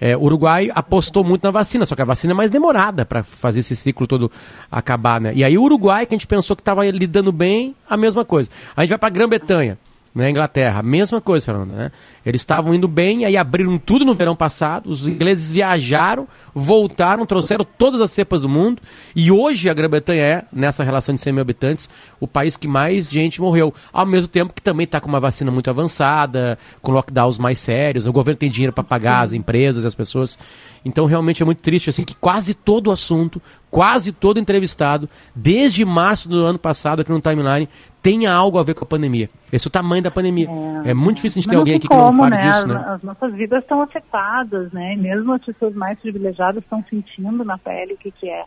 É, 0.00 0.16
o 0.16 0.22
Uruguai 0.22 0.70
apostou 0.74 1.24
muito 1.24 1.44
na 1.44 1.50
vacina, 1.50 1.86
só 1.86 1.94
que 1.94 2.02
a 2.02 2.04
vacina 2.04 2.32
é 2.32 2.34
mais 2.34 2.50
demorada 2.50 3.04
para 3.04 3.22
fazer 3.22 3.60
esse 3.60 3.74
ciclo 3.74 4.06
todo 4.06 4.30
acabar, 4.70 5.20
né? 5.20 5.32
E 5.34 5.42
aí 5.42 5.56
o 5.56 5.62
Uruguai, 5.62 6.04
que 6.06 6.14
a 6.14 6.16
gente 6.16 6.26
pensou 6.26 6.54
que 6.54 6.62
estava 6.62 6.84
lidando 6.90 7.32
bem, 7.32 7.74
a 7.88 7.96
mesma 7.96 8.24
coisa. 8.24 8.50
A 8.76 8.82
gente 8.82 8.90
vai 8.90 8.98
para 8.98 9.08
a 9.08 9.10
Grã-Bretanha 9.10 9.78
na 10.16 10.30
Inglaterra. 10.30 10.82
Mesma 10.82 11.20
coisa, 11.20 11.44
Fernanda. 11.44 11.74
Né? 11.74 11.92
Eles 12.24 12.40
estavam 12.40 12.74
indo 12.74 12.88
bem, 12.88 13.26
aí 13.26 13.36
abriram 13.36 13.76
tudo 13.76 14.02
no 14.02 14.14
verão 14.14 14.34
passado. 14.34 14.88
Os 14.88 15.06
ingleses 15.06 15.52
viajaram, 15.52 16.26
voltaram, 16.54 17.26
trouxeram 17.26 17.66
todas 17.76 18.00
as 18.00 18.10
cepas 18.10 18.40
do 18.40 18.48
mundo. 18.48 18.80
E 19.14 19.30
hoje 19.30 19.68
a 19.68 19.74
Grã-Bretanha 19.74 20.22
é, 20.22 20.44
nessa 20.50 20.82
relação 20.82 21.14
de 21.14 21.20
100 21.20 21.34
mil 21.34 21.42
habitantes, 21.42 21.90
o 22.18 22.26
país 22.26 22.56
que 22.56 22.66
mais 22.66 23.10
gente 23.10 23.42
morreu. 23.42 23.74
Ao 23.92 24.06
mesmo 24.06 24.28
tempo 24.28 24.54
que 24.54 24.62
também 24.62 24.84
está 24.84 25.00
com 25.00 25.08
uma 25.08 25.20
vacina 25.20 25.50
muito 25.50 25.68
avançada, 25.68 26.58
com 26.80 26.92
lockdowns 26.92 27.36
mais 27.36 27.58
sérios. 27.58 28.06
O 28.06 28.12
governo 28.12 28.38
tem 28.38 28.50
dinheiro 28.50 28.72
para 28.72 28.82
pagar 28.82 29.20
as 29.20 29.34
empresas 29.34 29.84
e 29.84 29.86
as 29.86 29.94
pessoas. 29.94 30.38
Então 30.82 31.04
realmente 31.04 31.42
é 31.42 31.44
muito 31.44 31.58
triste 31.58 31.90
assim 31.90 32.04
que 32.04 32.14
quase 32.14 32.54
todo 32.54 32.90
assunto, 32.90 33.42
quase 33.70 34.12
todo 34.12 34.40
entrevistado, 34.40 35.10
desde 35.34 35.84
março 35.84 36.26
do 36.26 36.44
ano 36.44 36.58
passado 36.58 37.00
aqui 37.00 37.10
no 37.10 37.20
Timeline, 37.20 37.68
tenha 38.06 38.32
algo 38.32 38.56
a 38.56 38.62
ver 38.62 38.74
com 38.74 38.84
a 38.84 38.86
pandemia. 38.86 39.28
Esse 39.52 39.66
é 39.66 39.68
o 39.68 39.72
tamanho 39.72 40.00
da 40.00 40.12
pandemia. 40.12 40.48
É, 40.84 40.90
é 40.90 40.94
muito 40.94 41.16
difícil 41.16 41.40
a 41.40 41.42
gente 41.42 41.50
ter 41.50 41.56
alguém 41.56 41.74
aqui 41.74 41.88
como, 41.88 42.00
que 42.00 42.06
não 42.06 42.22
fale 42.22 42.36
né? 42.36 42.50
disso, 42.50 42.68
né? 42.68 42.76
As, 42.76 42.86
as, 42.86 43.02
nossas 43.02 43.34
vidas 43.34 43.62
estão 43.64 43.82
afetadas, 43.82 44.72
né? 44.72 44.94
E 44.94 44.96
mesmo 44.96 45.32
as 45.32 45.44
pessoas 45.44 45.74
mais 45.74 45.98
privilegiadas 45.98 46.62
estão 46.62 46.84
sentindo 46.88 47.44
na 47.44 47.58
pele 47.58 47.94
o 47.94 47.96
que, 47.96 48.12
que 48.12 48.30
é 48.30 48.44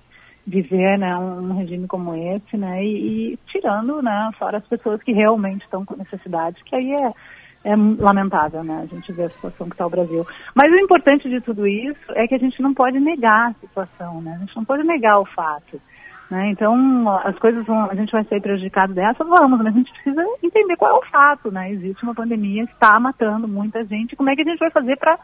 viver 0.47 0.97
né, 0.97 1.13
um, 1.17 1.57
regime 1.57 1.87
como 1.87 2.15
esse, 2.15 2.55
né? 2.55 2.81
E, 2.85 3.33
e, 3.33 3.39
tirando, 3.51 4.01
né, 4.01 4.29
fora 4.39 4.59
as 4.59 4.65
pessoas 4.65 5.03
que 5.03 5.11
realmente 5.11 5.63
estão 5.63 5.83
com 5.83 5.97
necessidades, 5.97 6.63
que 6.63 6.75
aí 6.77 6.93
é, 6.93 7.71
é 7.71 7.75
lamentável, 7.75 8.63
né? 8.63 8.87
A 8.89 8.95
gente 8.95 9.11
vê 9.11 9.25
a 9.25 9.29
situação 9.29 9.67
que 9.67 9.75
está 9.75 9.85
o 9.85 9.89
Brasil. 9.89 10.25
Mas 10.55 10.71
o 10.71 10.77
importante 10.77 11.29
de 11.29 11.41
tudo 11.41 11.67
isso 11.67 12.13
é 12.15 12.25
que 12.27 12.35
a 12.35 12.39
gente 12.39 12.61
não 12.61 12.73
pode 12.73 12.97
negar 12.97 13.49
a 13.49 13.53
situação, 13.55 14.21
né? 14.21 14.35
A 14.37 14.39
gente 14.39 14.55
não 14.55 14.63
pode 14.63 14.83
negar 14.83 15.19
o 15.19 15.25
fato. 15.25 15.81
Né? 16.29 16.51
Então, 16.51 17.09
as 17.23 17.37
coisas 17.39 17.65
vão, 17.65 17.89
a 17.89 17.95
gente 17.95 18.11
vai 18.11 18.23
ser 18.23 18.39
prejudicado 18.39 18.93
dessa, 18.93 19.23
vamos, 19.23 19.57
mas 19.57 19.67
a 19.67 19.77
gente 19.77 19.91
precisa 19.91 20.23
entender 20.43 20.75
qual 20.77 20.95
é 20.95 20.99
o 20.99 21.09
fato, 21.09 21.51
né? 21.51 21.71
Existe 21.71 22.03
uma 22.03 22.13
pandemia, 22.13 22.63
está 22.63 22.99
matando 22.99 23.47
muita 23.47 23.83
gente, 23.83 24.15
como 24.15 24.29
é 24.29 24.35
que 24.35 24.41
a 24.41 24.45
gente 24.45 24.59
vai 24.59 24.69
fazer 24.69 24.95
para 24.97 25.17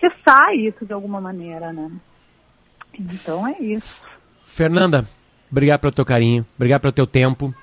cessar 0.00 0.54
isso 0.56 0.86
de 0.86 0.94
alguma 0.94 1.20
maneira, 1.20 1.72
né? 1.72 1.90
Então 2.98 3.46
é 3.46 3.60
isso. 3.60 4.02
Fernanda, 4.42 5.06
obrigado 5.50 5.80
pelo 5.80 5.92
teu 5.92 6.06
carinho, 6.06 6.46
obrigado 6.56 6.80
pelo 6.80 6.92
teu 6.92 7.06
tempo. 7.06 7.54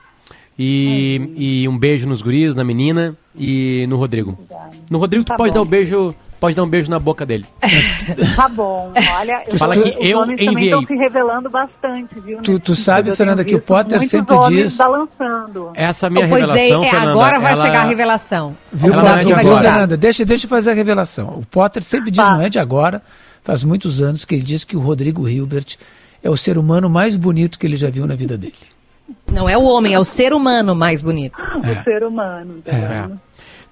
E, 0.57 1.19
é 1.19 1.41
e 1.41 1.67
um 1.67 1.77
beijo 1.77 2.07
nos 2.07 2.21
guris, 2.21 2.53
na 2.53 2.63
menina 2.63 3.15
e 3.35 3.85
no 3.89 3.97
Rodrigo. 3.97 4.31
Obrigada. 4.31 4.77
No 4.89 4.97
Rodrigo, 4.99 5.25
tu 5.25 5.29
tá 5.29 5.35
pode 5.35 5.49
bom. 5.49 5.55
dar 5.55 5.61
um 5.63 5.69
beijo 5.69 6.15
pode 6.39 6.55
dar 6.55 6.63
um 6.63 6.67
beijo 6.67 6.89
na 6.89 6.99
boca 6.99 7.25
dele. 7.25 7.45
tá 8.35 8.47
bom, 8.49 8.93
olha, 9.19 9.43
eu 9.47 9.57
Fala 9.57 9.75
que 9.75 9.95
eu 9.99 10.25
enviei. 10.31 10.65
estão 10.65 10.85
se 10.85 10.95
revelando 10.95 11.49
bastante, 11.49 12.19
viu? 12.19 12.41
Tu, 12.41 12.59
tu 12.59 12.75
sabe, 12.75 13.15
Fernanda, 13.15 13.43
que 13.43 13.55
o 13.55 13.61
Potter 13.61 14.01
sempre 14.07 14.37
diz. 14.47 14.77
Balançando. 14.77 15.71
Essa 15.73 16.09
minha 16.09 16.27
pois 16.27 16.41
revelação, 16.41 16.83
é, 16.83 16.89
Fernanda, 16.89 17.11
agora 17.11 17.39
vai 17.39 17.53
ela... 17.53 17.65
chegar 17.65 17.81
a 17.81 17.85
revelação. 17.85 18.57
Viu, 18.71 18.93
ela 18.93 19.21
é 19.21 19.23
de 19.23 19.33
Fernanda, 19.33 19.97
deixa, 19.97 20.25
deixa 20.25 20.45
eu 20.45 20.49
fazer 20.49 20.71
a 20.71 20.73
revelação. 20.73 21.39
O 21.39 21.45
Potter 21.45 21.83
sempre 21.83 22.11
diz, 22.11 22.23
tá. 22.23 22.31
não 22.31 22.41
é 22.41 22.49
de 22.49 22.59
agora, 22.59 23.01
faz 23.43 23.63
muitos 23.63 24.01
anos 24.01 24.25
que 24.25 24.35
ele 24.35 24.43
diz 24.43 24.63
que 24.63 24.75
o 24.75 24.79
Rodrigo 24.79 25.27
Hilbert 25.27 25.77
é 26.23 26.29
o 26.29 26.37
ser 26.37 26.57
humano 26.57 26.89
mais 26.89 27.15
bonito 27.15 27.57
que 27.57 27.65
ele 27.65 27.77
já 27.77 27.89
viu 27.89 28.05
na 28.05 28.15
vida 28.15 28.37
dele. 28.37 28.55
Não 29.31 29.47
é 29.47 29.57
o 29.57 29.63
homem, 29.63 29.93
é 29.93 29.99
o 29.99 30.03
ser 30.03 30.33
humano 30.33 30.75
mais 30.75 31.01
bonito. 31.01 31.37
É. 31.63 31.71
O 31.71 31.83
ser 31.83 32.03
humano. 32.03 32.61
Tá 32.63 32.71
é. 32.71 33.09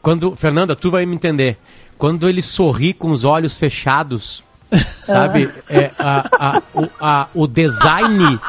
Quando, 0.01 0.35
Fernanda, 0.35 0.75
tu 0.75 0.89
vai 0.89 1.05
me 1.05 1.15
entender. 1.15 1.57
Quando 1.97 2.27
ele 2.29 2.41
sorri 2.41 2.93
com 2.93 3.11
os 3.11 3.23
olhos 3.23 3.55
fechados, 3.57 4.43
sabe? 5.05 5.49
É, 5.69 5.91
a, 5.97 6.27
a, 6.57 6.61
o, 6.73 6.89
a, 6.99 7.27
o 7.33 7.47
design, 7.47 8.39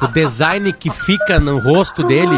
o 0.00 0.06
design 0.08 0.72
que 0.72 0.90
fica 0.90 1.38
no 1.40 1.58
rosto 1.58 2.02
dele. 2.02 2.34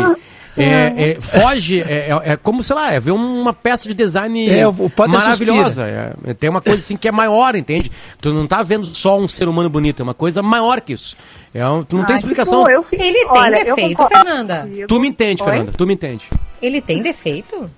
É, 0.56 1.16
é, 1.16 1.20
foge, 1.20 1.80
é, 1.82 2.10
é- 2.10 2.32
é 2.34 2.36
como, 2.36 2.62
sei 2.62 2.76
lá, 2.76 2.92
é 2.92 3.00
ver 3.00 3.10
uma 3.10 3.52
peça 3.52 3.88
de 3.88 3.92
design 3.94 4.48
É, 4.48 4.62
maravilhosa. 5.08 5.82
É, 6.24 6.32
tem 6.32 6.48
uma 6.48 6.60
coisa 6.62 6.78
assim 6.78 6.96
que 6.96 7.08
é 7.08 7.10
maior, 7.10 7.56
entende? 7.56 7.90
Tu 8.20 8.32
não 8.32 8.46
tá 8.46 8.62
vendo 8.62 8.86
só 8.86 9.18
um 9.18 9.26
ser 9.26 9.48
humano 9.48 9.68
bonito, 9.68 9.98
é 10.00 10.04
uma 10.04 10.14
coisa 10.14 10.42
maior 10.44 10.80
que 10.80 10.92
isso. 10.92 11.16
É 11.52 11.66
um- 11.68 11.82
tu 11.82 11.96
não 11.96 12.04
tem 12.04 12.14
Ai, 12.14 12.20
explicação. 12.20 12.62
que 12.64 12.70
bom, 12.70 12.76
eu 12.76 12.84
fico- 12.84 13.02
Ele 13.02 13.18
tem 13.18 13.26
olha, 13.30 13.56
eu 13.66 13.74
defeito, 13.74 13.96
concordo 13.96 14.14
Fernanda? 14.24 14.70
Tu 14.86 15.00
me 15.00 15.08
entende, 15.08 15.42
Oi? 15.42 15.48
Fernanda, 15.48 15.72
tu 15.76 15.86
me 15.88 15.94
entende. 15.94 16.24
Ele 16.62 16.80
tem 16.80 17.02
defeito? 17.02 17.68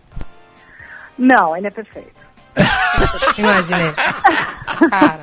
Não, 1.19 1.57
ele 1.57 1.69
é 1.69 1.71
perfeito. 1.71 2.11
Imaginei. 3.39 3.93
Cara, 4.91 5.21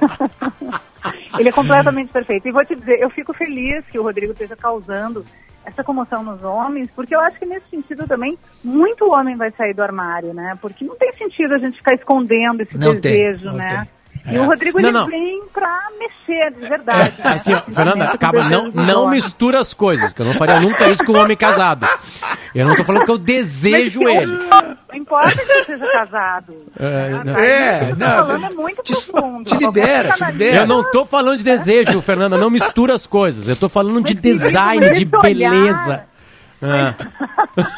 Ele 1.39 1.49
é 1.49 1.51
completamente 1.51 2.11
perfeito. 2.11 2.47
E 2.47 2.51
vou 2.51 2.63
te 2.65 2.75
dizer, 2.75 2.99
eu 3.01 3.09
fico 3.09 3.33
feliz 3.33 3.83
que 3.91 3.97
o 3.99 4.03
Rodrigo 4.03 4.31
esteja 4.33 4.55
causando 4.55 5.25
essa 5.65 5.83
comoção 5.83 6.23
nos 6.23 6.43
homens, 6.43 6.89
porque 6.95 7.15
eu 7.15 7.21
acho 7.21 7.39
que 7.39 7.45
nesse 7.45 7.67
sentido 7.71 8.05
também 8.05 8.37
muito 8.63 9.09
homem 9.11 9.35
vai 9.37 9.49
sair 9.51 9.73
do 9.73 9.81
armário, 9.81 10.33
né? 10.33 10.57
Porque 10.61 10.83
não 10.83 10.95
tem 10.97 11.13
sentido 11.13 11.53
a 11.53 11.57
gente 11.57 11.77
ficar 11.77 11.95
escondendo 11.95 12.61
esse 12.61 12.77
Não 12.77 12.99
tem, 12.99 13.13
desejo, 13.13 13.45
não 13.45 13.53
né? 13.55 13.87
tem. 14.25 14.33
E 14.35 14.39
o 14.39 14.45
Rodrigo 14.45 14.79
Não, 14.79 14.87
ele 14.89 14.97
não. 14.97 15.05
vem 15.07 15.43
pra 15.53 15.79
mexer, 15.99 16.51
de 16.53 16.67
verdade. 16.67 17.13
né? 17.17 17.31
Assim, 17.33 17.53
ó, 17.53 17.59
Fernanda, 17.61 18.05
acaba, 18.05 18.47
não, 18.49 18.71
não 18.71 19.09
mistura 19.09 19.59
as 19.59 19.73
coisas, 19.73 20.13
que 20.13 20.21
eu 20.21 20.25
não 20.25 20.33
faria 20.33 20.61
nunca 20.61 20.87
isso 20.89 21.03
com 21.03 21.11
um 21.13 21.17
homem 21.19 21.35
casado. 21.35 21.85
Eu 22.55 22.65
não 22.67 22.75
tô 22.75 22.85
falando 22.85 23.03
que 23.03 23.11
eu 23.11 23.17
desejo 23.17 23.99
Mas 24.01 24.13
que 24.17 24.23
ele. 24.23 24.37
Não 24.93 24.99
importa 24.99 25.31
que 25.31 25.51
ele 25.51 25.65
seja 25.65 25.91
casado. 25.91 26.53
É, 26.79 27.09
né? 27.09 27.21
não. 27.25 27.33
Tá? 27.33 27.41
É, 27.45 27.95
não, 27.97 28.07
falando 28.27 28.45
é 28.45 28.49
muito 28.51 28.83
te- 28.83 29.11
profundo. 29.11 29.43
te 29.49 29.57
libera, 29.57 30.11
te 30.13 30.23
libera. 30.25 30.57
Eu 30.57 30.67
não 30.67 30.83
tô 30.91 31.03
falando 31.05 31.37
de 31.39 31.43
desejo, 31.43 31.99
Fernanda, 32.01 32.37
não 32.37 32.49
mistura 32.49 32.93
as 32.93 33.05
coisas. 33.07 33.47
Eu 33.47 33.55
tô 33.55 33.67
falando 33.67 34.01
de 34.03 34.13
Mas 34.15 34.23
isso, 34.25 34.45
design, 34.47 34.79
de 34.81 34.85
esse 35.03 35.15
olhar- 35.15 35.51
beleza. 35.51 36.03
Ah, 36.61 36.93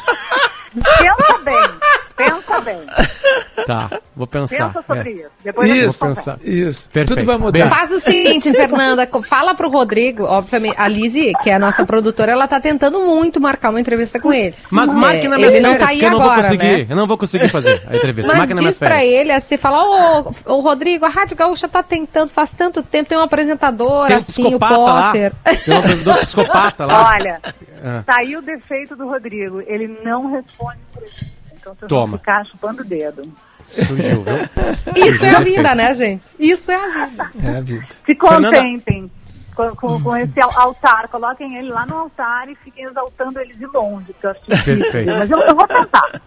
Pensa 0.75 1.37
bem, 1.43 1.69
pensa 2.15 2.61
bem. 2.61 2.81
tá, 3.65 3.89
vou 4.15 4.25
pensar. 4.27 4.67
Pensa 4.67 4.83
sobre 4.87 5.09
É. 5.09 5.13
isso. 5.13 5.29
Depois 5.43 5.71
Isso, 5.77 5.99
Vou 5.99 6.09
pensar. 6.09 6.39
isso. 6.43 6.89
Perfeito. 6.91 7.15
Tudo 7.19 7.25
vai 7.25 7.37
mudar. 7.37 7.69
Faz 7.69 7.91
o 7.91 7.99
seguinte, 7.99 8.51
Fernanda, 8.51 9.07
fala 9.23 9.53
pro 9.55 9.69
Rodrigo, 9.69 10.23
obviamente, 10.23 10.75
a 10.77 10.87
Lizzie, 10.87 11.33
que 11.43 11.49
é 11.49 11.55
a 11.55 11.59
nossa 11.59 11.85
produtora, 11.85 12.31
ela 12.31 12.47
tá 12.47 12.59
tentando 12.59 12.99
muito 13.01 13.39
marcar 13.39 13.69
uma 13.69 13.79
entrevista 13.79 14.19
com 14.19 14.31
ele. 14.33 14.55
Mas 14.71 14.91
marque 14.93 15.25
É, 15.25 15.29
na 15.29 15.37
minhas 15.37 15.53
ele 15.53 15.61
não 15.63 15.71
férias, 15.71 15.87
tá 15.87 15.93
aí 15.93 16.01
eu 16.03 16.09
não 16.11 16.19
agora, 16.21 16.33
vou 16.35 16.43
conseguir. 16.43 16.77
né? 16.77 16.87
Eu 16.89 16.95
não 16.95 17.07
vou 17.07 17.17
conseguir 17.17 17.49
fazer 17.49 17.83
a 17.87 17.95
entrevista. 17.95 18.31
Mas 18.31 18.37
marque 18.39 18.53
minhas 18.53 18.71
diz 18.71 18.79
pra 18.79 18.95
férias. 18.95 19.11
ele, 19.13 19.31
assim, 19.31 19.57
fala, 19.57 19.79
ô, 19.81 20.31
ô, 20.45 20.59
Rodrigo, 20.61 21.05
a 21.05 21.09
Rádio 21.09 21.35
Gaúcha 21.35 21.67
tá 21.67 21.83
tentando, 21.83 22.29
faz 22.29 22.53
tanto 22.53 22.81
tempo, 22.81 23.09
tem 23.09 23.17
um 23.17 23.23
apresentador, 23.23 24.07
Tem 24.07 24.15
um 24.15 24.19
assim, 24.19 24.41
o 24.41 24.59
psicopata 24.59 24.77
lá. 24.77 25.05
Potter. 25.11 25.33
Tem 25.65 25.73
um 25.73 25.77
apresentador 25.79 26.25
psicopata 26.25 26.85
lá. 26.85 27.09
Olha, 27.17 27.41
Ah. 27.83 28.03
aí 28.19 28.35
o 28.35 28.41
defeito 28.41 28.95
do 28.95 29.07
Rodrigo. 29.07 29.61
Ele 29.67 29.87
não 30.03 30.31
responde 30.31 30.79
por 30.93 31.03
isso. 31.03 31.34
Então 31.65 31.75
vocês 31.79 31.89
Toma. 31.89 32.07
vão 32.11 32.17
ficar 32.19 32.45
chupando 32.45 32.81
o 32.83 32.85
dedo. 32.85 33.31
Surgiu, 33.65 34.21
viu? 34.21 34.35
Isso 35.07 35.25
é 35.25 35.29
a 35.35 35.39
vida, 35.39 35.73
né, 35.73 35.93
gente? 35.95 36.25
Isso 36.37 36.71
é 36.71 36.75
a 36.75 37.05
vida. 37.07 37.31
É 37.43 37.57
a 37.57 37.61
vida. 37.61 37.85
Se 38.05 38.13
contentem 38.15 39.09
com, 39.55 39.75
com- 39.75 40.01
com 40.03 40.15
esse 40.17 40.39
al- 40.39 40.55
altar. 40.59 41.07
Coloquem 41.07 41.57
ele 41.57 41.69
lá 41.69 41.83
no 41.87 41.95
altar 41.95 42.47
e 42.49 42.55
fiquem 42.55 42.85
exaltando 42.85 43.39
ele 43.39 43.55
de 43.55 43.65
longe. 43.65 44.13
Que 44.21 44.27
eu 44.27 44.31
acho 44.31 44.41
difícil. 44.47 44.81
Perfeito. 44.83 45.11
Mas 45.11 45.31
eu, 45.31 45.39
eu 45.39 45.55
vou 45.55 45.67
tentar. 45.67 46.21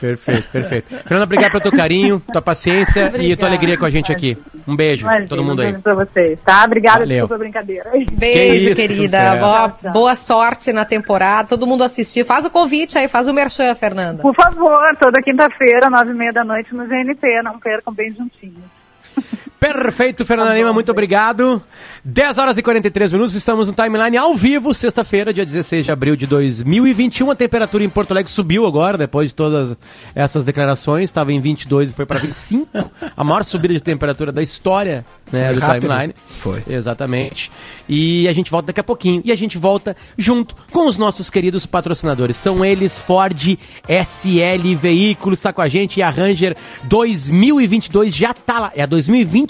Perfeito, 0.00 0.48
perfeito. 0.50 0.88
Fernanda, 0.88 1.24
obrigado 1.24 1.50
pelo 1.50 1.62
teu 1.62 1.72
carinho, 1.72 2.22
tua 2.32 2.40
paciência 2.40 3.00
e 3.00 3.10
tua 3.10 3.16
Obrigada. 3.18 3.46
alegria 3.48 3.76
com 3.76 3.84
a 3.84 3.90
gente 3.90 4.10
aqui. 4.10 4.38
Um 4.66 4.76
beijo, 4.76 5.04
Imagina, 5.06 5.28
todo 5.28 5.42
mundo 5.44 5.60
aí. 5.62 5.68
um 5.68 5.70
beijo 5.72 5.82
pra 5.82 5.94
vocês, 5.94 6.38
tá? 6.44 6.64
Obrigada, 6.64 7.00
Valeu. 7.00 7.08
desculpa 7.08 7.34
a 7.34 7.38
brincadeira. 7.38 7.90
Beijo, 8.12 8.66
isso, 8.68 8.76
querida. 8.76 9.36
Boa, 9.36 9.68
boa 9.92 10.14
sorte 10.14 10.72
na 10.72 10.84
temporada. 10.84 11.48
Todo 11.48 11.66
mundo 11.66 11.82
assistir. 11.84 12.24
Faz 12.24 12.44
o 12.46 12.50
convite 12.50 12.98
aí, 12.98 13.08
faz 13.08 13.28
o 13.28 13.32
merchan, 13.34 13.74
Fernanda. 13.74 14.22
Por 14.22 14.34
favor, 14.34 14.80
toda 14.98 15.22
quinta-feira, 15.22 15.88
nove 15.90 16.10
e 16.10 16.14
meia 16.14 16.32
da 16.32 16.44
noite 16.44 16.74
no 16.74 16.84
GNT. 16.86 17.42
Não 17.42 17.58
percam 17.58 17.92
bem 17.92 18.10
juntinhos. 18.12 18.70
Perfeito, 19.60 20.24
Fernanda 20.24 20.50
Tá 20.52 20.56
Lima, 20.56 20.72
muito 20.72 20.90
obrigado. 20.90 21.62
10 22.02 22.38
horas 22.38 22.56
e 22.56 22.62
43 22.62 23.12
minutos, 23.12 23.34
estamos 23.34 23.68
no 23.68 23.74
timeline 23.74 24.16
ao 24.16 24.34
vivo, 24.34 24.72
sexta-feira, 24.72 25.34
dia 25.34 25.44
16 25.44 25.84
de 25.84 25.92
abril 25.92 26.16
de 26.16 26.26
2021. 26.26 27.30
A 27.30 27.34
temperatura 27.34 27.84
em 27.84 27.88
Porto 27.90 28.12
Alegre 28.12 28.32
subiu 28.32 28.66
agora, 28.66 28.96
depois 28.96 29.28
de 29.28 29.34
todas 29.34 29.76
essas 30.14 30.44
declarações. 30.44 31.04
Estava 31.04 31.30
em 31.30 31.40
22 31.40 31.90
e 31.90 31.92
foi 31.92 32.06
para 32.06 32.18
25. 32.18 32.70
A 33.14 33.22
maior 33.22 33.44
subida 33.44 33.74
de 33.74 33.82
temperatura 33.82 34.32
da 34.32 34.42
história 34.42 35.04
né, 35.30 35.48
Foi 35.48 35.54
do 35.54 35.60
rápido. 35.60 35.82
timeline. 35.82 36.14
Foi. 36.26 36.62
Exatamente. 36.66 37.52
E 37.88 38.26
a 38.28 38.32
gente 38.32 38.50
volta 38.50 38.68
daqui 38.68 38.80
a 38.80 38.84
pouquinho. 38.84 39.20
E 39.24 39.30
a 39.30 39.36
gente 39.36 39.58
volta 39.58 39.94
junto 40.16 40.56
com 40.72 40.88
os 40.88 40.96
nossos 40.96 41.28
queridos 41.28 41.66
patrocinadores. 41.66 42.38
São 42.38 42.64
eles 42.64 42.98
Ford 42.98 43.58
SL 43.86 44.74
Veículos, 44.80 45.38
está 45.38 45.52
com 45.52 45.60
a 45.60 45.68
gente. 45.68 45.98
E 45.98 46.02
a 46.02 46.08
Ranger 46.08 46.56
2022 46.84 48.14
já 48.14 48.32
tá 48.32 48.58
lá. 48.60 48.72
É 48.74 48.82
a 48.82 48.86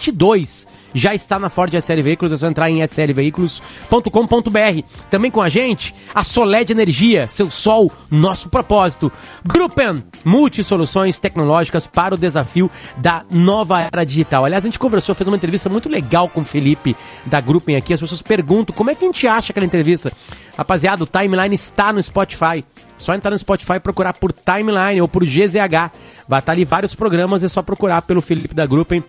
2022. 0.08 0.66
Já 0.92 1.14
está 1.14 1.38
na 1.38 1.48
Ford 1.48 1.72
SL 1.72 2.02
Veículos, 2.02 2.32
é 2.32 2.36
só 2.36 2.48
entrar 2.48 2.68
em 2.68 2.82
slveículos.com.br. 2.82 4.82
Também 5.08 5.30
com 5.30 5.40
a 5.40 5.48
gente, 5.48 5.94
a 6.12 6.24
Soled 6.24 6.72
Energia, 6.72 7.28
seu 7.30 7.50
sol, 7.50 7.92
nosso 8.10 8.48
propósito. 8.48 9.12
Gruppen, 9.44 10.02
multisoluções 10.24 11.18
tecnológicas 11.18 11.86
para 11.86 12.14
o 12.14 12.18
desafio 12.18 12.68
da 12.96 13.24
nova 13.30 13.82
era 13.82 14.04
digital. 14.04 14.44
Aliás, 14.44 14.64
a 14.64 14.66
gente 14.66 14.80
conversou, 14.80 15.14
fez 15.14 15.28
uma 15.28 15.36
entrevista 15.36 15.68
muito 15.68 15.88
legal 15.88 16.28
com 16.28 16.40
o 16.40 16.44
Felipe 16.44 16.96
da 17.24 17.40
Gruppen 17.40 17.76
aqui. 17.76 17.94
As 17.94 18.00
pessoas 18.00 18.22
perguntam 18.22 18.74
como 18.74 18.90
é 18.90 18.94
que 18.94 19.04
a 19.04 19.06
gente 19.06 19.28
acha 19.28 19.52
aquela 19.52 19.66
entrevista. 19.66 20.12
Rapaziada, 20.56 21.04
o 21.04 21.06
timeline 21.06 21.54
está 21.54 21.92
no 21.92 22.02
Spotify. 22.02 22.64
Só 22.98 23.14
entrar 23.14 23.30
no 23.30 23.38
Spotify 23.38 23.74
e 23.74 23.80
procurar 23.80 24.12
por 24.12 24.30
Timeline 24.30 25.00
ou 25.00 25.08
por 25.08 25.24
GZH. 25.24 25.90
Vai 26.28 26.40
estar 26.40 26.52
ali 26.52 26.66
vários 26.66 26.94
programas, 26.94 27.42
é 27.42 27.48
só 27.48 27.62
procurar 27.62 28.02
pelo 28.02 28.20
Felipe 28.20 28.54
da 28.54 28.66
Gruppen 28.66 29.02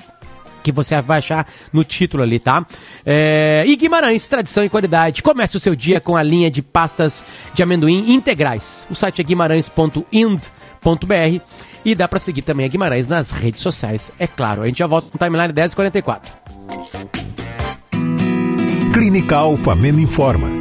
que 0.62 0.72
você 0.72 0.99
vai 1.01 1.20
achar 1.20 1.47
no 1.72 1.84
título 1.84 2.24
ali, 2.24 2.39
tá? 2.39 2.66
É, 3.05 3.64
e 3.68 3.76
Guimarães, 3.76 4.28
tradição 4.28 4.64
e 4.64 4.70
qualidade. 4.70 5.24
Comece 5.24 5.57
o 5.57 5.59
seu 5.59 5.76
dia 5.76 5.99
com 5.99 6.16
a 6.16 6.24
linha 6.24 6.49
de 6.49 6.62
pastas 6.62 7.24
de 7.53 7.64
amendoim 7.64 8.12
integrais. 8.12 8.86
O 8.89 8.95
site 8.95 9.22
é 9.22 9.24
guimarães.ind.br 9.24 11.41
e 11.84 11.95
dá 11.95 12.07
pra 12.07 12.20
seguir 12.20 12.43
também 12.43 12.66
a 12.66 12.70
Guimarães 12.70 13.07
nas 13.07 13.32
redes 13.32 13.62
sociais, 13.62 14.12
é 14.20 14.28
claro. 14.28 14.62
A 14.62 14.68
gente 14.68 14.80
já 14.80 14.88
volta 14.88 15.09
no 15.12 15.18
timeline 15.18 15.53
1044. 15.53 16.38
Clínica 18.93 19.38
Alfamen 19.38 19.99
informa. 19.99 20.61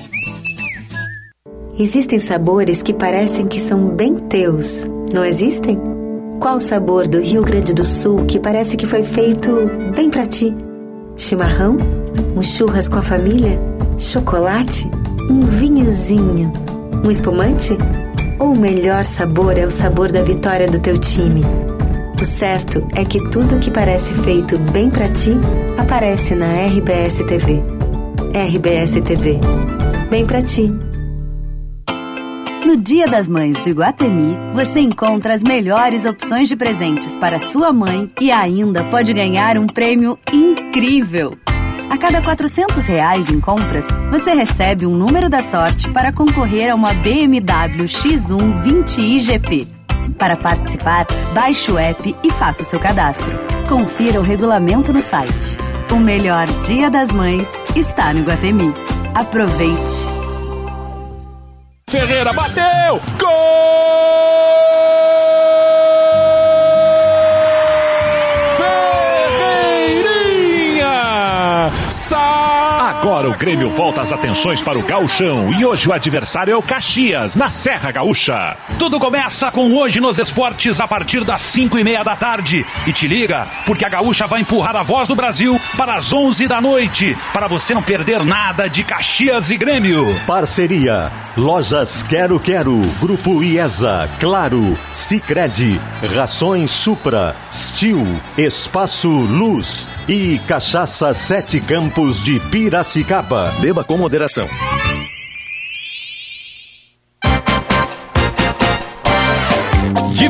Existem 1.79 2.19
sabores 2.19 2.83
que 2.83 2.93
parecem 2.93 3.47
que 3.47 3.59
são 3.59 3.87
bem 3.87 4.15
teus, 4.15 4.85
não 5.13 5.23
existem? 5.23 5.79
Qual 6.39 6.57
o 6.57 6.61
sabor 6.61 7.07
do 7.07 7.19
Rio 7.19 7.43
Grande 7.43 7.73
do 7.73 7.85
Sul 7.85 8.25
que 8.25 8.39
parece 8.39 8.75
que 8.75 8.85
foi 8.85 9.03
feito 9.03 9.69
bem 9.95 10.09
pra 10.09 10.25
ti? 10.25 10.53
Chimarrão? 11.15 11.77
Um 12.35 12.43
churras 12.43 12.87
com 12.87 12.99
a 12.99 13.01
família? 13.01 13.57
Chocolate? 13.97 14.89
Um 15.29 15.41
vinhozinho? 15.45 16.51
Um 17.03 17.09
espumante? 17.09 17.77
Ou 18.37 18.53
o 18.53 18.59
melhor 18.59 19.05
sabor 19.05 19.57
é 19.57 19.65
o 19.65 19.71
sabor 19.71 20.11
da 20.11 20.21
vitória 20.21 20.67
do 20.67 20.79
teu 20.79 20.97
time? 20.97 21.41
O 22.21 22.25
certo 22.25 22.85
é 22.95 23.05
que 23.05 23.17
tudo 23.29 23.59
que 23.59 23.71
parece 23.71 24.13
feito 24.15 24.57
bem 24.59 24.89
para 24.89 25.07
ti 25.07 25.31
aparece 25.77 26.35
na 26.35 26.47
RBS 26.53 27.23
TV. 27.23 27.61
RBS 28.33 29.01
TV. 29.01 29.39
Bem 30.09 30.25
para 30.25 30.41
ti. 30.41 30.90
No 32.65 32.77
Dia 32.77 33.07
das 33.07 33.27
Mães 33.27 33.59
do 33.59 33.69
Iguatemi, 33.69 34.37
você 34.53 34.79
encontra 34.79 35.33
as 35.33 35.43
melhores 35.43 36.05
opções 36.05 36.47
de 36.47 36.55
presentes 36.55 37.17
para 37.17 37.39
sua 37.39 37.73
mãe 37.73 38.09
e 38.21 38.31
ainda 38.31 38.83
pode 38.83 39.13
ganhar 39.13 39.57
um 39.57 39.65
prêmio 39.65 40.17
incrível. 40.31 41.37
A 41.89 41.97
cada 41.97 42.21
400 42.21 42.85
reais 42.85 43.29
em 43.29 43.41
compras, 43.41 43.87
você 44.09 44.33
recebe 44.33 44.85
um 44.85 44.95
número 44.95 45.27
da 45.27 45.41
sorte 45.41 45.89
para 45.89 46.13
concorrer 46.13 46.71
a 46.71 46.75
uma 46.75 46.93
BMW 46.93 47.85
X1 47.85 48.63
20i 48.63 49.19
GP. 49.19 49.67
Para 50.17 50.37
participar, 50.37 51.07
baixe 51.33 51.71
o 51.71 51.77
app 51.77 52.15
e 52.23 52.31
faça 52.31 52.61
o 52.61 52.65
seu 52.65 52.79
cadastro. 52.79 53.37
Confira 53.67 54.19
o 54.19 54.23
regulamento 54.23 54.93
no 54.93 55.01
site. 55.01 55.57
O 55.91 55.95
melhor 55.95 56.47
Dia 56.65 56.89
das 56.89 57.11
Mães 57.11 57.51
está 57.75 58.13
no 58.13 58.19
Iguatemi. 58.19 58.73
Aproveite! 59.13 60.20
Ferreira 61.91 62.31
bateu! 62.31 63.01
Gol! 63.19 63.31
Agora 73.01 73.27
o 73.27 73.35
Grêmio 73.35 73.67
volta 73.67 73.99
as 73.99 74.13
atenções 74.13 74.61
para 74.61 74.77
o 74.77 74.83
Gauchão 74.83 75.51
e 75.51 75.65
hoje 75.65 75.89
o 75.89 75.91
adversário 75.91 76.53
é 76.53 76.55
o 76.55 76.61
Caxias, 76.61 77.35
na 77.35 77.49
Serra 77.49 77.89
Gaúcha. 77.89 78.55
Tudo 78.77 78.99
começa 78.99 79.49
com 79.49 79.73
Hoje 79.73 79.99
nos 79.99 80.19
Esportes 80.19 80.79
a 80.79 80.87
partir 80.87 81.23
das 81.23 81.41
5 81.41 81.79
e 81.79 81.83
meia 81.83 82.03
da 82.03 82.15
tarde. 82.15 82.63
E 82.85 82.93
te 82.93 83.07
liga, 83.07 83.47
porque 83.65 83.83
a 83.83 83.89
Gaúcha 83.89 84.27
vai 84.27 84.41
empurrar 84.41 84.75
a 84.75 84.83
voz 84.83 85.07
do 85.07 85.15
Brasil 85.15 85.59
para 85.75 85.95
as 85.95 86.13
11 86.13 86.47
da 86.47 86.61
noite, 86.61 87.17
para 87.33 87.47
você 87.47 87.73
não 87.73 87.81
perder 87.81 88.23
nada 88.23 88.69
de 88.69 88.83
Caxias 88.83 89.49
e 89.49 89.57
Grêmio. 89.57 90.15
Parceria 90.27 91.11
Lojas 91.35 92.03
Quero 92.03 92.39
Quero, 92.39 92.81
Grupo 92.99 93.41
IESA, 93.41 94.07
Claro, 94.19 94.77
Sicredi, 94.93 95.81
Rações 96.13 96.69
Supra, 96.69 97.35
Stil, 97.51 98.05
Espaço 98.37 99.09
Luz 99.09 99.89
e 100.07 100.39
Cachaça 100.47 101.13
Sete 101.15 101.59
Campos 101.61 102.21
de 102.21 102.39
Piracicaba. 102.51 102.90
Beba 103.61 103.85
com 103.85 103.97
moderação. 103.97 104.49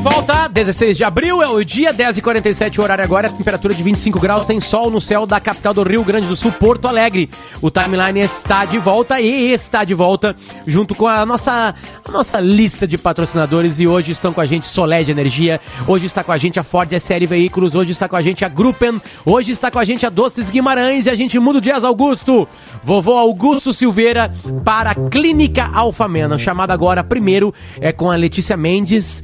Volta, 0.01 0.47
16 0.47 0.97
de 0.97 1.03
abril, 1.03 1.43
é 1.43 1.47
o 1.47 1.63
dia 1.63 1.93
10h47, 1.93 2.79
o 2.79 2.81
horário 2.81 3.03
agora, 3.03 3.29
temperatura 3.29 3.71
de 3.71 3.83
25 3.83 4.19
graus, 4.19 4.47
tem 4.47 4.59
sol 4.59 4.89
no 4.89 4.99
céu 4.99 5.27
da 5.27 5.39
capital 5.39 5.75
do 5.75 5.83
Rio 5.83 6.03
Grande 6.03 6.25
do 6.25 6.35
Sul, 6.35 6.51
Porto 6.51 6.87
Alegre. 6.87 7.29
O 7.61 7.69
timeline 7.69 8.19
está 8.19 8.65
de 8.65 8.79
volta 8.79 9.21
e 9.21 9.51
está 9.51 9.83
de 9.83 9.93
volta 9.93 10.35
junto 10.65 10.95
com 10.95 11.05
a 11.05 11.23
nossa, 11.23 11.75
a 12.03 12.11
nossa 12.11 12.39
lista 12.39 12.87
de 12.87 12.97
patrocinadores 12.97 13.79
e 13.79 13.85
hoje 13.85 14.11
estão 14.11 14.33
com 14.33 14.41
a 14.41 14.45
gente 14.47 14.65
Solé 14.65 15.03
de 15.03 15.11
Energia, 15.11 15.61
hoje 15.87 16.07
está 16.07 16.23
com 16.23 16.31
a 16.31 16.37
gente 16.37 16.59
a 16.59 16.63
Ford 16.63 16.91
SL 16.91 17.27
Veículos, 17.27 17.75
hoje 17.75 17.91
está 17.91 18.09
com 18.09 18.15
a 18.15 18.23
gente 18.23 18.43
a 18.43 18.49
Gruppen, 18.49 18.99
hoje 19.23 19.51
está 19.51 19.69
com 19.69 19.77
a 19.77 19.85
gente 19.85 20.03
a 20.03 20.09
Doces 20.09 20.49
Guimarães 20.49 21.05
e 21.05 21.11
a 21.11 21.15
gente 21.15 21.37
muda 21.37 21.59
o 21.59 21.61
Dias 21.61 21.83
Augusto. 21.83 22.47
Vovô 22.83 23.17
Augusto 23.17 23.71
Silveira 23.71 24.33
para 24.65 24.91
a 24.91 24.95
Clínica 24.95 25.69
Alfamena, 25.71 26.39
chamada 26.39 26.73
agora 26.73 27.03
primeiro 27.03 27.53
é 27.79 27.91
com 27.91 28.09
a 28.09 28.15
Letícia 28.15 28.57
Mendes. 28.57 29.23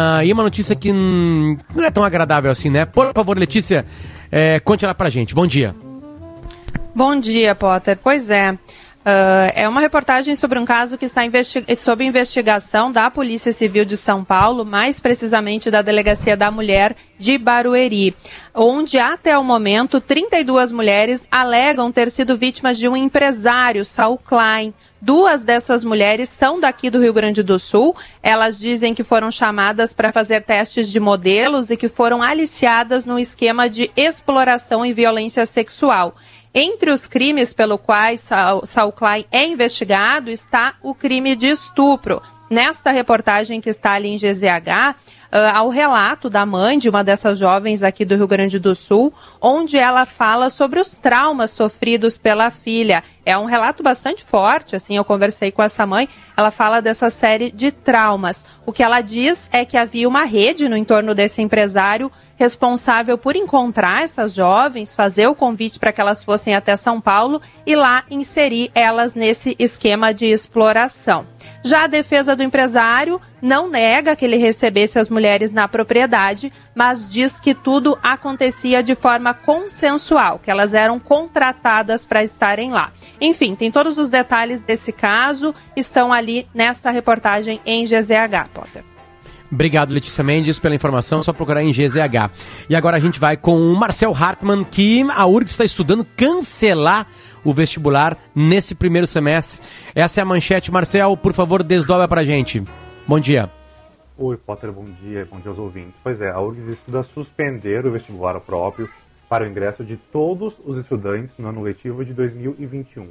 Ah, 0.00 0.24
e 0.24 0.32
uma 0.32 0.44
notícia 0.44 0.76
que 0.76 0.92
não 0.92 1.58
é 1.82 1.90
tão 1.90 2.04
agradável 2.04 2.52
assim, 2.52 2.70
né? 2.70 2.84
Por 2.84 3.12
favor, 3.12 3.36
Letícia, 3.36 3.84
é, 4.30 4.60
conte 4.60 4.84
ela 4.84 4.94
pra 4.94 5.10
gente. 5.10 5.34
Bom 5.34 5.44
dia. 5.44 5.74
Bom 6.94 7.18
dia, 7.18 7.52
Potter. 7.56 7.98
Pois 8.00 8.30
é. 8.30 8.52
Uh, 8.52 9.50
é 9.54 9.68
uma 9.68 9.80
reportagem 9.80 10.36
sobre 10.36 10.58
um 10.58 10.64
caso 10.64 10.98
que 10.98 11.06
está 11.06 11.24
investi 11.24 11.64
sob 11.76 12.04
investigação 12.04 12.92
da 12.92 13.10
Polícia 13.10 13.52
Civil 13.52 13.84
de 13.84 13.96
São 13.96 14.22
Paulo, 14.22 14.64
mais 14.64 15.00
precisamente 15.00 15.70
da 15.70 15.80
Delegacia 15.80 16.36
da 16.36 16.50
Mulher 16.50 16.94
de 17.16 17.38
Barueri, 17.38 18.14
onde 18.54 18.98
até 18.98 19.38
o 19.38 19.42
momento 19.42 20.00
32 20.00 20.72
mulheres 20.72 21.26
alegam 21.30 21.90
ter 21.90 22.10
sido 22.10 22.36
vítimas 22.36 22.76
de 22.76 22.86
um 22.86 22.96
empresário, 22.96 23.84
Saul 23.84 24.18
Klein. 24.18 24.74
Duas 25.00 25.44
dessas 25.44 25.84
mulheres 25.84 26.28
são 26.28 26.58
daqui 26.58 26.90
do 26.90 27.00
Rio 27.00 27.12
Grande 27.12 27.42
do 27.42 27.56
Sul. 27.56 27.94
Elas 28.20 28.58
dizem 28.58 28.94
que 28.94 29.04
foram 29.04 29.30
chamadas 29.30 29.94
para 29.94 30.12
fazer 30.12 30.42
testes 30.42 30.90
de 30.90 30.98
modelos 30.98 31.70
e 31.70 31.76
que 31.76 31.88
foram 31.88 32.20
aliciadas 32.20 33.04
no 33.04 33.16
esquema 33.16 33.68
de 33.68 33.90
exploração 33.96 34.84
e 34.84 34.92
violência 34.92 35.46
sexual. 35.46 36.16
Entre 36.52 36.90
os 36.90 37.06
crimes 37.06 37.52
pelo 37.52 37.78
quais 37.78 38.22
Saul, 38.22 38.66
Saul 38.66 38.90
Klein 38.90 39.24
é 39.30 39.46
investigado 39.46 40.30
está 40.30 40.74
o 40.82 40.92
crime 40.94 41.36
de 41.36 41.46
estupro. 41.46 42.20
Nesta 42.50 42.90
reportagem 42.90 43.60
que 43.60 43.70
está 43.70 43.92
ali 43.92 44.08
em 44.08 44.16
GZH, 44.16 44.96
uh, 45.32 45.56
ao 45.56 45.68
relato 45.68 46.28
da 46.28 46.44
mãe 46.44 46.78
de 46.78 46.88
uma 46.88 47.04
dessas 47.04 47.38
jovens 47.38 47.82
aqui 47.82 48.04
do 48.04 48.16
Rio 48.16 48.26
Grande 48.26 48.58
do 48.58 48.74
Sul, 48.74 49.12
onde 49.40 49.76
ela 49.76 50.04
fala 50.04 50.50
sobre 50.50 50.80
os 50.80 50.96
traumas 50.96 51.50
sofridos 51.50 52.18
pela 52.18 52.50
filha. 52.50 53.02
É 53.24 53.36
um 53.36 53.44
relato 53.44 53.82
bastante 53.82 54.24
forte, 54.24 54.74
assim, 54.74 54.96
eu 54.96 55.04
conversei 55.04 55.52
com 55.52 55.62
essa 55.62 55.86
mãe, 55.86 56.08
ela 56.36 56.50
fala 56.50 56.80
dessa 56.80 57.10
série 57.10 57.50
de 57.50 57.70
traumas. 57.70 58.46
O 58.64 58.72
que 58.72 58.82
ela 58.82 59.00
diz 59.00 59.48
é 59.52 59.64
que 59.64 59.76
havia 59.76 60.08
uma 60.08 60.24
rede 60.24 60.68
no 60.68 60.76
entorno 60.76 61.14
desse 61.14 61.42
empresário 61.42 62.10
responsável 62.36 63.18
por 63.18 63.34
encontrar 63.34 64.04
essas 64.04 64.32
jovens, 64.32 64.94
fazer 64.94 65.26
o 65.26 65.34
convite 65.34 65.78
para 65.78 65.92
que 65.92 66.00
elas 66.00 66.22
fossem 66.22 66.54
até 66.54 66.76
São 66.76 67.00
Paulo 67.00 67.42
e 67.66 67.74
lá 67.74 68.04
inserir 68.08 68.70
elas 68.74 69.14
nesse 69.14 69.56
esquema 69.58 70.14
de 70.14 70.26
exploração. 70.26 71.26
Já 71.64 71.84
a 71.84 71.86
defesa 71.86 72.36
do 72.36 72.42
empresário 72.42 73.20
não 73.42 73.68
nega 73.68 74.14
que 74.14 74.24
ele 74.24 74.36
recebesse 74.36 74.98
as 74.98 75.08
mulheres 75.08 75.52
na 75.52 75.66
propriedade, 75.66 76.52
mas 76.74 77.08
diz 77.08 77.40
que 77.40 77.54
tudo 77.54 77.98
acontecia 78.02 78.82
de 78.82 78.94
forma 78.94 79.34
consensual, 79.34 80.38
que 80.38 80.50
elas 80.50 80.72
eram 80.72 80.98
contratadas 80.98 82.04
para 82.04 82.22
estarem 82.22 82.70
lá. 82.70 82.92
Enfim, 83.20 83.54
tem 83.54 83.70
todos 83.70 83.98
os 83.98 84.08
detalhes 84.08 84.60
desse 84.60 84.92
caso, 84.92 85.54
estão 85.76 86.12
ali 86.12 86.46
nessa 86.54 86.90
reportagem 86.90 87.60
em 87.66 87.84
GZH, 87.84 88.48
Potter. 88.54 88.84
Obrigado, 89.50 89.92
Letícia 89.92 90.22
Mendes, 90.22 90.58
pela 90.58 90.74
informação. 90.74 91.22
Só 91.22 91.32
procurar 91.32 91.62
em 91.62 91.72
GZH. 91.72 92.30
E 92.68 92.76
agora 92.76 92.98
a 92.98 93.00
gente 93.00 93.18
vai 93.18 93.36
com 93.36 93.58
o 93.58 93.74
Marcel 93.74 94.14
Hartmann, 94.14 94.62
que 94.62 95.06
a 95.10 95.26
URG 95.26 95.50
está 95.50 95.64
estudando 95.64 96.06
cancelar 96.16 97.06
o 97.44 97.52
vestibular 97.52 98.16
nesse 98.34 98.74
primeiro 98.74 99.06
semestre. 99.06 99.60
Essa 99.94 100.20
é 100.20 100.22
a 100.22 100.26
manchete. 100.26 100.70
Marcel, 100.70 101.16
por 101.16 101.32
favor, 101.32 101.62
desdobra 101.62 102.08
pra 102.08 102.24
gente. 102.24 102.62
Bom 103.06 103.18
dia. 103.18 103.50
Oi, 104.16 104.36
Potter, 104.36 104.72
bom 104.72 104.86
dia. 105.02 105.26
Bom 105.30 105.38
dia 105.38 105.50
aos 105.50 105.58
ouvintes. 105.58 105.94
Pois 106.02 106.20
é, 106.20 106.30
a 106.30 106.40
URGS 106.40 106.68
estuda 106.68 107.02
suspender 107.02 107.86
o 107.86 107.92
vestibular 107.92 108.38
próprio 108.40 108.88
para 109.28 109.44
o 109.44 109.46
ingresso 109.46 109.84
de 109.84 109.96
todos 109.96 110.54
os 110.64 110.76
estudantes 110.76 111.34
no 111.38 111.48
ano 111.48 111.62
letivo 111.62 112.04
de 112.04 112.12
2021. 112.14 113.06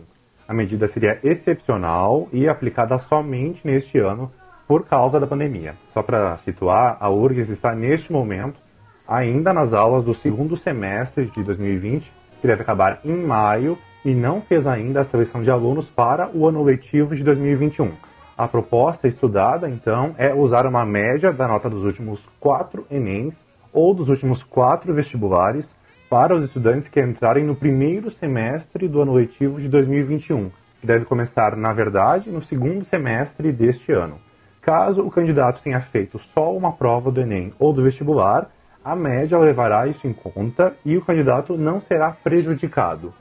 A 0.48 0.54
medida 0.54 0.88
seria 0.88 1.20
excepcional 1.24 2.28
e 2.34 2.48
aplicada 2.48 2.98
somente 2.98 3.62
neste 3.64 4.00
ano 4.00 4.32
por 4.68 4.86
causa 4.86 5.20
da 5.20 5.28
pandemia. 5.28 5.76
Só 5.94 6.04
para 6.04 6.38
situar, 6.38 6.98
a 7.00 7.10
URGS 7.10 7.50
está 7.50 7.74
neste 7.74 8.12
momento 8.12 8.60
ainda 9.08 9.54
nas 9.54 9.72
aulas 9.74 10.04
do 10.04 10.14
segundo 10.14 10.58
semestre 10.58 11.26
de 11.28 11.44
2020, 11.44 12.12
que 12.42 12.48
deve 12.48 12.62
acabar 12.62 13.00
em 13.06 13.16
maio, 13.16 13.78
e 14.04 14.14
não 14.14 14.42
fez 14.42 14.66
ainda 14.68 15.02
a 15.02 15.04
seleção 15.04 15.42
de 15.42 15.52
alunos 15.52 15.90
para 15.90 16.30
o 16.34 16.48
ano 16.48 16.64
letivo 16.64 17.16
de 17.16 17.24
2021. 17.24 17.92
A 18.38 18.48
proposta 18.48 19.08
estudada, 19.08 19.68
então, 19.68 20.14
é 20.18 20.34
usar 20.34 20.66
uma 20.66 20.86
média 20.86 21.34
da 21.34 21.48
nota 21.48 21.70
dos 21.70 21.84
últimos 21.84 22.22
quatro 22.40 22.86
Enems 22.92 23.36
ou 23.74 23.94
dos 23.94 24.10
últimos 24.10 24.44
quatro 24.44 24.94
vestibulares 24.94 25.74
para 26.10 26.36
os 26.36 26.44
estudantes 26.44 26.88
que 26.88 27.02
entrarem 27.02 27.44
no 27.44 27.56
primeiro 27.56 28.10
semestre 28.10 28.88
do 28.88 29.02
ano 29.02 29.14
letivo 29.14 29.60
de 29.60 29.68
2021, 29.68 30.50
que 30.80 30.88
deve 30.88 31.06
começar, 31.06 31.56
na 31.56 31.74
verdade, 31.74 32.30
no 32.30 32.42
segundo 32.42 32.86
semestre 32.86 33.52
deste 33.52 33.92
ano. 33.92 34.20
Caso 34.62 35.02
o 35.02 35.10
candidato 35.10 35.62
tenha 35.62 35.82
feito 35.82 36.20
só 36.20 36.56
uma 36.56 36.72
prova 36.72 37.12
do 37.12 37.22
Enem 37.22 37.54
ou 37.58 37.74
do 37.74 37.84
vestibular, 37.84 38.50
a 38.84 38.96
média 38.96 39.38
levará 39.38 39.88
isso 39.88 40.08
em 40.08 40.14
conta 40.14 40.74
e 40.86 40.96
o 40.96 41.02
candidato 41.02 41.58
não 41.58 41.80
será 41.80 42.12
prejudicado. 42.12 43.14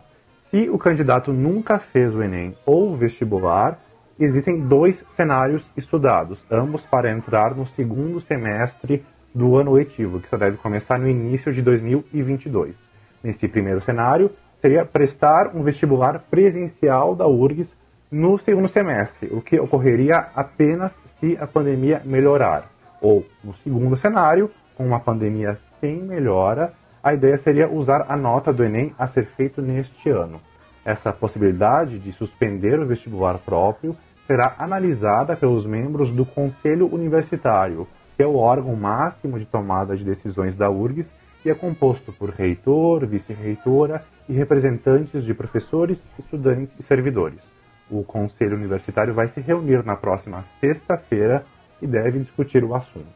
Se 0.51 0.70
o 0.70 0.78
candidato 0.78 1.32
nunca 1.32 1.78
fez 1.78 2.14
o 2.14 2.22
Enem 2.22 2.55
ou 2.64 2.92
o 2.92 2.97
vestibular, 2.97 3.78
existem 4.18 4.61
dois 4.61 5.05
cenários 5.16 5.64
estudados, 5.76 6.44
ambos 6.51 6.86
para 6.86 7.11
entrar 7.11 7.55
no 7.55 7.66
segundo 7.66 8.20
semestre 8.20 9.05
do 9.34 9.57
ano 9.57 9.72
letivo, 9.72 10.20
que 10.20 10.28
só 10.28 10.36
deve 10.36 10.57
começar 10.57 10.99
no 10.99 11.09
início 11.09 11.53
de 11.53 11.61
2022. 11.62 12.76
Nesse 13.24 13.49
primeiro 13.49 13.80
cenário, 13.80 14.30
seria 14.62 14.84
prestar 14.84 15.51
um 15.55 15.62
vestibular 15.62 16.20
presencial 16.30 17.16
da 17.16 17.26
URGS 17.26 17.76
no 18.11 18.38
segundo 18.38 18.68
semestre, 18.68 19.28
o 19.32 19.42
que 19.42 19.59
ocorreria 19.59 20.28
apenas 20.34 20.97
se 21.18 21.36
a 21.40 21.47
pandemia 21.47 22.01
melhorar. 22.05 22.70
Ou, 23.01 23.26
no 23.42 23.53
segundo 23.53 23.97
cenário, 23.97 24.49
com 24.76 24.86
uma 24.86 25.01
pandemia 25.01 25.59
sem 25.80 25.97
melhora, 26.03 26.72
a 27.07 27.14
ideia 27.14 27.38
seria 27.38 27.70
usar 27.70 28.04
a 28.09 28.16
nota 28.16 28.52
do 28.52 28.64
Enem 28.64 28.92
a 28.98 29.07
ser 29.07 29.26
feito 29.26 29.62
neste 29.62 30.11
ano. 30.11 30.40
Essa 30.84 31.12
possibilidade 31.12 32.00
de 32.00 32.11
suspender 32.11 32.80
o 32.80 32.84
vestibular 32.84 33.38
próprio 33.38 33.96
será 34.26 34.57
analisada 34.59 35.36
pelos 35.36 35.64
membros 35.64 36.11
do 36.11 36.26
Conselho 36.26 36.92
Universitário, 36.92 37.86
que 38.16 38.24
é 38.24 38.26
o 38.26 38.34
órgão 38.34 38.74
máximo 38.74 39.38
de 39.38 39.46
tomada 39.46 39.96
de 39.96 40.02
decisões 40.02 40.57
da 40.57 40.68
URGS 40.68 41.14
e 41.44 41.50
é 41.50 41.54
composto 41.54 42.12
por 42.12 42.30
reitor, 42.30 43.07
vice-reitora 43.07 44.02
e 44.28 44.32
representantes 44.32 45.22
de 45.22 45.32
professores, 45.32 46.04
estudantes 46.18 46.74
e 46.76 46.82
servidores. 46.82 47.48
O 47.88 48.02
Conselho 48.02 48.57
Universitário 48.57 49.14
vai 49.14 49.28
se 49.28 49.40
reunir 49.40 49.84
na 49.84 49.94
próxima 49.94 50.42
sexta-feira 50.59 51.44
e 51.80 51.86
deve 51.86 52.18
discutir 52.18 52.64
o 52.64 52.74
assunto. 52.74 53.07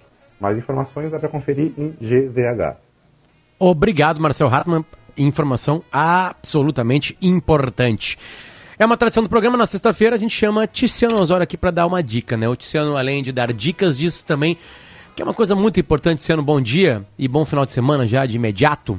Mais 0.41 0.57
informações 0.57 1.11
dá 1.11 1.18
para 1.18 1.28
conferir 1.28 1.72
em 1.76 1.91
GZH. 2.01 2.89
Obrigado, 3.63 4.21
Marcel 4.21 4.49
Hartmann. 4.49 4.85
Informação 5.19 5.83
absolutamente 5.93 7.17
importante. 7.21 8.19
É 8.79 8.87
uma 8.87 8.97
tradição 8.97 9.23
do 9.23 9.29
programa, 9.29 9.59
na 9.59 9.67
sexta-feira 9.67 10.17
a 10.17 10.19
gente 10.19 10.35
chama 10.35 10.67
Tiziano 10.67 11.21
Osório 11.21 11.45
aqui 11.45 11.59
para 11.59 11.71
dar 11.71 11.87
uma 11.87 12.03
dica, 12.03 12.39
né? 12.39 12.49
O 12.49 12.57
Tiziano, 12.57 12.97
além 12.97 13.23
de 13.23 13.31
dar 13.31 13.53
dicas, 13.53 13.99
diz 13.99 14.23
também 14.23 14.57
que 15.15 15.21
é 15.21 15.25
uma 15.25 15.35
coisa 15.35 15.55
muito 15.55 15.79
importante, 15.79 16.21
Tiziano, 16.21 16.43
bom 16.43 16.59
dia 16.59 17.05
e 17.19 17.29
bom 17.29 17.45
final 17.45 17.67
de 17.67 17.73
semana 17.73 18.09
já, 18.09 18.25
de 18.25 18.37
imediato, 18.37 18.99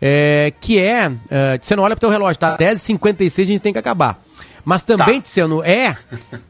é, 0.00 0.50
que 0.58 0.78
é, 0.78 1.08
uh, 1.08 1.58
Tiziano, 1.60 1.82
olha 1.82 1.94
pro 1.94 2.00
teu 2.00 2.08
relógio, 2.08 2.38
tá? 2.38 2.56
10h56 2.56 3.42
a 3.42 3.46
gente 3.46 3.60
tem 3.60 3.74
que 3.74 3.78
acabar. 3.78 4.18
Mas 4.64 4.82
também, 4.82 5.20
tá. 5.20 5.22
Tiziano, 5.26 5.62
é 5.62 5.94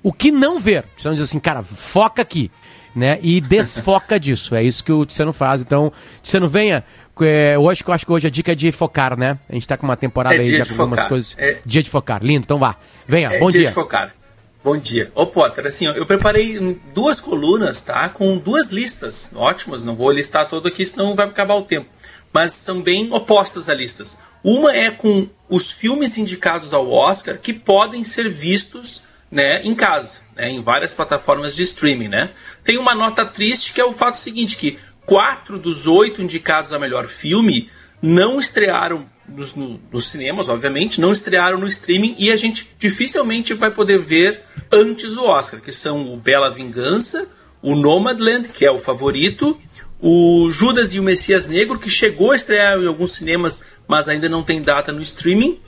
o 0.00 0.12
que 0.12 0.30
não 0.30 0.60
ver. 0.60 0.84
Tiziano 0.94 1.16
diz 1.16 1.24
assim, 1.24 1.40
cara, 1.40 1.64
foca 1.64 2.22
aqui, 2.22 2.48
né? 2.94 3.18
E 3.22 3.40
desfoca 3.40 4.18
disso. 4.20 4.54
É 4.54 4.62
isso 4.62 4.84
que 4.84 4.92
o 4.92 5.04
Tiziano 5.04 5.32
faz. 5.32 5.62
Então, 5.62 5.92
Tiziano, 6.22 6.48
venha 6.48 6.84
é, 7.24 7.58
hoje, 7.58 7.82
eu 7.86 7.94
acho 7.94 8.06
que 8.06 8.12
hoje 8.12 8.26
a 8.26 8.30
dica 8.30 8.52
é 8.52 8.54
de 8.54 8.70
focar, 8.72 9.18
né? 9.18 9.38
A 9.48 9.54
gente 9.54 9.66
tá 9.66 9.76
com 9.76 9.86
uma 9.86 9.96
temporada 9.96 10.36
é 10.36 10.40
aí 10.40 10.56
já 10.56 10.66
com 10.66 10.82
algumas 10.82 11.04
coisas. 11.04 11.36
É... 11.38 11.58
Dia 11.64 11.82
de 11.82 11.90
focar. 11.90 12.22
Lindo, 12.22 12.44
então 12.44 12.58
vá. 12.58 12.76
Venha, 13.06 13.28
é 13.28 13.38
bom 13.38 13.50
dia. 13.50 13.60
Dia 13.60 13.68
de 13.68 13.74
focar. 13.74 14.14
Bom 14.62 14.76
dia. 14.76 15.10
Ô 15.14 15.24
Potter, 15.24 15.66
assim, 15.66 15.88
ó, 15.88 15.92
eu 15.92 16.04
preparei 16.04 16.58
duas 16.92 17.20
colunas, 17.20 17.80
tá? 17.80 18.08
Com 18.08 18.36
duas 18.38 18.70
listas 18.70 19.32
ótimas. 19.34 19.84
Não 19.84 19.94
vou 19.94 20.10
listar 20.10 20.48
todo 20.48 20.68
aqui, 20.68 20.84
senão 20.84 21.14
vai 21.14 21.26
acabar 21.26 21.54
o 21.54 21.62
tempo. 21.62 21.86
Mas 22.32 22.52
são 22.52 22.82
bem 22.82 23.10
opostas 23.12 23.68
as 23.68 23.78
listas. 23.78 24.18
Uma 24.42 24.76
é 24.76 24.90
com 24.90 25.28
os 25.48 25.70
filmes 25.70 26.18
indicados 26.18 26.74
ao 26.74 26.90
Oscar 26.90 27.38
que 27.38 27.52
podem 27.52 28.04
ser 28.04 28.28
vistos 28.28 29.02
né, 29.30 29.62
em 29.62 29.74
casa, 29.74 30.20
né, 30.34 30.48
em 30.50 30.62
várias 30.62 30.94
plataformas 30.94 31.54
de 31.54 31.62
streaming. 31.62 32.08
Né? 32.08 32.30
Tem 32.64 32.78
uma 32.78 32.94
nota 32.94 33.24
triste 33.24 33.72
que 33.72 33.80
é 33.80 33.84
o 33.84 33.92
fato 33.92 34.16
seguinte, 34.16 34.56
que 34.56 34.78
quatro 35.08 35.58
dos 35.58 35.86
oito 35.86 36.20
indicados 36.20 36.70
a 36.70 36.78
melhor 36.78 37.08
filme 37.08 37.70
não 38.02 38.38
estrearam 38.38 39.06
nos, 39.26 39.54
no, 39.54 39.80
nos, 39.90 40.08
cinemas, 40.08 40.50
obviamente, 40.50 41.00
não 41.00 41.12
estrearam 41.12 41.58
no 41.58 41.66
streaming 41.66 42.14
e 42.18 42.30
a 42.30 42.36
gente 42.36 42.70
dificilmente 42.78 43.54
vai 43.54 43.70
poder 43.70 43.98
ver 43.98 44.42
antes 44.70 45.14
do 45.14 45.24
Oscar, 45.24 45.62
que 45.62 45.72
são 45.72 46.12
o 46.12 46.18
Bela 46.18 46.50
Vingança, 46.50 47.26
o 47.62 47.74
Nomadland, 47.74 48.50
que 48.50 48.66
é 48.66 48.70
o 48.70 48.78
favorito, 48.78 49.58
o 49.98 50.50
Judas 50.52 50.92
e 50.92 51.00
o 51.00 51.02
Messias 51.02 51.48
Negro, 51.48 51.78
que 51.78 51.88
chegou 51.88 52.32
a 52.32 52.36
estrear 52.36 52.78
em 52.78 52.86
alguns 52.86 53.14
cinemas, 53.14 53.64
mas 53.88 54.10
ainda 54.10 54.28
não 54.28 54.42
tem 54.42 54.60
data 54.60 54.92
no 54.92 55.00
streaming, 55.00 55.58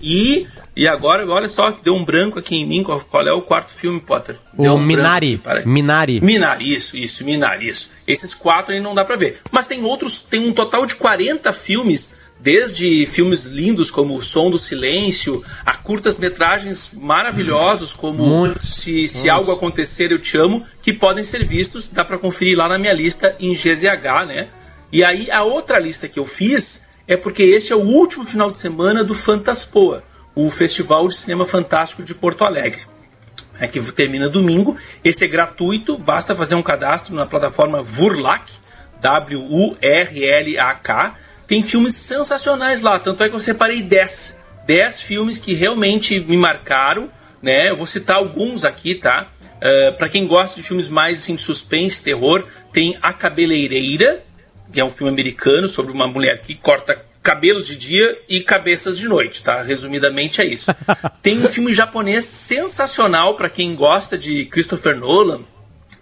e 0.00 0.46
e 0.78 0.86
agora, 0.86 1.28
olha 1.28 1.48
só, 1.48 1.72
deu 1.72 1.92
um 1.92 2.04
branco 2.04 2.38
aqui 2.38 2.54
em 2.54 2.64
mim. 2.64 2.84
Qual, 2.84 3.00
qual 3.00 3.26
é 3.26 3.32
o 3.32 3.42
quarto 3.42 3.72
filme, 3.72 4.00
Potter? 4.00 4.36
Deu 4.56 4.74
o 4.74 4.76
um 4.76 4.78
Minari. 4.78 5.42
Minari. 5.66 6.20
Minari, 6.20 6.72
isso, 6.72 6.96
isso, 6.96 7.24
Minari, 7.24 7.68
isso. 7.68 7.90
Esses 8.06 8.32
quatro 8.32 8.72
aí 8.72 8.78
não 8.78 8.94
dá 8.94 9.04
pra 9.04 9.16
ver. 9.16 9.40
Mas 9.50 9.66
tem 9.66 9.82
outros, 9.82 10.22
tem 10.22 10.38
um 10.38 10.52
total 10.52 10.86
de 10.86 10.94
40 10.94 11.52
filmes, 11.52 12.16
desde 12.38 13.06
filmes 13.06 13.44
lindos 13.44 13.90
como 13.90 14.16
O 14.16 14.22
Som 14.22 14.52
do 14.52 14.56
Silêncio, 14.56 15.42
a 15.66 15.72
curtas-metragens 15.72 16.92
maravilhosos 16.94 17.92
como 17.92 18.24
muitos, 18.24 18.76
Se, 18.76 19.08
Se 19.08 19.28
Algo 19.28 19.50
Acontecer 19.50 20.12
Eu 20.12 20.20
Te 20.20 20.36
Amo, 20.36 20.64
que 20.80 20.92
podem 20.92 21.24
ser 21.24 21.44
vistos, 21.44 21.88
dá 21.88 22.04
pra 22.04 22.18
conferir 22.18 22.56
lá 22.56 22.68
na 22.68 22.78
minha 22.78 22.92
lista 22.92 23.34
em 23.40 23.52
GZH, 23.52 24.26
né? 24.28 24.48
E 24.92 25.02
aí 25.02 25.28
a 25.28 25.42
outra 25.42 25.76
lista 25.80 26.06
que 26.06 26.20
eu 26.20 26.24
fiz 26.24 26.86
é 27.08 27.16
porque 27.16 27.42
este 27.42 27.72
é 27.72 27.76
o 27.76 27.80
último 27.80 28.24
final 28.24 28.48
de 28.48 28.56
semana 28.56 29.02
do 29.02 29.16
Fantaspoa 29.16 30.04
o 30.38 30.48
Festival 30.50 31.08
de 31.08 31.16
Cinema 31.16 31.44
Fantástico 31.44 32.04
de 32.04 32.14
Porto 32.14 32.44
Alegre. 32.44 32.82
É 33.58 33.66
que 33.66 33.80
termina 33.90 34.28
domingo. 34.28 34.76
Esse 35.02 35.24
é 35.24 35.26
gratuito, 35.26 35.98
basta 35.98 36.36
fazer 36.36 36.54
um 36.54 36.62
cadastro 36.62 37.12
na 37.12 37.26
plataforma 37.26 37.82
Vurlac, 37.82 38.48
W-U-R-L-A-K. 39.00 39.54
Tem 41.44 41.60
filmes 41.64 41.96
sensacionais 41.96 42.82
lá, 42.82 43.00
tanto 43.00 43.24
é 43.24 43.28
que 43.28 43.34
eu 43.34 43.40
separei 43.40 43.82
10. 43.82 44.38
10 44.64 45.00
filmes 45.00 45.38
que 45.38 45.54
realmente 45.54 46.20
me 46.20 46.36
marcaram, 46.36 47.10
né? 47.42 47.70
Eu 47.70 47.76
vou 47.76 47.86
citar 47.86 48.18
alguns 48.18 48.64
aqui, 48.64 48.94
tá? 48.94 49.26
Uh, 49.56 49.96
para 49.96 50.08
quem 50.08 50.24
gosta 50.24 50.60
de 50.60 50.62
filmes 50.64 50.88
mais 50.88 51.18
assim, 51.18 51.34
de 51.34 51.42
suspense, 51.42 52.00
terror, 52.00 52.46
tem 52.72 52.96
A 53.02 53.12
Cabeleireira, 53.12 54.22
que 54.72 54.78
é 54.78 54.84
um 54.84 54.90
filme 54.90 55.12
americano 55.12 55.68
sobre 55.68 55.90
uma 55.90 56.06
mulher 56.06 56.38
que 56.42 56.54
corta 56.54 57.07
cabelos 57.28 57.66
de 57.66 57.76
dia 57.76 58.18
e 58.26 58.40
cabeças 58.40 58.96
de 58.96 59.06
noite, 59.06 59.42
tá? 59.42 59.62
Resumidamente 59.62 60.40
é 60.40 60.46
isso. 60.46 60.74
Tem 61.22 61.38
um 61.38 61.46
filme 61.46 61.74
japonês 61.74 62.24
sensacional 62.24 63.34
para 63.34 63.50
quem 63.50 63.74
gosta 63.74 64.16
de 64.16 64.46
Christopher 64.46 64.96
Nolan, 64.96 65.42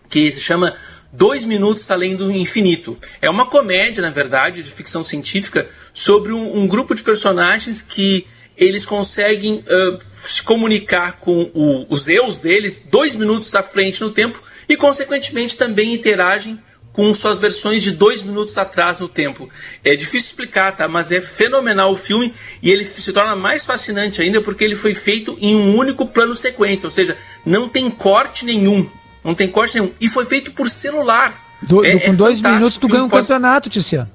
que 0.08 0.30
se 0.30 0.40
chama 0.40 0.76
Dois 1.12 1.44
Minutos 1.44 1.90
Além 1.90 2.14
do 2.14 2.30
Infinito. 2.30 2.96
É 3.20 3.28
uma 3.28 3.44
comédia, 3.44 4.00
na 4.00 4.10
verdade, 4.10 4.62
de 4.62 4.70
ficção 4.70 5.02
científica 5.02 5.68
sobre 5.92 6.32
um, 6.32 6.58
um 6.58 6.68
grupo 6.68 6.94
de 6.94 7.02
personagens 7.02 7.82
que 7.82 8.24
eles 8.56 8.86
conseguem 8.86 9.64
uh, 9.66 9.98
se 10.24 10.44
comunicar 10.44 11.18
com 11.18 11.50
o, 11.52 11.92
os 11.92 12.06
eus 12.06 12.38
deles 12.38 12.86
dois 12.88 13.16
minutos 13.16 13.52
à 13.56 13.64
frente 13.64 14.00
no 14.00 14.12
tempo 14.12 14.40
e, 14.68 14.76
consequentemente, 14.76 15.56
também 15.56 15.92
interagem 15.92 16.56
com 16.96 17.14
suas 17.14 17.38
versões 17.38 17.82
de 17.82 17.90
dois 17.90 18.22
minutos 18.22 18.56
atrás 18.56 19.00
no 19.00 19.08
tempo. 19.08 19.50
É 19.84 19.94
difícil 19.94 20.30
explicar, 20.30 20.74
tá? 20.74 20.88
Mas 20.88 21.12
é 21.12 21.20
fenomenal 21.20 21.92
o 21.92 21.96
filme 21.96 22.32
e 22.62 22.70
ele 22.70 22.86
se 22.86 23.12
torna 23.12 23.36
mais 23.36 23.66
fascinante 23.66 24.22
ainda 24.22 24.40
porque 24.40 24.64
ele 24.64 24.74
foi 24.74 24.94
feito 24.94 25.36
em 25.38 25.54
um 25.54 25.76
único 25.76 26.06
plano 26.06 26.34
sequência, 26.34 26.86
ou 26.86 26.90
seja, 26.90 27.14
não 27.44 27.68
tem 27.68 27.90
corte 27.90 28.46
nenhum. 28.46 28.88
Não 29.22 29.34
tem 29.34 29.46
corte 29.46 29.74
nenhum. 29.74 29.92
E 30.00 30.08
foi 30.08 30.24
feito 30.24 30.52
por 30.52 30.70
celular. 30.70 31.34
Do, 31.60 31.84
é, 31.84 31.98
com 31.98 32.12
é 32.12 32.14
dois 32.14 32.40
minutos 32.40 32.78
tu 32.78 32.88
ganha 32.88 33.04
um 33.04 33.10
pode... 33.10 33.26
campeonato, 33.26 33.68
Tiziano. 33.68 34.10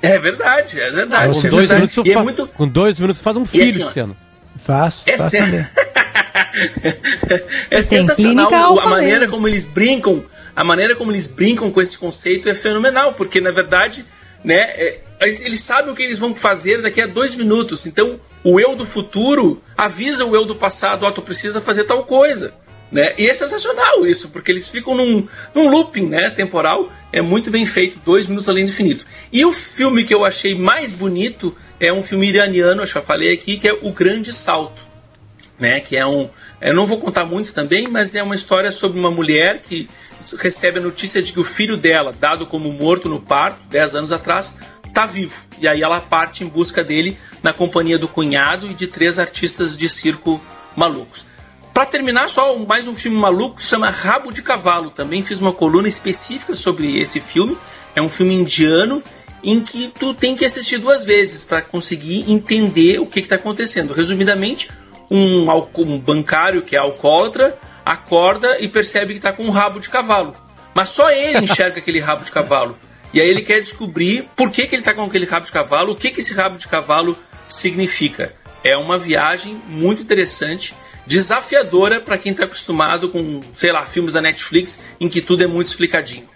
É 0.00 0.16
verdade, 0.20 0.80
é 0.80 0.90
verdade. 0.92 1.32
com, 1.32 1.46
é 1.46 1.50
dois 1.50 1.68
verdade. 1.68 1.92
Minutos, 1.96 2.12
é 2.12 2.22
muito... 2.22 2.46
com 2.46 2.68
dois 2.68 3.00
minutos 3.00 3.20
tu 3.20 3.24
faz 3.24 3.36
um 3.36 3.44
filho, 3.44 3.70
assim, 3.70 3.84
Tiziano. 3.84 4.16
Faz, 4.56 5.02
é 5.04 5.18
faz 5.18 5.32
também. 5.32 5.66
é 7.70 7.82
sensacional 7.82 8.78
a 8.78 8.88
maneira 8.88 9.28
como 9.28 9.46
eles 9.48 9.64
brincam 9.64 10.24
a 10.58 10.64
maneira 10.64 10.96
como 10.96 11.12
eles 11.12 11.28
brincam 11.28 11.70
com 11.70 11.80
esse 11.80 11.96
conceito 11.96 12.48
é 12.48 12.54
fenomenal, 12.54 13.12
porque 13.12 13.40
na 13.40 13.52
verdade, 13.52 14.04
né, 14.42 14.56
é, 14.56 15.00
eles 15.20 15.60
sabem 15.60 15.92
o 15.92 15.94
que 15.94 16.02
eles 16.02 16.18
vão 16.18 16.34
fazer 16.34 16.82
daqui 16.82 17.00
a 17.00 17.06
dois 17.06 17.36
minutos. 17.36 17.86
Então, 17.86 18.18
o 18.42 18.58
eu 18.58 18.74
do 18.74 18.84
futuro 18.84 19.62
avisa 19.76 20.24
o 20.24 20.34
eu 20.34 20.44
do 20.44 20.56
passado, 20.56 21.04
ó, 21.04 21.08
oh, 21.10 21.12
tu 21.12 21.22
precisa 21.22 21.60
fazer 21.60 21.84
tal 21.84 22.02
coisa. 22.02 22.52
Né? 22.90 23.14
E 23.16 23.28
é 23.28 23.34
sensacional 23.36 24.04
isso, 24.04 24.30
porque 24.30 24.50
eles 24.50 24.68
ficam 24.68 24.96
num, 24.96 25.28
num 25.54 25.68
looping 25.68 26.08
né, 26.08 26.28
temporal, 26.28 26.90
é 27.12 27.20
muito 27.20 27.52
bem 27.52 27.64
feito, 27.64 28.00
dois 28.04 28.26
minutos 28.26 28.48
além 28.48 28.64
do 28.64 28.72
infinito. 28.72 29.06
E 29.32 29.44
o 29.44 29.52
filme 29.52 30.02
que 30.02 30.12
eu 30.12 30.24
achei 30.24 30.56
mais 30.58 30.90
bonito 30.90 31.56
é 31.78 31.92
um 31.92 32.02
filme 32.02 32.30
iraniano, 32.30 32.82
eu 32.82 33.02
falei 33.02 33.32
aqui, 33.32 33.58
que 33.58 33.68
é 33.68 33.72
O 33.72 33.92
Grande 33.92 34.32
Salto. 34.32 34.87
Né, 35.58 35.80
que 35.80 35.96
é 35.96 36.06
um. 36.06 36.30
Eu 36.60 36.72
não 36.72 36.86
vou 36.86 37.00
contar 37.00 37.24
muito 37.24 37.52
também, 37.52 37.88
mas 37.88 38.14
é 38.14 38.22
uma 38.22 38.36
história 38.36 38.70
sobre 38.70 38.96
uma 38.96 39.10
mulher 39.10 39.60
que 39.60 39.90
recebe 40.40 40.78
a 40.78 40.82
notícia 40.82 41.20
de 41.20 41.32
que 41.32 41.40
o 41.40 41.44
filho 41.44 41.76
dela, 41.76 42.14
dado 42.16 42.46
como 42.46 42.72
morto 42.72 43.08
no 43.08 43.20
parto, 43.20 43.62
10 43.68 43.96
anos 43.96 44.12
atrás, 44.12 44.58
está 44.86 45.04
vivo. 45.06 45.40
E 45.60 45.66
aí 45.66 45.82
ela 45.82 46.00
parte 46.00 46.44
em 46.44 46.48
busca 46.48 46.84
dele 46.84 47.16
na 47.42 47.52
companhia 47.52 47.98
do 47.98 48.06
cunhado 48.06 48.70
e 48.70 48.74
de 48.74 48.86
três 48.86 49.18
artistas 49.18 49.76
de 49.76 49.88
circo 49.88 50.40
malucos. 50.76 51.26
Para 51.72 51.86
terminar, 51.86 52.28
só 52.28 52.56
mais 52.58 52.88
um 52.88 52.96
filme 52.96 53.16
maluco 53.16 53.56
que 53.56 53.62
chama 53.62 53.88
Rabo 53.88 54.32
de 54.32 54.42
Cavalo. 54.42 54.90
Também 54.90 55.22
fiz 55.22 55.38
uma 55.38 55.52
coluna 55.52 55.86
específica 55.86 56.54
sobre 56.56 56.98
esse 56.98 57.20
filme. 57.20 57.56
É 57.94 58.02
um 58.02 58.08
filme 58.08 58.34
indiano 58.34 59.02
em 59.44 59.60
que 59.60 59.86
tu 59.96 60.12
tem 60.12 60.34
que 60.34 60.44
assistir 60.44 60.78
duas 60.78 61.04
vezes 61.04 61.44
para 61.44 61.62
conseguir 61.62 62.24
entender 62.28 62.98
o 62.98 63.06
que 63.06 63.20
está 63.20 63.36
acontecendo. 63.36 63.92
Resumidamente, 63.92 64.68
um, 65.10 65.50
um 65.50 65.98
bancário 65.98 66.62
que 66.62 66.76
é 66.76 66.78
alcoólatra 66.78 67.58
acorda 67.84 68.58
e 68.60 68.68
percebe 68.68 69.14
que 69.14 69.18
está 69.18 69.32
com 69.32 69.44
um 69.44 69.50
rabo 69.50 69.80
de 69.80 69.88
cavalo. 69.88 70.34
Mas 70.74 70.90
só 70.90 71.10
ele 71.10 71.44
enxerga 71.44 71.78
aquele 71.80 72.00
rabo 72.00 72.24
de 72.24 72.30
cavalo. 72.30 72.78
E 73.12 73.20
aí 73.20 73.28
ele 73.28 73.42
quer 73.42 73.60
descobrir 73.60 74.28
por 74.36 74.50
que, 74.50 74.66
que 74.66 74.74
ele 74.74 74.82
está 74.82 74.92
com 74.92 75.02
aquele 75.02 75.24
rabo 75.24 75.46
de 75.46 75.52
cavalo, 75.52 75.92
o 75.92 75.96
que, 75.96 76.10
que 76.10 76.20
esse 76.20 76.34
rabo 76.34 76.58
de 76.58 76.68
cavalo 76.68 77.16
significa. 77.48 78.34
É 78.62 78.76
uma 78.76 78.98
viagem 78.98 79.58
muito 79.66 80.02
interessante, 80.02 80.74
desafiadora 81.06 82.00
para 82.00 82.18
quem 82.18 82.32
está 82.32 82.44
acostumado 82.44 83.08
com, 83.08 83.40
sei 83.56 83.72
lá, 83.72 83.86
filmes 83.86 84.12
da 84.12 84.20
Netflix 84.20 84.82
em 85.00 85.08
que 85.08 85.22
tudo 85.22 85.42
é 85.42 85.46
muito 85.46 85.68
explicadinho. 85.68 86.28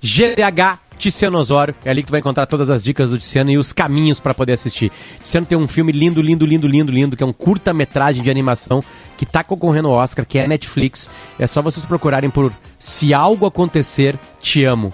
GDH 0.00 0.83
Tiziano 1.10 1.38
Osório. 1.38 1.74
É 1.84 1.90
ali 1.90 2.02
que 2.02 2.08
tu 2.08 2.10
vai 2.12 2.20
encontrar 2.20 2.46
todas 2.46 2.70
as 2.70 2.82
dicas 2.82 3.10
do 3.10 3.18
Tiziano 3.18 3.50
e 3.50 3.58
os 3.58 3.72
caminhos 3.72 4.20
para 4.20 4.32
poder 4.32 4.54
assistir. 4.54 4.90
Tiziano 5.22 5.46
tem 5.46 5.58
um 5.58 5.68
filme 5.68 5.92
lindo, 5.92 6.22
lindo, 6.22 6.46
lindo, 6.46 6.66
lindo, 6.66 6.92
lindo, 6.92 7.16
que 7.16 7.22
é 7.22 7.26
um 7.26 7.32
curta-metragem 7.32 8.22
de 8.22 8.30
animação 8.30 8.82
que 9.16 9.26
tá 9.26 9.44
concorrendo 9.44 9.88
ao 9.88 9.94
Oscar, 9.94 10.24
que 10.24 10.38
é 10.38 10.48
Netflix. 10.48 11.10
É 11.38 11.46
só 11.46 11.60
vocês 11.60 11.84
procurarem 11.84 12.30
por 12.30 12.52
Se 12.78 13.12
Algo 13.12 13.46
Acontecer, 13.46 14.18
Te 14.40 14.64
Amo. 14.64 14.92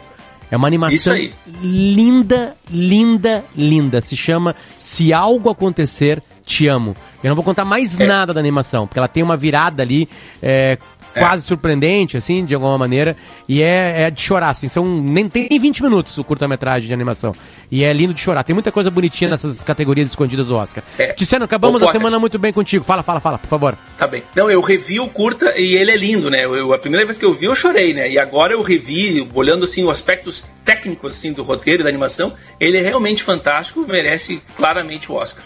É 0.50 0.56
uma 0.56 0.66
animação 0.66 1.14
linda, 1.62 2.56
linda, 2.68 3.44
linda. 3.54 4.02
Se 4.02 4.16
chama 4.16 4.56
Se 4.76 5.12
Algo 5.12 5.48
Acontecer, 5.48 6.20
Te 6.44 6.66
Amo. 6.66 6.96
Eu 7.22 7.28
não 7.28 7.36
vou 7.36 7.44
contar 7.44 7.64
mais 7.64 7.98
é. 7.98 8.04
nada 8.04 8.34
da 8.34 8.40
animação, 8.40 8.86
porque 8.86 8.98
ela 8.98 9.06
tem 9.06 9.22
uma 9.22 9.36
virada 9.36 9.82
ali 9.82 10.08
é, 10.42 10.76
é. 11.14 11.20
quase 11.20 11.42
surpreendente, 11.42 12.16
assim, 12.16 12.44
de 12.44 12.54
alguma 12.54 12.76
maneira. 12.76 13.16
E 13.48 13.62
é, 13.62 14.02
é 14.02 14.10
de 14.10 14.20
chorar, 14.20 14.50
assim. 14.50 14.68
São, 14.68 14.84
nem 14.86 15.28
tem 15.28 15.48
20 15.48 15.82
minutos 15.82 16.16
o 16.18 16.24
curta-metragem 16.24 16.86
de 16.86 16.92
animação. 16.92 17.34
E 17.70 17.84
é 17.84 17.92
lindo 17.92 18.14
de 18.14 18.20
chorar. 18.20 18.42
Tem 18.44 18.54
muita 18.54 18.72
coisa 18.72 18.90
bonitinha 18.90 19.30
nessas 19.30 19.62
categorias 19.62 20.08
escondidas 20.08 20.48
do 20.48 20.56
Oscar. 20.56 20.82
É. 20.98 21.12
Tiziano, 21.12 21.44
acabamos 21.44 21.82
Ô, 21.82 21.88
a 21.88 21.92
semana 21.92 22.18
muito 22.18 22.38
bem 22.38 22.52
contigo. 22.52 22.84
Fala, 22.84 23.02
fala, 23.02 23.20
fala, 23.20 23.38
por 23.38 23.48
favor. 23.48 23.76
Tá 23.98 24.06
bem. 24.06 24.22
Não, 24.34 24.50
eu 24.50 24.60
revi 24.60 25.00
o 25.00 25.08
curta 25.08 25.52
e 25.56 25.76
ele 25.76 25.90
é 25.90 25.96
lindo, 25.96 26.30
né? 26.30 26.44
Eu, 26.44 26.72
a 26.72 26.78
primeira 26.78 27.04
vez 27.04 27.18
que 27.18 27.24
eu 27.24 27.34
vi, 27.34 27.46
eu 27.46 27.54
chorei, 27.54 27.92
né? 27.94 28.10
E 28.10 28.18
agora 28.18 28.52
eu 28.52 28.62
revi, 28.62 29.28
olhando 29.34 29.64
assim 29.64 29.84
os 29.84 29.90
aspectos 29.90 30.46
técnicos 30.64 31.12
assim 31.12 31.32
do 31.32 31.42
roteiro 31.42 31.82
e 31.82 31.84
da 31.84 31.88
animação, 31.88 32.32
ele 32.58 32.78
é 32.78 32.82
realmente 32.82 33.22
fantástico, 33.22 33.84
merece 33.86 34.42
claramente 34.56 35.10
o 35.10 35.14
Oscar. 35.14 35.44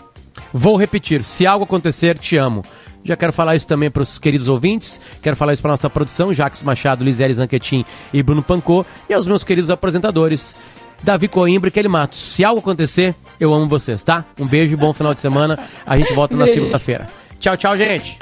Vou 0.53 0.77
repetir, 0.77 1.25
se 1.25 1.47
algo 1.47 1.65
acontecer, 1.65 2.17
te 2.17 2.37
amo. 2.37 2.65
Já 3.05 3.17
quero 3.17 3.33
falar 3.33 3.55
isso 3.55 3.69
também 3.69 3.91
para 3.91 4.03
os 4.03 4.19
queridos 4.19 4.49
ouvintes, 4.49 5.01
quero 5.23 5.37
falar 5.37 5.53
isso 5.53 5.61
para 5.61 5.73
nossa 5.73 5.91
produção, 5.91 6.33
Jacques 6.33 6.63
Machado, 6.63 7.05
Lisele 7.05 7.35
Zanquetin 7.35 7.85
e 8.13 8.23
Bruno 8.23 8.43
Pancô, 8.43 8.85
e 9.09 9.13
aos 9.13 9.27
meus 9.27 9.45
queridos 9.45 9.71
apresentadores, 9.71 10.57
Davi 11.03 11.29
Coimbra 11.29 11.69
e 11.69 11.71
Kelly 11.71 11.89
Matos. 11.89 12.19
Se 12.19 12.43
algo 12.43 12.61
acontecer, 12.61 13.15
eu 13.39 13.53
amo 13.53 13.69
vocês, 13.69 14.03
tá? 14.03 14.25
Um 14.41 14.47
beijo 14.47 14.73
e 14.73 14.77
bom 14.77 14.95
final 14.95 15.13
de 15.13 15.21
semana. 15.21 15.59
A 15.85 15.99
gente 15.99 16.15
volta 16.15 16.35
na 16.35 16.47
segunda-feira. 16.47 17.09
Tchau, 17.39 17.57
tchau, 17.59 17.77
gente. 17.77 18.19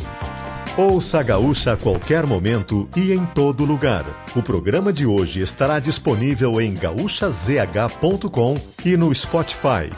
Ouça 0.76 1.20
a 1.20 1.22
Gaúcha 1.22 1.74
a 1.74 1.76
qualquer 1.76 2.26
momento 2.26 2.88
e 2.96 3.12
em 3.12 3.24
todo 3.26 3.64
lugar. 3.64 4.04
O 4.34 4.42
programa 4.42 4.92
de 4.92 5.06
hoje 5.06 5.42
estará 5.42 5.78
disponível 5.78 6.60
em 6.60 6.72
gaúchazh.com 6.72 8.60
e 8.84 8.96
no 8.96 9.14
Spotify. 9.14 9.90